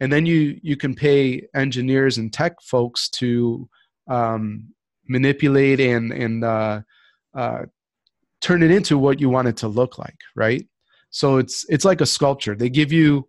and 0.00 0.12
then 0.12 0.26
you 0.26 0.60
you 0.62 0.76
can 0.76 0.94
pay 0.94 1.48
engineers 1.54 2.18
and 2.18 2.32
tech 2.32 2.60
folks 2.62 3.08
to 3.10 3.68
um, 4.08 4.68
manipulate 5.08 5.80
and 5.80 6.12
and 6.12 6.44
uh, 6.44 6.82
uh, 7.34 7.62
turn 8.40 8.62
it 8.62 8.70
into 8.70 8.98
what 8.98 9.20
you 9.20 9.28
want 9.28 9.48
it 9.48 9.56
to 9.58 9.68
look 9.68 9.98
like, 9.98 10.18
right? 10.36 10.66
So 11.10 11.38
it's 11.38 11.64
it's 11.68 11.84
like 11.84 12.00
a 12.00 12.06
sculpture. 12.06 12.54
They 12.54 12.68
give 12.68 12.92
you 12.92 13.26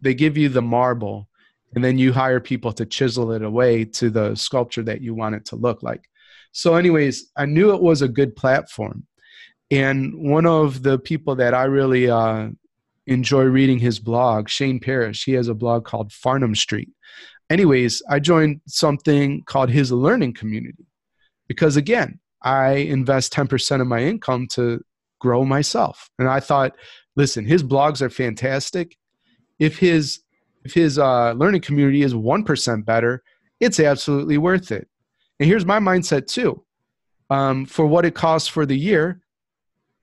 they 0.00 0.14
give 0.14 0.36
you 0.36 0.48
the 0.48 0.62
marble 0.62 1.28
and 1.74 1.84
then 1.84 1.98
you 1.98 2.12
hire 2.12 2.40
people 2.40 2.72
to 2.72 2.86
chisel 2.86 3.32
it 3.32 3.42
away 3.42 3.84
to 3.84 4.10
the 4.10 4.34
sculpture 4.34 4.82
that 4.82 5.00
you 5.00 5.14
want 5.14 5.34
it 5.34 5.44
to 5.46 5.56
look 5.56 5.82
like. 5.82 6.08
So 6.52 6.74
anyways 6.74 7.30
i 7.36 7.46
knew 7.46 7.74
it 7.74 7.82
was 7.82 8.02
a 8.02 8.08
good 8.08 8.34
platform. 8.36 9.06
And 9.70 10.14
one 10.14 10.46
of 10.46 10.82
the 10.82 10.98
people 10.98 11.36
that 11.36 11.54
i 11.54 11.64
really 11.64 12.10
uh, 12.10 12.48
enjoy 13.06 13.44
reading 13.44 13.78
his 13.78 13.98
blog 13.98 14.48
shane 14.48 14.80
parrish 14.80 15.24
he 15.24 15.32
has 15.32 15.48
a 15.48 15.54
blog 15.54 15.84
called 15.84 16.10
farnam 16.10 16.56
street. 16.56 16.90
Anyways 17.50 18.02
i 18.08 18.18
joined 18.18 18.60
something 18.66 19.42
called 19.44 19.70
his 19.70 19.92
learning 19.92 20.34
community 20.34 20.86
because 21.48 21.76
again 21.76 22.18
i 22.42 22.70
invest 22.72 23.32
10% 23.32 23.80
of 23.80 23.86
my 23.86 24.00
income 24.00 24.46
to 24.48 24.82
grow 25.20 25.44
myself. 25.44 26.08
And 26.18 26.28
i 26.28 26.40
thought 26.40 26.74
listen 27.14 27.44
his 27.44 27.62
blogs 27.62 28.00
are 28.00 28.10
fantastic 28.10 28.97
if 29.58 29.78
his 29.78 30.20
if 30.64 30.74
his 30.74 30.98
uh, 30.98 31.32
learning 31.32 31.60
community 31.60 32.02
is 32.02 32.14
1% 32.14 32.84
better 32.84 33.22
it's 33.60 33.80
absolutely 33.80 34.38
worth 34.38 34.70
it. 34.70 34.86
And 35.40 35.48
here's 35.48 35.66
my 35.66 35.80
mindset 35.80 36.26
too. 36.28 36.64
Um, 37.30 37.66
for 37.66 37.86
what 37.86 38.04
it 38.04 38.14
costs 38.14 38.48
for 38.48 38.64
the 38.64 38.78
year 38.78 39.20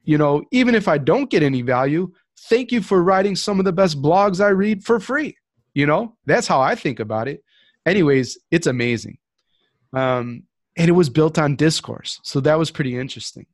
you 0.05 0.17
know 0.17 0.43
even 0.51 0.75
if 0.75 0.87
i 0.87 0.97
don't 0.97 1.29
get 1.31 1.43
any 1.43 1.63
value 1.63 2.11
thank 2.49 2.71
you 2.71 2.81
for 2.81 3.03
writing 3.03 3.35
some 3.35 3.57
of 3.59 3.65
the 3.65 3.73
best 3.73 4.01
blogs 4.01 4.39
i 4.39 4.49
read 4.49 4.83
for 4.83 4.99
free. 4.99 5.35
You 5.73 5.87
know 5.87 6.15
that's 6.25 6.47
how 6.47 6.61
i 6.61 6.75
think 6.75 6.99
about 6.99 7.27
it. 7.27 7.43
Anyways 7.85 8.37
it's 8.51 8.67
amazing. 8.67 9.17
Um, 9.93 10.43
and 10.77 10.89
it 10.89 10.93
was 10.93 11.09
built 11.09 11.39
on 11.39 11.55
discourse. 11.55 12.19
So 12.23 12.41
that 12.41 12.59
was 12.59 12.69
pretty 12.69 12.97
interesting. 12.97 13.47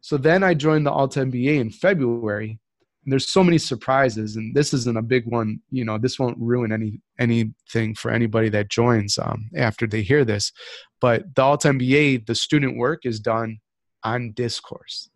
So 0.00 0.16
then 0.16 0.42
i 0.42 0.54
joined 0.54 0.86
the 0.86 0.92
alt 0.92 1.14
mba 1.14 1.58
in 1.58 1.70
february 1.70 2.60
and 3.06 3.12
there's 3.12 3.28
so 3.28 3.44
many 3.44 3.56
surprises 3.56 4.34
and 4.34 4.52
this 4.52 4.74
isn't 4.74 4.98
a 4.98 5.02
big 5.02 5.26
one 5.26 5.60
you 5.70 5.84
know 5.84 5.96
this 5.96 6.18
won't 6.18 6.36
ruin 6.38 6.72
any 6.72 7.00
anything 7.20 7.94
for 7.94 8.10
anybody 8.10 8.48
that 8.48 8.68
joins 8.68 9.16
um, 9.16 9.48
after 9.56 9.86
they 9.86 10.02
hear 10.02 10.24
this. 10.24 10.52
But 11.00 11.34
the 11.36 11.42
alt 11.42 11.62
mba 11.62 12.26
the 12.26 12.34
student 12.34 12.76
work 12.76 13.06
is 13.06 13.20
done 13.20 13.58
on 14.02 14.32
discourse. 14.32 15.08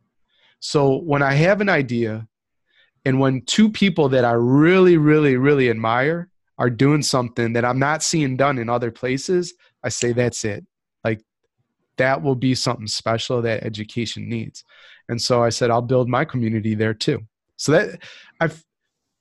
So 0.61 0.99
when 0.99 1.23
i 1.23 1.33
have 1.33 1.61
an 1.61 1.69
idea 1.69 2.29
and 3.05 3.19
when 3.19 3.43
two 3.43 3.69
people 3.69 4.09
that 4.11 4.25
i 4.25 4.33
really 4.33 4.97
really 4.97 5.37
really 5.37 5.69
admire 5.69 6.29
are 6.59 6.71
doing 6.71 7.03
something 7.03 7.55
that 7.55 7.65
i'm 7.65 7.81
not 7.81 8.05
seeing 8.05 8.37
done 8.37 8.59
in 8.59 8.69
other 8.69 8.93
places 8.93 9.53
i 9.83 9.89
say 9.89 10.13
that's 10.13 10.45
it. 10.45 10.65
Like 11.03 11.23
that 11.97 12.23
will 12.23 12.37
be 12.37 12.55
something 12.55 12.87
special 12.87 13.43
that 13.43 13.65
education 13.65 14.29
needs. 14.29 14.63
And 15.09 15.21
so 15.21 15.43
i 15.43 15.49
said 15.49 15.73
i'll 15.73 15.83
build 15.83 16.09
my 16.09 16.25
community 16.25 16.77
there 16.77 16.95
too 16.95 17.27
so 17.61 17.73
that 17.73 17.99
I've 18.41 18.65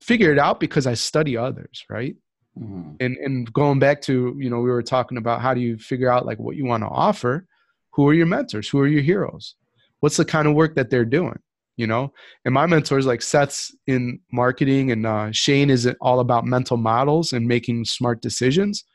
figured 0.02 0.40
out 0.40 0.62
because 0.62 0.88
I 0.88 0.94
study 0.94 1.36
others, 1.36 1.84
right? 1.90 2.16
Mm-hmm. 2.58 2.92
And 3.02 3.18
and 3.18 3.54
going 3.54 3.80
back 3.80 4.02
to 4.04 4.36
you 4.40 4.50
know 4.50 4.60
we 4.60 4.70
were 4.70 4.82
talking 4.82 5.18
about 5.18 5.42
how 5.42 5.54
do 5.54 5.60
you 5.60 5.78
figure 5.78 6.10
out 6.10 6.26
like 6.26 6.40
what 6.40 6.56
you 6.56 6.66
want 6.66 6.84
to 6.84 6.88
offer? 6.88 7.46
Who 7.92 8.08
are 8.08 8.14
your 8.14 8.26
mentors? 8.26 8.70
Who 8.70 8.80
are 8.80 8.88
your 8.88 9.02
heroes? 9.02 9.56
What's 10.00 10.16
the 10.16 10.24
kind 10.24 10.48
of 10.48 10.56
work 10.56 10.76
that 10.76 10.90
they're 10.90 11.04
doing? 11.04 11.40
You 11.76 11.88
know, 11.88 12.14
and 12.46 12.54
my 12.54 12.66
mentors 12.66 13.06
like 13.06 13.22
Seth's 13.22 13.76
in 13.88 14.20
marketing 14.32 14.92
and 14.92 15.06
uh, 15.06 15.32
Shane 15.32 15.70
is 15.70 15.90
all 16.00 16.22
about 16.22 16.46
mental 16.46 16.78
models 16.78 17.34
and 17.34 17.46
making 17.46 17.86
smart 17.86 18.22
decisions. 18.22 18.86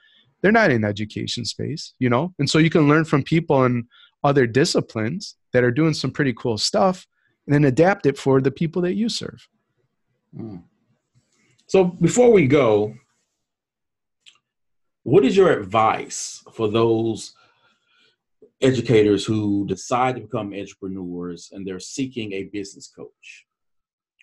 They're 0.41 0.53
not 0.53 0.71
in 0.71 0.85
education 0.85 1.45
space, 1.45 1.95
you 1.99 2.09
know, 2.09 2.35
and 2.39 2.49
so 2.49 2.59
you 2.59 2.71
can 2.71 2.89
learn 2.89 3.05
from 3.05 3.23
people 3.23 3.65
in 3.65 3.89
other 4.23 4.47
disciplines 4.47 5.37
that 5.53 5.65
are 5.65 5.71
doing 5.71 5.95
some 5.95 6.11
pretty 6.11 6.33
cool 6.35 6.57
stuff 6.57 7.07
and 7.47 7.55
then 7.55 7.65
adapt 7.65 8.07
it 8.07 8.19
for 8.19 8.41
the 8.41 8.51
people 8.51 8.83
that 8.83 8.95
you 8.95 9.09
serve. 9.09 9.47
Mm. 10.37 10.63
So 11.67 11.85
before 11.85 12.33
we 12.33 12.47
go, 12.47 12.95
what 15.03 15.25
is 15.25 15.37
your 15.37 15.53
advice 15.53 16.43
for 16.53 16.71
those 16.71 17.35
educators 18.61 19.25
who 19.25 19.67
decide 19.67 20.15
to 20.15 20.23
become 20.23 20.55
entrepreneurs 20.55 21.51
and 21.53 21.67
they're 21.67 21.81
seeking 21.81 22.33
a 22.33 22.45
business 22.45 22.89
coach? 22.89 23.47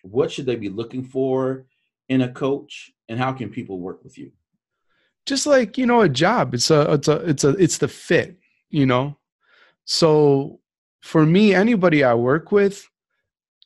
What 0.03 0.31
should 0.31 0.47
they 0.47 0.55
be 0.55 0.69
looking 0.69 1.03
for 1.03 1.65
in 2.09 2.21
a 2.21 2.31
coach 2.31 2.91
and 3.07 3.19
how 3.19 3.31
can 3.33 3.49
people 3.49 3.79
work 3.79 4.03
with 4.03 4.17
you? 4.17 4.31
Just 5.27 5.45
like, 5.45 5.77
you 5.77 5.85
know, 5.85 6.01
a 6.01 6.09
job, 6.09 6.55
it's 6.55 6.71
a 6.71 6.93
it's 6.93 7.07
a 7.07 7.15
it's 7.17 7.43
a 7.43 7.49
it's 7.49 7.77
the 7.77 7.87
fit, 7.87 8.39
you 8.71 8.87
know. 8.87 9.17
So 9.85 10.59
for 11.01 11.25
me, 11.25 11.53
anybody 11.53 12.03
I 12.03 12.15
work 12.15 12.51
with, 12.51 12.89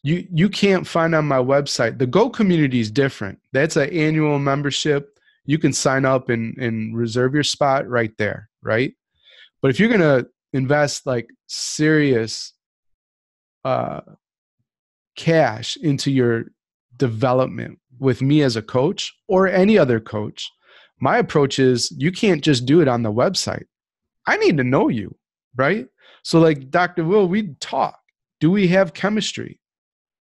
you 0.05 0.27
you 0.31 0.49
can't 0.49 0.85
find 0.85 1.15
on 1.15 1.25
my 1.25 1.39
website. 1.39 1.97
The 1.97 2.05
Go 2.05 2.29
community 2.29 2.79
is 2.79 2.91
different. 2.91 3.39
That's 3.53 3.75
an 3.75 3.89
annual 3.89 4.37
membership. 4.37 5.17
You 5.45 5.57
can 5.57 5.73
sign 5.73 6.05
up 6.05 6.29
and, 6.29 6.55
and 6.59 6.95
reserve 6.95 7.33
your 7.33 7.43
spot 7.43 7.89
right 7.89 8.15
there, 8.19 8.47
right? 8.61 8.93
But 9.63 9.71
if 9.71 9.79
you're 9.79 9.89
gonna 9.89 10.27
invest 10.53 11.07
like 11.07 11.27
serious 11.47 12.53
uh, 13.63 14.01
cash 15.15 15.75
into 15.77 16.11
your 16.11 16.45
development 16.97 17.79
with 17.97 18.21
me 18.21 18.43
as 18.43 18.55
a 18.55 18.61
coach 18.61 19.11
or 19.27 19.47
any 19.47 19.75
other 19.75 19.99
coach, 19.99 20.51
my 20.99 21.17
approach 21.17 21.57
is 21.57 21.91
you 21.97 22.11
can't 22.11 22.43
just 22.43 22.67
do 22.67 22.79
it 22.79 22.87
on 22.87 23.01
the 23.01 23.11
website. 23.11 23.65
I 24.27 24.37
need 24.37 24.57
to 24.57 24.63
know 24.63 24.87
you, 24.89 25.15
right? 25.55 25.87
So, 26.21 26.39
like 26.39 26.69
Dr. 26.69 27.05
Will, 27.05 27.27
we 27.27 27.55
talk. 27.59 27.99
Do 28.39 28.51
we 28.51 28.67
have 28.67 28.93
chemistry? 28.93 29.59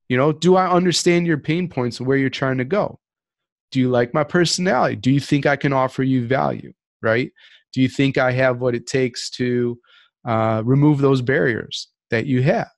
You 0.08 0.16
know, 0.16 0.32
do 0.32 0.56
I 0.56 0.70
understand 0.70 1.26
your 1.26 1.38
pain 1.38 1.68
points 1.68 1.98
and 1.98 2.06
where 2.06 2.16
you're 2.16 2.30
trying 2.30 2.58
to 2.58 2.64
go? 2.64 3.00
Do 3.72 3.80
you 3.80 3.90
like 3.90 4.14
my 4.14 4.24
personality? 4.24 4.96
Do 4.96 5.10
you 5.10 5.20
think 5.20 5.46
I 5.46 5.56
can 5.56 5.72
offer 5.72 6.02
you 6.02 6.26
value? 6.26 6.72
Right? 7.02 7.32
Do 7.72 7.82
you 7.82 7.88
think 7.88 8.16
I 8.16 8.32
have 8.32 8.60
what 8.60 8.74
it 8.74 8.86
takes 8.86 9.28
to 9.30 9.78
uh, 10.24 10.62
remove 10.64 10.98
those 10.98 11.22
barriers 11.22 11.88
that 12.10 12.26
you 12.26 12.42
have? 12.42 12.70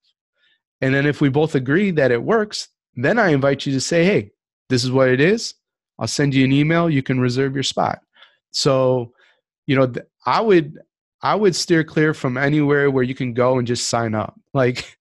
And 0.80 0.94
then 0.94 1.06
if 1.06 1.20
we 1.20 1.28
both 1.28 1.54
agree 1.54 1.90
that 1.92 2.10
it 2.10 2.22
works, 2.22 2.68
then 2.94 3.18
I 3.18 3.28
invite 3.28 3.66
you 3.66 3.72
to 3.72 3.80
say, 3.80 4.04
hey, 4.04 4.30
this 4.68 4.84
is 4.84 4.90
what 4.90 5.08
it 5.08 5.20
is. 5.20 5.54
I'll 5.98 6.08
send 6.08 6.34
you 6.34 6.44
an 6.44 6.52
email. 6.52 6.88
You 6.88 7.02
can 7.02 7.20
reserve 7.20 7.54
your 7.54 7.62
spot. 7.62 8.00
So, 8.50 9.12
you 9.66 9.76
know, 9.76 9.92
I 10.26 10.40
would 10.40 10.78
I 11.22 11.34
would 11.34 11.56
steer 11.56 11.82
clear 11.82 12.14
from 12.14 12.36
anywhere 12.36 12.90
where 12.90 13.02
you 13.02 13.14
can 13.14 13.34
go 13.34 13.58
and 13.58 13.66
just 13.66 13.88
sign 13.88 14.14
up. 14.14 14.34
Like 14.54 14.97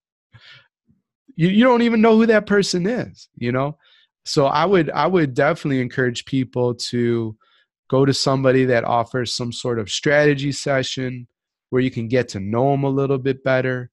you, 1.37 1.47
you 1.47 1.63
don't 1.63 1.83
even 1.83 2.01
know 2.01 2.17
who 2.17 2.25
that 2.25 2.47
person 2.47 2.85
is, 2.85 3.29
you 3.37 3.53
know? 3.53 3.77
So 4.25 4.47
I 4.47 4.65
would 4.65 4.89
I 4.89 5.07
would 5.07 5.33
definitely 5.33 5.79
encourage 5.79 6.25
people 6.25 6.75
to 6.89 7.37
go 7.89 8.03
to 8.03 8.13
somebody 8.13 8.65
that 8.65 8.83
offers 8.83 9.33
some 9.33 9.53
sort 9.53 9.79
of 9.79 9.89
strategy 9.89 10.51
session 10.51 11.27
where 11.69 11.81
you 11.81 11.91
can 11.91 12.09
get 12.09 12.27
to 12.29 12.41
know 12.41 12.71
them 12.71 12.83
a 12.83 12.89
little 12.89 13.17
bit 13.17 13.41
better 13.43 13.89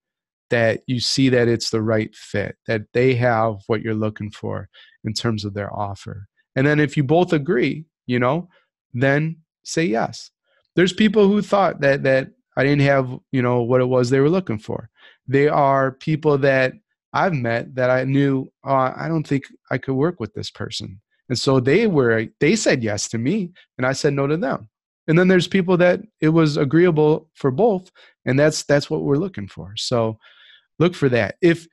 that 0.50 0.82
you 0.86 0.98
see 0.98 1.28
that 1.28 1.48
it's 1.48 1.70
the 1.70 1.82
right 1.82 2.14
fit, 2.14 2.56
that 2.66 2.82
they 2.92 3.14
have 3.14 3.56
what 3.68 3.82
you're 3.82 3.94
looking 3.94 4.30
for 4.30 4.68
in 5.04 5.12
terms 5.12 5.44
of 5.44 5.54
their 5.54 5.72
offer. 5.74 6.26
And 6.56 6.66
then 6.66 6.80
if 6.80 6.96
you 6.96 7.04
both 7.04 7.32
agree, 7.32 7.84
you 8.06 8.18
know, 8.18 8.48
then 8.92 9.36
say 9.64 9.84
yes. 9.84 10.30
There's 10.76 10.92
people 10.92 11.28
who 11.28 11.42
thought 11.42 11.80
that 11.80 12.02
that 12.02 12.30
I 12.56 12.64
didn't 12.64 12.82
have, 12.82 13.08
you 13.32 13.42
know, 13.42 13.62
what 13.62 13.80
it 13.80 13.88
was 13.88 14.10
they 14.10 14.20
were 14.20 14.30
looking 14.30 14.58
for. 14.58 14.90
They 15.26 15.48
are 15.48 15.92
people 15.92 16.38
that 16.38 16.74
I've 17.14 17.32
met 17.32 17.74
that 17.76 17.88
I 17.90 18.04
knew 18.04 18.50
uh, 18.66 18.92
I 18.94 19.08
don't 19.08 19.26
think 19.26 19.44
I 19.70 19.78
could 19.78 19.94
work 19.94 20.20
with 20.20 20.34
this 20.34 20.50
person. 20.50 21.00
And 21.28 21.38
so 21.38 21.60
they 21.60 21.86
were 21.86 22.26
they 22.40 22.56
said 22.56 22.82
yes 22.82 23.08
to 23.08 23.18
me 23.18 23.52
and 23.78 23.86
I 23.86 23.92
said 23.92 24.12
no 24.12 24.26
to 24.26 24.36
them. 24.36 24.68
And 25.06 25.18
then 25.18 25.28
there's 25.28 25.48
people 25.48 25.76
that 25.78 26.00
it 26.20 26.30
was 26.30 26.56
agreeable 26.56 27.30
for 27.34 27.50
both 27.50 27.90
and 28.26 28.38
that's 28.38 28.64
that's 28.64 28.90
what 28.90 29.02
we're 29.02 29.16
looking 29.16 29.48
for. 29.48 29.72
So 29.76 30.18
look 30.78 30.94
for 30.94 31.08
that. 31.10 31.36
If 31.40 31.66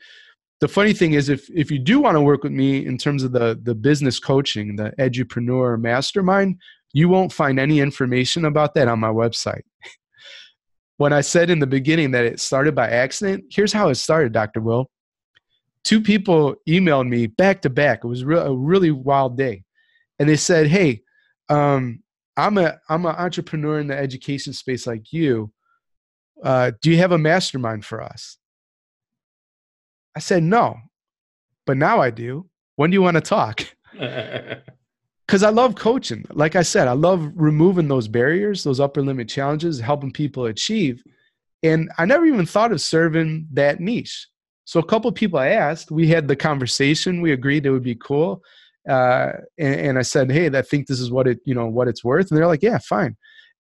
the 0.62 0.68
funny 0.68 0.94
thing 0.94 1.14
is 1.14 1.28
if 1.28 1.50
if 1.50 1.72
you 1.72 1.80
do 1.80 2.00
want 2.00 2.16
to 2.16 2.22
work 2.22 2.44
with 2.44 2.52
me 2.52 2.86
in 2.86 2.98
terms 2.98 3.24
of 3.24 3.34
the 3.34 3.60
the 3.64 3.76
business 3.76 4.20
coaching 4.20 4.76
the 4.76 4.94
edupreneur 5.00 5.80
mastermind 5.82 6.56
you 6.94 7.10
won't 7.10 7.34
find 7.34 7.60
any 7.60 7.80
information 7.80 8.46
about 8.46 8.76
that 8.76 8.88
on 8.88 9.00
my 9.00 9.10
website 9.10 9.64
when 10.98 11.12
i 11.12 11.20
said 11.20 11.50
in 11.50 11.60
the 11.60 11.68
beginning 11.68 12.12
that 12.12 12.26
it 12.26 12.40
started 12.40 12.76
by 12.76 12.88
accident 12.88 13.44
here's 13.50 13.74
how 13.74 13.90
it 13.90 13.96
started 13.96 14.32
dr 14.32 14.62
will 14.62 14.90
two 15.84 16.02
people 16.02 16.56
emailed 16.68 17.08
me 17.08 17.28
back 17.28 17.62
to 17.62 17.70
back 17.70 18.04
it 18.04 18.08
was 18.08 18.22
a 18.22 18.54
really 18.54 18.92
wild 18.92 19.38
day 19.38 19.64
and 20.20 20.28
they 20.28 20.36
said 20.36 20.68
hey 20.68 21.02
um, 21.50 22.02
i'm 22.38 22.58
a 22.58 22.80
i'm 22.90 23.06
an 23.06 23.16
entrepreneur 23.16 23.80
in 23.80 23.88
the 23.88 23.98
education 23.98 24.54
space 24.54 24.86
like 24.88 25.12
you 25.12 25.52
uh, 26.44 26.72
do 26.82 26.90
you 26.90 26.98
have 26.98 27.12
a 27.12 27.18
mastermind 27.18 27.86
for 27.86 28.02
us 28.02 28.38
I 30.16 30.20
said, 30.20 30.44
no, 30.44 30.78
but 31.66 31.78
now 31.78 32.02
I 32.02 32.10
do. 32.10 32.50
When 32.76 32.90
do 32.90 32.96
you 32.96 33.02
want 33.02 33.16
to 33.16 33.22
talk? 33.22 33.66
Because 35.28 35.44
I 35.44 35.50
love 35.50 35.76
coaching. 35.76 36.26
Like 36.32 36.58
I 36.58 36.62
said, 36.62 36.90
I 36.90 36.92
love 36.92 37.32
removing 37.36 37.88
those 37.88 38.10
barriers, 38.10 38.66
those 38.66 38.82
upper 38.82 39.02
limit 39.02 39.30
challenges, 39.30 39.80
helping 39.80 40.12
people 40.12 40.48
achieve. 40.48 41.02
And 41.64 41.90
I 41.98 42.04
never 42.04 42.26
even 42.26 42.46
thought 42.46 42.74
of 42.74 42.82
serving 42.82 43.48
that 43.54 43.80
niche. 43.80 44.28
So 44.72 44.80
a 44.80 44.86
couple 44.86 45.12
people 45.12 45.38
I 45.38 45.50
asked, 45.50 45.92
we 45.92 46.08
had 46.08 46.30
the 46.30 46.36
conversation. 46.38 47.20
We 47.20 47.34
agreed 47.34 47.66
it 47.66 47.72
would 47.72 47.84
be 47.84 47.94
cool. 47.94 48.42
Uh, 48.88 49.34
and, 49.60 49.76
and, 49.76 50.00
I 50.00 50.02
said, 50.02 50.32
"Hey, 50.32 50.48
I 50.48 50.62
think 50.62 50.88
this 50.88 51.02
is 51.02 51.12
what 51.12 51.28
it, 51.28 51.40
you 51.44 51.54
know, 51.54 51.68
what 51.68 51.90
it's 51.90 52.06
worth." 52.06 52.32
And 52.32 52.38
they're 52.38 52.48
like, 52.48 52.64
"Yeah, 52.64 52.78
fine." 52.78 53.18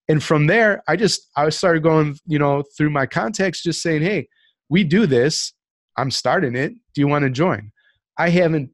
And 0.07 0.23
from 0.23 0.47
there, 0.47 0.81
I 0.87 0.95
just 0.95 1.29
I 1.35 1.49
started 1.49 1.83
going, 1.83 2.17
you 2.27 2.39
know, 2.39 2.63
through 2.77 2.91
my 2.91 3.07
contacts, 3.07 3.61
just 3.61 3.81
saying, 3.81 4.03
"Hey, 4.03 4.29
we 4.69 4.85
do 4.85 5.05
this. 5.05 5.51
I'm 5.97 6.11
starting 6.11 6.55
it. 6.55 6.71
Do 6.93 7.01
you 7.01 7.09
want 7.09 7.23
to 7.23 7.29
join? 7.29 7.73
I 8.17 8.29
haven't, 8.29 8.69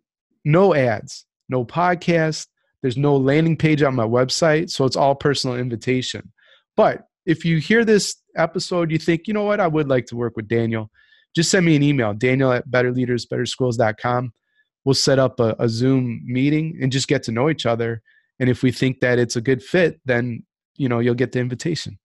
no 0.45 0.75
ads, 0.75 1.25
no 1.49 1.65
podcast. 1.65 2.45
There's 2.83 2.97
no 2.97 3.17
landing 3.17 3.57
page 3.57 3.81
on 3.81 3.95
my 3.95 4.05
website. 4.05 4.69
So 4.69 4.85
it's 4.85 4.95
all 4.95 5.15
personal 5.15 5.57
invitation. 5.57 6.31
But 6.75 7.07
if 7.25 7.45
you 7.45 7.57
hear 7.57 7.83
this 7.83 8.15
episode, 8.35 8.91
you 8.91 8.99
think, 8.99 9.27
you 9.27 9.33
know 9.33 9.45
what, 9.45 9.59
I 9.59 9.65
would 9.65 9.88
like 9.88 10.05
to 10.07 10.15
work 10.15 10.35
with 10.35 10.47
Daniel, 10.47 10.91
just 11.36 11.51
send 11.51 11.65
me 11.65 11.75
an 11.75 11.84
email, 11.84 12.13
daniel 12.13 12.51
at 12.51 12.67
betterleadersbetterschools.com. 12.69 14.34
We'll 14.86 14.95
set 14.95 15.19
up 15.19 15.39
a, 15.39 15.55
a 15.59 15.67
Zoom 15.67 16.21
meeting 16.25 16.80
and 16.82 16.91
just 16.91 17.07
get 17.07 17.23
to 17.23 17.32
know 17.32 17.49
each 17.49 17.65
other. 17.65 18.01
And 18.39 18.49
if 18.49 18.63
we 18.63 18.71
think 18.71 18.99
that 19.01 19.19
it's 19.19 19.36
a 19.36 19.41
good 19.41 19.61
fit, 19.61 19.99
then, 20.05 20.45
you 20.75 20.88
know, 20.88 20.99
you'll 20.99 21.15
get 21.15 21.32
the 21.32 21.39
invitation. 21.39 21.99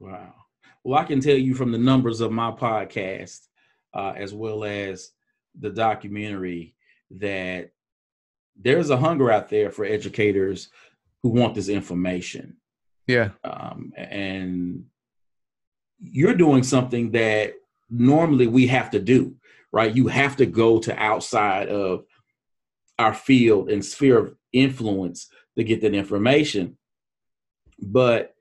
Wow. 0.00 0.34
Well, 0.84 0.98
I 0.98 1.04
can 1.04 1.20
tell 1.20 1.36
you 1.36 1.54
from 1.54 1.70
the 1.70 1.78
numbers 1.78 2.20
of 2.20 2.32
my 2.32 2.50
podcast 2.50 3.40
uh, 3.94 4.14
as 4.16 4.32
well 4.32 4.64
as 4.64 5.10
the 5.58 5.70
documentary 5.70 6.74
that 7.10 7.70
there's 8.56 8.90
a 8.90 8.96
hunger 8.96 9.30
out 9.30 9.48
there 9.48 9.70
for 9.70 9.84
educators 9.84 10.70
who 11.22 11.28
want 11.28 11.54
this 11.54 11.68
information. 11.68 12.56
Yeah. 13.06 13.30
Um, 13.44 13.92
and 13.96 14.84
you're 16.00 16.34
doing 16.34 16.62
something 16.62 17.10
that 17.12 17.54
normally 17.92 18.46
we 18.46 18.66
have 18.68 18.90
to 18.90 18.98
do, 18.98 19.36
right? 19.70 19.94
You 19.94 20.08
have 20.08 20.36
to 20.36 20.46
go 20.46 20.78
to 20.80 20.98
outside 21.00 21.68
of 21.68 22.04
our 22.98 23.14
field 23.14 23.70
and 23.70 23.84
sphere 23.84 24.18
of 24.18 24.34
influence 24.52 25.28
to 25.56 25.64
get 25.64 25.82
that 25.82 25.94
information. 25.94 26.78
But 27.78 28.34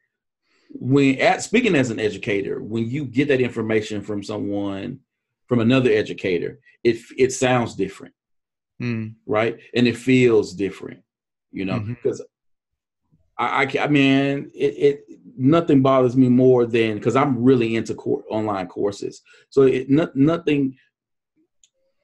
when 0.70 1.20
at 1.20 1.44
speaking 1.44 1.76
as 1.76 1.90
an 1.90 2.00
educator, 2.00 2.62
when 2.62 2.90
you 2.90 3.06
get 3.06 3.28
that 3.28 3.42
information 3.42 4.02
from 4.02 4.24
someone 4.24 5.00
from 5.48 5.60
another 5.60 5.92
educator, 5.92 6.60
it 6.84 6.98
it 7.18 7.34
sounds 7.34 7.76
different, 7.76 8.14
mm. 8.82 9.14
right? 9.26 9.58
And 9.76 9.88
it 9.88 9.98
feels 9.98 10.54
different, 10.54 11.02
you 11.52 11.66
know, 11.66 11.80
because 11.80 12.22
mm-hmm. 12.22 12.32
I, 13.42 13.64
I, 13.64 13.84
I 13.84 13.88
mean, 13.88 14.52
it, 14.54 14.74
it 14.78 15.06
nothing 15.36 15.82
bothers 15.82 16.16
me 16.16 16.30
more 16.30 16.66
than 16.68 16.96
because 16.96 17.16
I'm 17.16 17.44
really 17.44 17.76
into 17.76 17.96
core, 17.96 18.24
online 18.30 18.68
courses, 18.68 19.22
so 19.50 19.64
it 19.64 19.90
not, 19.90 20.16
nothing. 20.16 20.78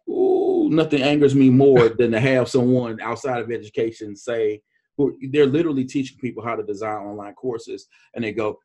Ooh, 0.09 0.69
nothing 0.71 1.03
angers 1.03 1.35
me 1.35 1.49
more 1.49 1.89
than 1.97 2.11
to 2.11 2.19
have 2.19 2.49
someone 2.49 2.99
outside 3.01 3.41
of 3.41 3.51
education 3.51 4.15
say, 4.15 4.61
who 4.97 5.15
they're 5.29 5.45
literally 5.45 5.85
teaching 5.85 6.17
people 6.17 6.43
how 6.43 6.55
to 6.55 6.63
design 6.63 7.05
online 7.05 7.35
courses, 7.35 7.87
and 8.15 8.23
they 8.23 8.31
go, 8.31 8.57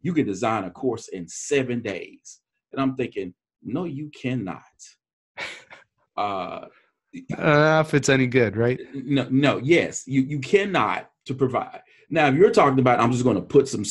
"You 0.00 0.14
can 0.14 0.26
design 0.26 0.64
a 0.64 0.70
course 0.70 1.08
in 1.08 1.28
seven 1.28 1.82
days," 1.82 2.40
and 2.72 2.80
I'm 2.80 2.96
thinking, 2.96 3.34
no, 3.62 3.84
you 3.84 4.10
cannot. 4.10 4.62
Uh, 6.16 6.66
uh, 7.38 7.84
if 7.86 7.94
it's 7.94 8.08
any 8.08 8.26
good, 8.26 8.56
right? 8.56 8.80
No, 8.92 9.28
no, 9.30 9.58
yes, 9.58 10.02
you 10.08 10.22
you 10.22 10.40
cannot 10.40 11.08
to 11.26 11.34
provide. 11.34 11.80
Now, 12.10 12.28
if 12.28 12.34
you're 12.34 12.50
talking 12.50 12.78
about, 12.78 13.00
I'm 13.00 13.12
just 13.12 13.24
going 13.24 13.36
to 13.36 13.42
put 13.42 13.68
some 13.68 13.84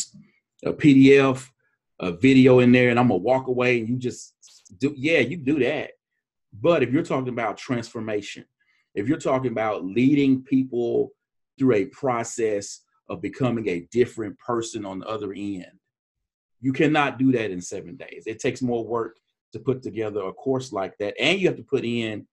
a 0.66 0.74
PDF, 0.74 1.48
a 2.00 2.12
video 2.12 2.60
in 2.60 2.72
there, 2.72 2.90
and 2.90 3.00
I'm 3.00 3.10
gonna 3.10 3.20
walk 3.20 3.48
away, 3.48 3.80
and 3.80 3.88
you 3.88 3.98
just 3.98 4.34
do, 4.80 4.94
yeah, 4.98 5.20
you 5.20 5.38
do 5.38 5.60
that. 5.60 5.92
But 6.52 6.84
if 6.84 6.92
you're 6.92 7.04
talking 7.04 7.30
about 7.30 7.58
transformation, 7.58 8.46
if 8.96 9.08
you're 9.08 9.20
talking 9.20 9.52
about 9.52 9.86
leading 9.86 10.44
people 10.44 11.12
through 11.58 11.76
a 11.76 11.86
process 11.86 12.82
of 13.10 13.22
becoming 13.22 13.68
a 13.68 13.88
different 13.92 14.38
person 14.40 14.86
on 14.86 15.00
the 15.00 15.08
other 15.08 15.34
end, 15.34 15.66
you 16.60 16.74
cannot 16.74 17.20
do 17.20 17.32
that 17.34 17.52
in 17.52 17.62
seven 17.62 17.96
days. 17.96 18.24
It 18.26 18.40
takes 18.40 18.62
more 18.62 18.84
work 18.84 19.18
to 19.54 19.60
put 19.60 19.82
together 19.82 20.22
a 20.22 20.34
course 20.34 20.72
like 20.72 20.98
that 20.98 21.14
and 21.20 21.40
you 21.40 21.48
have 21.48 21.58
to 21.58 21.64
put 21.64 21.86
in 21.86 22.28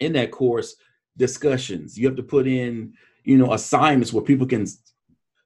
in 0.00 0.12
that 0.14 0.30
course 0.30 0.76
discussions 1.16 1.98
you 1.98 2.06
have 2.06 2.16
to 2.16 2.22
put 2.22 2.46
in 2.46 2.92
you 3.26 3.36
know 3.36 3.52
assignments 3.52 4.12
where 4.12 4.24
people 4.24 4.46
can 4.46 4.66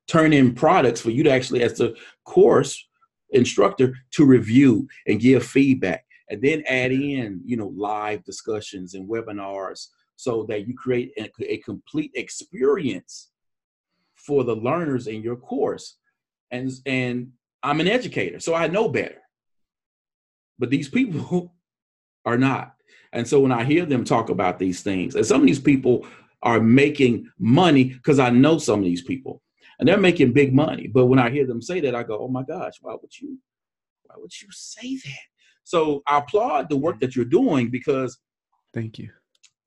turn 0.07 0.33
in 0.33 0.55
products 0.55 1.01
for 1.01 1.11
you 1.11 1.25
to 1.25 1.31
actually 1.31 1.63
as 1.63 1.79
the 1.79 1.97
course 2.25 2.87
instructor 3.31 3.95
to 4.13 4.25
review 4.25 4.87
and 5.07 5.21
give 5.21 5.45
feedback 5.45 6.05
and 6.29 6.41
then 6.43 6.63
add 6.69 6.93
in 6.93 7.41
you 7.45 7.57
know 7.57 7.73
live 7.77 8.23
discussions 8.25 8.95
and 8.95 9.09
webinars 9.09 9.89
so 10.17 10.45
that 10.45 10.69
you 10.69 10.75
create 10.75 11.13
a, 11.19 11.31
a 11.41 11.57
complete 11.59 12.11
experience 12.15 13.31
for 14.15 14.45
the 14.45 14.55
learners 14.55 15.07
in 15.07 15.23
your 15.23 15.37
course. 15.37 15.97
And 16.51 16.71
and 16.87 17.33
i'm 17.63 17.81
an 17.81 17.89
educator 17.89 18.41
so 18.41 18.55
i 18.55 18.67
know 18.67 18.89
better. 18.89 19.23
But 20.59 20.71
these 20.71 20.89
people 20.89 21.55
are 22.25 22.39
not. 22.39 22.75
And 23.13 23.27
so 23.27 23.41
when 23.41 23.53
i 23.53 23.65
hear 23.65 23.87
them 23.87 24.05
talk 24.05 24.29
about 24.29 24.59
these 24.59 24.83
things 24.83 25.15
and 25.15 25.27
some 25.27 25.41
of 25.41 25.47
these 25.47 25.61
people 25.61 26.07
are 26.43 26.61
making 26.61 27.29
money 27.39 27.85
because 27.85 28.19
i 28.19 28.31
know 28.31 28.59
some 28.59 28.81
of 28.81 28.85
these 28.85 29.03
people 29.03 29.43
and 29.79 29.89
they're 29.89 29.99
making 29.99 30.33
big 30.33 30.55
money 30.55 30.87
but 30.87 31.07
when 31.07 31.19
i 31.19 31.31
hear 31.31 31.47
them 31.47 31.63
say 31.63 31.81
that 31.81 31.95
i 31.95 32.03
go 32.03 32.19
oh 32.19 32.29
my 32.29 32.43
gosh 32.43 32.75
why 32.81 32.95
would 33.01 33.19
you 33.21 33.39
why 34.05 34.15
would 34.19 34.33
you 34.41 34.49
say 34.51 34.97
that 34.97 35.31
so 35.71 36.03
I 36.05 36.19
applaud 36.19 36.69
the 36.69 36.77
work 36.77 36.99
that 36.99 37.15
you're 37.15 37.25
doing 37.25 37.71
because 37.71 38.19
thank 38.75 38.99
you. 38.99 39.11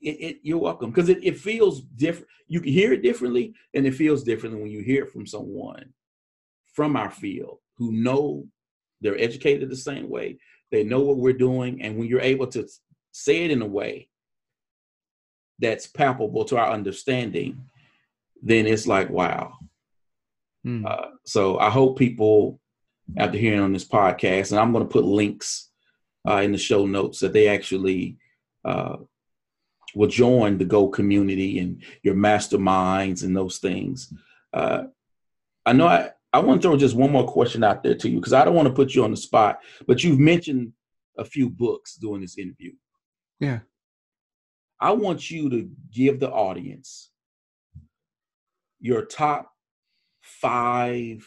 It, 0.01 0.17
it 0.19 0.37
you're 0.43 0.57
welcome 0.57 0.91
because 0.91 1.07
it, 1.07 1.23
it 1.23 1.37
feels 1.37 1.79
different. 1.81 2.27
You 2.49 2.59
can 2.59 2.73
hear 2.73 2.91
it 2.91 3.03
differently, 3.03 3.53
and 3.73 3.87
it 3.87 3.95
feels 3.95 4.23
differently 4.23 4.61
when 4.61 4.69
you 4.69 4.81
hear 4.81 5.05
it 5.05 5.11
from 5.11 5.25
someone 5.25 5.93
from 6.73 6.97
our 6.97 7.09
field 7.09 7.59
who 7.77 7.93
know 7.93 8.45
they're 8.99 9.17
educated 9.17 9.69
the 9.69 9.77
same 9.77 10.09
way. 10.09 10.39
They 10.71 10.83
know 10.83 10.99
what 10.99 11.17
we're 11.17 11.31
doing, 11.31 11.81
and 11.81 11.97
when 11.97 12.09
you're 12.09 12.19
able 12.19 12.47
to 12.47 12.67
say 13.13 13.45
it 13.45 13.51
in 13.51 13.61
a 13.61 13.65
way 13.65 14.09
that's 15.63 15.87
palpable 15.87 16.45
to 16.45 16.57
our 16.57 16.71
understanding, 16.71 17.65
then 18.41 18.67
it's 18.67 18.85
like 18.85 19.09
wow. 19.09 19.53
Mm. 20.65 20.85
Uh, 20.85 21.07
so 21.25 21.57
I 21.59 21.69
hope 21.69 21.97
people, 21.97 22.59
after 23.17 23.37
hearing 23.37 23.59
on 23.59 23.73
this 23.73 23.87
podcast, 23.87 24.51
and 24.51 24.59
I'm 24.59 24.71
going 24.71 24.85
to 24.85 24.91
put 24.91 25.05
links 25.05 25.69
uh, 26.27 26.37
in 26.37 26.51
the 26.51 26.57
show 26.57 26.85
notes 26.85 27.19
that 27.19 27.33
they 27.33 27.47
actually 27.47 28.17
uh, 28.63 28.97
will 29.95 30.07
join 30.07 30.57
the 30.57 30.65
Go 30.65 30.87
community 30.87 31.59
and 31.59 31.83
your 32.01 32.15
masterminds 32.15 33.23
and 33.23 33.35
those 33.35 33.57
things. 33.57 34.13
Uh, 34.53 34.83
I 35.65 35.73
know 35.73 35.87
I, 35.87 36.11
I 36.31 36.39
want 36.39 36.61
to 36.61 36.67
throw 36.67 36.77
just 36.77 36.95
one 36.95 37.11
more 37.11 37.27
question 37.27 37.63
out 37.63 37.83
there 37.83 37.95
to 37.95 38.09
you 38.09 38.19
because 38.19 38.33
I 38.33 38.43
don't 38.43 38.55
want 38.55 38.67
to 38.67 38.73
put 38.73 38.95
you 38.95 39.03
on 39.03 39.11
the 39.11 39.17
spot, 39.17 39.59
but 39.87 40.03
you've 40.03 40.19
mentioned 40.19 40.73
a 41.17 41.25
few 41.25 41.49
books 41.49 41.95
during 41.95 42.21
this 42.21 42.37
interview. 42.37 42.71
Yeah. 43.39 43.59
I 44.83 44.91
want 44.91 45.31
you 45.31 45.49
to 45.49 45.69
give 45.93 46.19
the 46.19 46.29
audience 46.29 47.09
your 48.81 49.05
top 49.05 49.49
five 50.19 51.25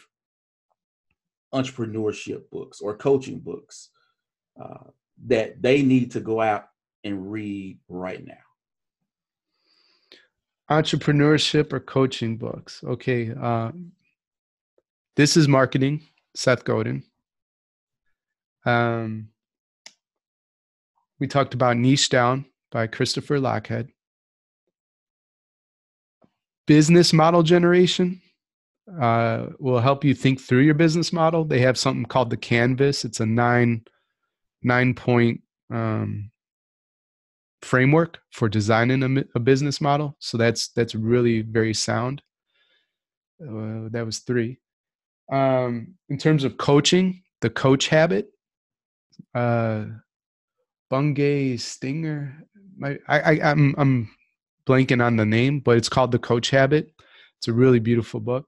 entrepreneurship 1.51 2.51
books 2.51 2.81
or 2.81 2.95
coaching 2.95 3.39
books 3.39 3.89
uh, 4.61 4.91
that 5.25 5.59
they 5.59 5.81
need 5.81 6.11
to 6.11 6.19
go 6.19 6.39
out 6.39 6.65
and 7.03 7.31
read 7.31 7.79
right 7.89 8.23
now? 8.23 8.35
Entrepreneurship 10.69 11.73
or 11.73 11.79
coaching 11.79 12.37
books. 12.37 12.83
Okay. 12.83 13.31
Uh, 13.31 13.71
this 15.15 15.35
is 15.35 15.47
marketing, 15.47 16.03
Seth 16.35 16.63
Godin. 16.63 17.01
Um, 18.67 19.29
we 21.17 21.25
talked 21.25 21.55
about 21.55 21.77
Niche 21.77 22.09
Down 22.09 22.45
by 22.71 22.87
Christopher 22.87 23.39
Lochhead. 23.39 23.89
Business 26.65 27.13
model 27.13 27.43
generation 27.43 28.21
uh, 29.01 29.47
will 29.59 29.79
help 29.79 30.03
you 30.03 30.13
think 30.13 30.39
through 30.39 30.61
your 30.61 30.73
business 30.73 31.11
model. 31.11 31.45
They 31.45 31.59
have 31.59 31.77
something 31.77 32.05
called 32.05 32.29
the 32.29 32.37
Canvas. 32.37 33.05
It's 33.05 33.19
a 33.19 33.25
nine 33.25 33.83
nine 34.63 34.93
point 34.93 35.41
um, 35.73 36.31
framework 37.61 38.19
for 38.31 38.49
designing 38.49 39.03
a, 39.03 39.23
a, 39.35 39.39
business 39.39 39.81
model. 39.81 40.15
So 40.19 40.37
that's 40.37 40.69
that's 40.69 40.95
really 40.95 41.41
very 41.41 41.73
sound. 41.73 42.21
Uh, 43.41 43.89
that 43.91 44.03
was 44.05 44.19
three. 44.19 44.59
Um, 45.31 45.95
in 46.09 46.17
terms 46.17 46.43
of 46.43 46.57
coaching, 46.57 47.23
the 47.41 47.49
coach 47.49 47.89
habit, 47.89 48.27
uh, 49.35 49.85
Bungay 50.89 51.57
Stanier. 51.57 52.33
My, 52.77 52.97
I, 53.07 53.19
I, 53.19 53.51
I'm 53.51 53.75
I'm 53.77 54.09
blanking 54.65 55.03
on 55.03 55.15
the 55.15 55.25
name, 55.25 55.59
but 55.59 55.77
it's 55.77 55.89
called 55.89 56.11
The 56.11 56.19
Coach 56.19 56.49
Habit. 56.49 56.93
It's 57.37 57.47
a 57.47 57.53
really 57.53 57.79
beautiful 57.79 58.19
book. 58.19 58.45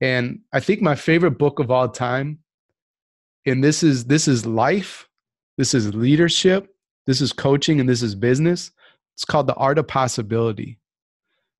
And 0.00 0.40
I 0.52 0.60
think 0.60 0.82
my 0.82 0.94
favorite 0.94 1.38
book 1.38 1.58
of 1.58 1.70
all 1.70 1.88
time, 1.88 2.40
and 3.46 3.62
this 3.62 3.82
is 3.82 4.04
this 4.06 4.26
is 4.26 4.46
life, 4.46 5.08
this 5.58 5.74
is 5.74 5.94
leadership, 5.94 6.74
this 7.06 7.20
is 7.20 7.32
coaching, 7.32 7.80
and 7.80 7.88
this 7.88 8.02
is 8.02 8.14
business. 8.14 8.70
It's 9.14 9.24
called 9.24 9.46
The 9.46 9.54
Art 9.54 9.78
of 9.78 9.86
Possibility 9.86 10.78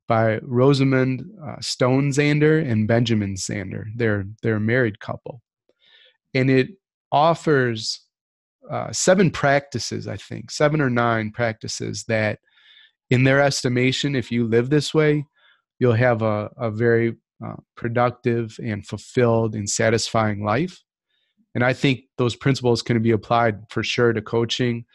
by 0.08 0.38
Rosamund 0.38 1.24
uh, 1.44 1.60
Stone 1.60 2.10
Zander 2.10 2.68
and 2.68 2.88
Benjamin 2.88 3.34
Zander. 3.34 3.84
They're, 3.94 4.26
they're 4.42 4.56
a 4.56 4.60
married 4.60 5.00
couple. 5.00 5.42
And 6.34 6.50
it 6.50 6.70
offers 7.10 8.00
uh, 8.72 8.90
seven 8.90 9.30
practices, 9.30 10.08
I 10.08 10.16
think, 10.16 10.50
seven 10.50 10.80
or 10.80 10.90
nine 10.90 11.30
practices 11.30 12.04
that, 12.08 12.38
in 13.10 13.24
their 13.24 13.40
estimation, 13.40 14.16
if 14.16 14.32
you 14.32 14.48
live 14.48 14.70
this 14.70 14.94
way, 14.94 15.26
you'll 15.78 15.92
have 15.92 16.22
a, 16.22 16.50
a 16.56 16.70
very 16.70 17.14
uh, 17.44 17.56
productive 17.76 18.56
and 18.64 18.86
fulfilled 18.86 19.54
and 19.54 19.68
satisfying 19.68 20.42
life. 20.42 20.82
And 21.54 21.62
I 21.62 21.74
think 21.74 22.04
those 22.16 22.36
principles 22.36 22.80
can 22.80 23.02
be 23.02 23.10
applied 23.10 23.56
for 23.68 23.82
sure 23.82 24.14
to 24.14 24.22
coaching 24.22 24.86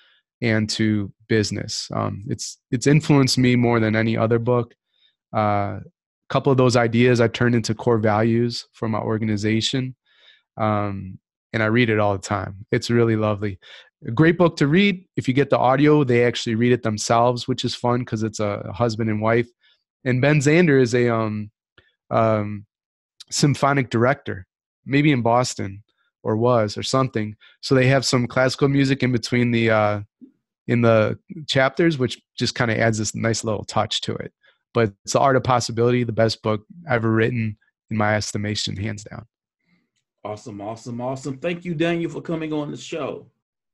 and 0.42 0.70
to 0.72 1.12
business. 1.28 1.90
Um, 1.94 2.24
it's 2.28 2.58
it's 2.72 2.88
influenced 2.88 3.38
me 3.38 3.56
more 3.56 3.80
than 3.80 3.96
any 3.96 4.18
other 4.18 4.40
book. 4.40 4.74
Uh, 5.36 5.80
a 5.80 6.30
couple 6.30 6.52
of 6.52 6.58
those 6.58 6.76
ideas 6.76 7.22
I 7.22 7.28
turned 7.28 7.56
into 7.56 7.76
core 7.76 8.00
values 8.00 8.68
for 8.74 8.90
my 8.90 9.00
organization, 9.00 9.96
um, 10.60 11.20
and 11.54 11.64
I 11.64 11.68
read 11.68 11.90
it 11.90 12.00
all 12.00 12.14
the 12.14 12.22
time. 12.22 12.66
It's 12.72 12.90
really 12.90 13.16
lovely. 13.16 13.60
A 14.06 14.12
great 14.12 14.38
book 14.38 14.58
to 14.58 14.68
read. 14.68 15.06
If 15.16 15.28
you 15.28 15.34
get 15.34 15.50
the 15.50 15.58
audio, 15.58 16.04
they 16.04 16.24
actually 16.24 16.56
read 16.56 16.72
it 16.72 16.84
themselves, 16.84 17.48
which 17.48 17.66
is 17.66 17.76
fun 17.76 18.00
because 18.00 18.24
it's 18.24 18.40
a 18.40 18.72
husband 18.74 19.10
and 19.10 19.22
wife. 19.22 19.48
And 20.06 20.22
Ben 20.22 20.40
Zander 20.40 20.80
is 20.80 20.94
a 20.94 21.14
um, 21.14 21.50
um, 22.12 22.66
symphonic 23.32 23.90
director, 23.90 24.46
maybe 24.86 25.12
in 25.12 25.22
Boston 25.22 25.84
or 26.24 26.38
was 26.38 26.78
or 26.78 26.84
something. 26.84 27.36
So 27.62 27.74
they 27.74 27.88
have 27.88 28.06
some 28.06 28.28
classical 28.28 28.68
music 28.68 29.02
in 29.02 29.12
between 29.12 29.52
the 29.52 29.72
uh, 29.72 30.02
in 30.68 30.82
the 30.82 31.18
chapters, 31.48 31.98
which 31.98 32.22
just 32.38 32.54
kind 32.56 32.70
of 32.70 32.78
adds 32.78 32.98
this 32.98 33.16
nice 33.16 33.44
little 33.44 33.64
touch 33.64 34.02
to 34.02 34.14
it. 34.16 34.34
But 34.74 34.94
it's 35.06 35.14
the 35.14 35.20
art 35.20 35.38
of 35.38 35.44
possibility, 35.44 36.04
the 36.04 36.12
best 36.12 36.44
book 36.44 36.62
ever 36.90 37.10
written 37.10 37.58
in 37.90 37.98
my 37.98 38.16
estimation, 38.16 38.76
hands 38.76 39.06
down. 39.06 39.26
Awesome, 40.28 40.60
awesome, 40.60 41.00
awesome. 41.00 41.38
Thank 41.38 41.64
you, 41.64 41.74
Daniel, 41.74 42.12
for 42.12 42.22
coming 42.22 42.52
on 42.52 42.70
the 42.70 42.76
show. 42.76 43.28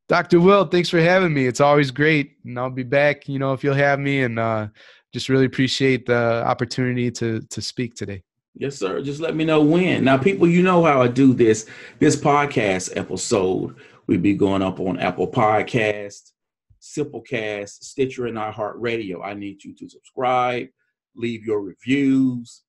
Dr. 0.08 0.40
Will, 0.40 0.66
thanks 0.66 0.88
for 0.88 1.00
having 1.00 1.34
me. 1.34 1.48
It's 1.48 1.60
always 1.60 1.90
great. 1.90 2.38
And 2.46 2.60
I'll 2.60 2.70
be 2.70 2.84
back, 2.84 3.28
you 3.28 3.40
know, 3.40 3.54
if 3.54 3.64
you'll 3.64 3.74
have 3.74 4.00
me 4.00 4.22
and 4.22 4.38
uh, 4.38 4.68
just 5.12 5.30
really 5.30 5.46
appreciate 5.46 6.06
the 6.06 6.44
opportunity 6.46 7.10
to 7.10 7.42
to 7.42 7.60
speak 7.60 7.96
today. 7.96 8.22
Yes, 8.54 8.76
sir. 8.76 9.02
Just 9.02 9.20
let 9.20 9.36
me 9.36 9.46
know 9.46 9.64
when. 9.64 10.04
Now, 10.04 10.20
people, 10.20 10.48
you 10.48 10.62
know 10.62 10.84
how 10.84 11.02
I 11.02 11.08
do 11.08 11.34
this. 11.34 11.66
This 11.98 12.16
podcast 12.16 12.96
episode 12.96 13.76
will 14.06 14.20
be 14.20 14.36
going 14.36 14.62
up 14.62 14.80
on 14.80 15.00
Apple 15.00 15.28
Podcast, 15.28 16.34
Simplecast, 16.80 17.84
Stitcher, 17.84 18.28
and 18.28 18.38
iHeartRadio. 18.38 19.26
I 19.26 19.34
need 19.34 19.64
you 19.64 19.74
to 19.74 19.90
subscribe, 19.90 20.68
leave 21.16 21.48
your 21.48 21.62
reviews, 21.62 22.62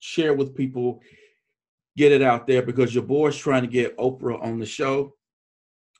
share 0.00 0.34
with 0.34 0.54
people, 0.54 1.00
get 1.96 2.12
it 2.12 2.22
out 2.22 2.46
there 2.46 2.62
because 2.62 2.94
your 2.94 3.04
boy's 3.04 3.36
trying 3.36 3.62
to 3.62 3.68
get 3.68 3.96
Oprah 3.98 4.42
on 4.42 4.58
the 4.58 4.66
show. 4.66 5.14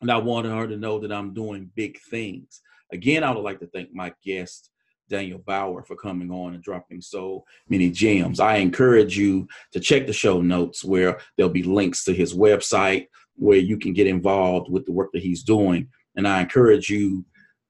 And 0.01 0.11
I 0.11 0.17
wanted 0.17 0.53
her 0.53 0.67
to 0.67 0.77
know 0.77 0.99
that 0.99 1.13
I'm 1.13 1.33
doing 1.33 1.71
big 1.75 1.99
things. 2.01 2.61
Again, 2.93 3.25
I 3.25 3.31
would 3.31 3.45
like 3.45 3.61
to 3.61 3.67
thank 3.69 3.93
my 3.93 4.13
guest, 4.25 4.71
Daniel 5.09 5.39
Bauer 5.39 5.83
for 5.83 5.97
coming 5.97 6.31
on 6.31 6.55
and 6.55 6.63
dropping 6.63 7.01
so 7.01 7.45
many 7.69 7.91
gems. 7.91 8.41
I 8.41 8.57
encourage 8.57 9.17
you 9.17 9.47
to 9.73 9.81
check 9.81 10.07
the 10.07 10.13
show 10.13 10.41
notes 10.41 10.85
where 10.85 11.21
there'll 11.37 11.53
be 11.53 11.63
links 11.63 12.05
to 12.05 12.15
his 12.15 12.35
website 12.35 13.07
where 13.37 13.59
you 13.59 13.79
can 13.79 13.93
get 13.93 14.07
involved 14.07 14.71
with 14.71 14.85
the 14.87 14.93
work 14.93 15.11
that 15.13 15.23
he's 15.23 15.43
doing. 15.43 15.89
And 16.17 16.27
I 16.27 16.41
encourage 16.41 16.91
you 16.91 17.25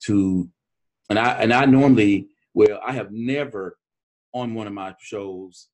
to, 0.04 0.48
and 1.10 1.18
I 1.18 1.32
and 1.34 1.52
I 1.52 1.64
normally, 1.66 2.28
well, 2.54 2.80
I 2.84 2.92
have 2.92 3.12
never 3.12 3.76
on 4.32 4.54
one 4.54 4.66
of 4.66 4.72
my 4.72 4.94
shows 5.00 5.68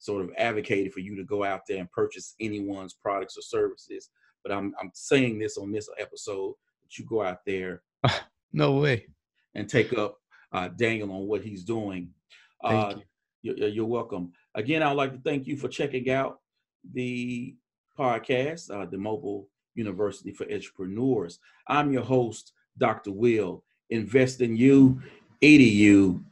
sort 0.00 0.24
of 0.24 0.32
advocated 0.36 0.92
for 0.92 1.00
you 1.00 1.14
to 1.14 1.24
go 1.24 1.44
out 1.44 1.60
there 1.68 1.78
and 1.78 1.90
purchase 1.92 2.34
anyone's 2.40 2.94
products 2.94 3.36
or 3.38 3.42
services. 3.42 4.10
But 4.42 4.52
I'm 4.52 4.74
I'm 4.80 4.90
saying 4.94 5.38
this 5.38 5.56
on 5.56 5.70
this 5.70 5.88
episode 5.98 6.54
that 6.82 6.98
you 6.98 7.06
go 7.06 7.22
out 7.22 7.44
there. 7.46 7.82
no 8.52 8.72
way. 8.72 9.06
And 9.54 9.68
take 9.68 9.96
up 9.96 10.16
uh, 10.52 10.68
Daniel 10.68 11.12
on 11.12 11.26
what 11.26 11.42
he's 11.42 11.64
doing. 11.64 12.10
Uh, 12.64 12.94
you. 13.42 13.54
you're, 13.56 13.68
you're 13.68 13.86
welcome. 13.86 14.32
Again, 14.54 14.82
I 14.82 14.88
would 14.88 14.96
like 14.96 15.12
to 15.12 15.20
thank 15.20 15.46
you 15.46 15.56
for 15.56 15.68
checking 15.68 16.10
out 16.10 16.40
the 16.92 17.54
podcast, 17.98 18.70
uh, 18.70 18.86
the 18.86 18.98
Mobile 18.98 19.48
University 19.74 20.32
for 20.32 20.50
Entrepreneurs. 20.50 21.38
I'm 21.68 21.92
your 21.92 22.02
host, 22.02 22.52
Dr. 22.78 23.12
Will. 23.12 23.64
Invest 23.90 24.40
in 24.40 24.56
you, 24.56 25.02
EDU. 25.42 26.22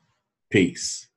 Peace. 0.51 1.09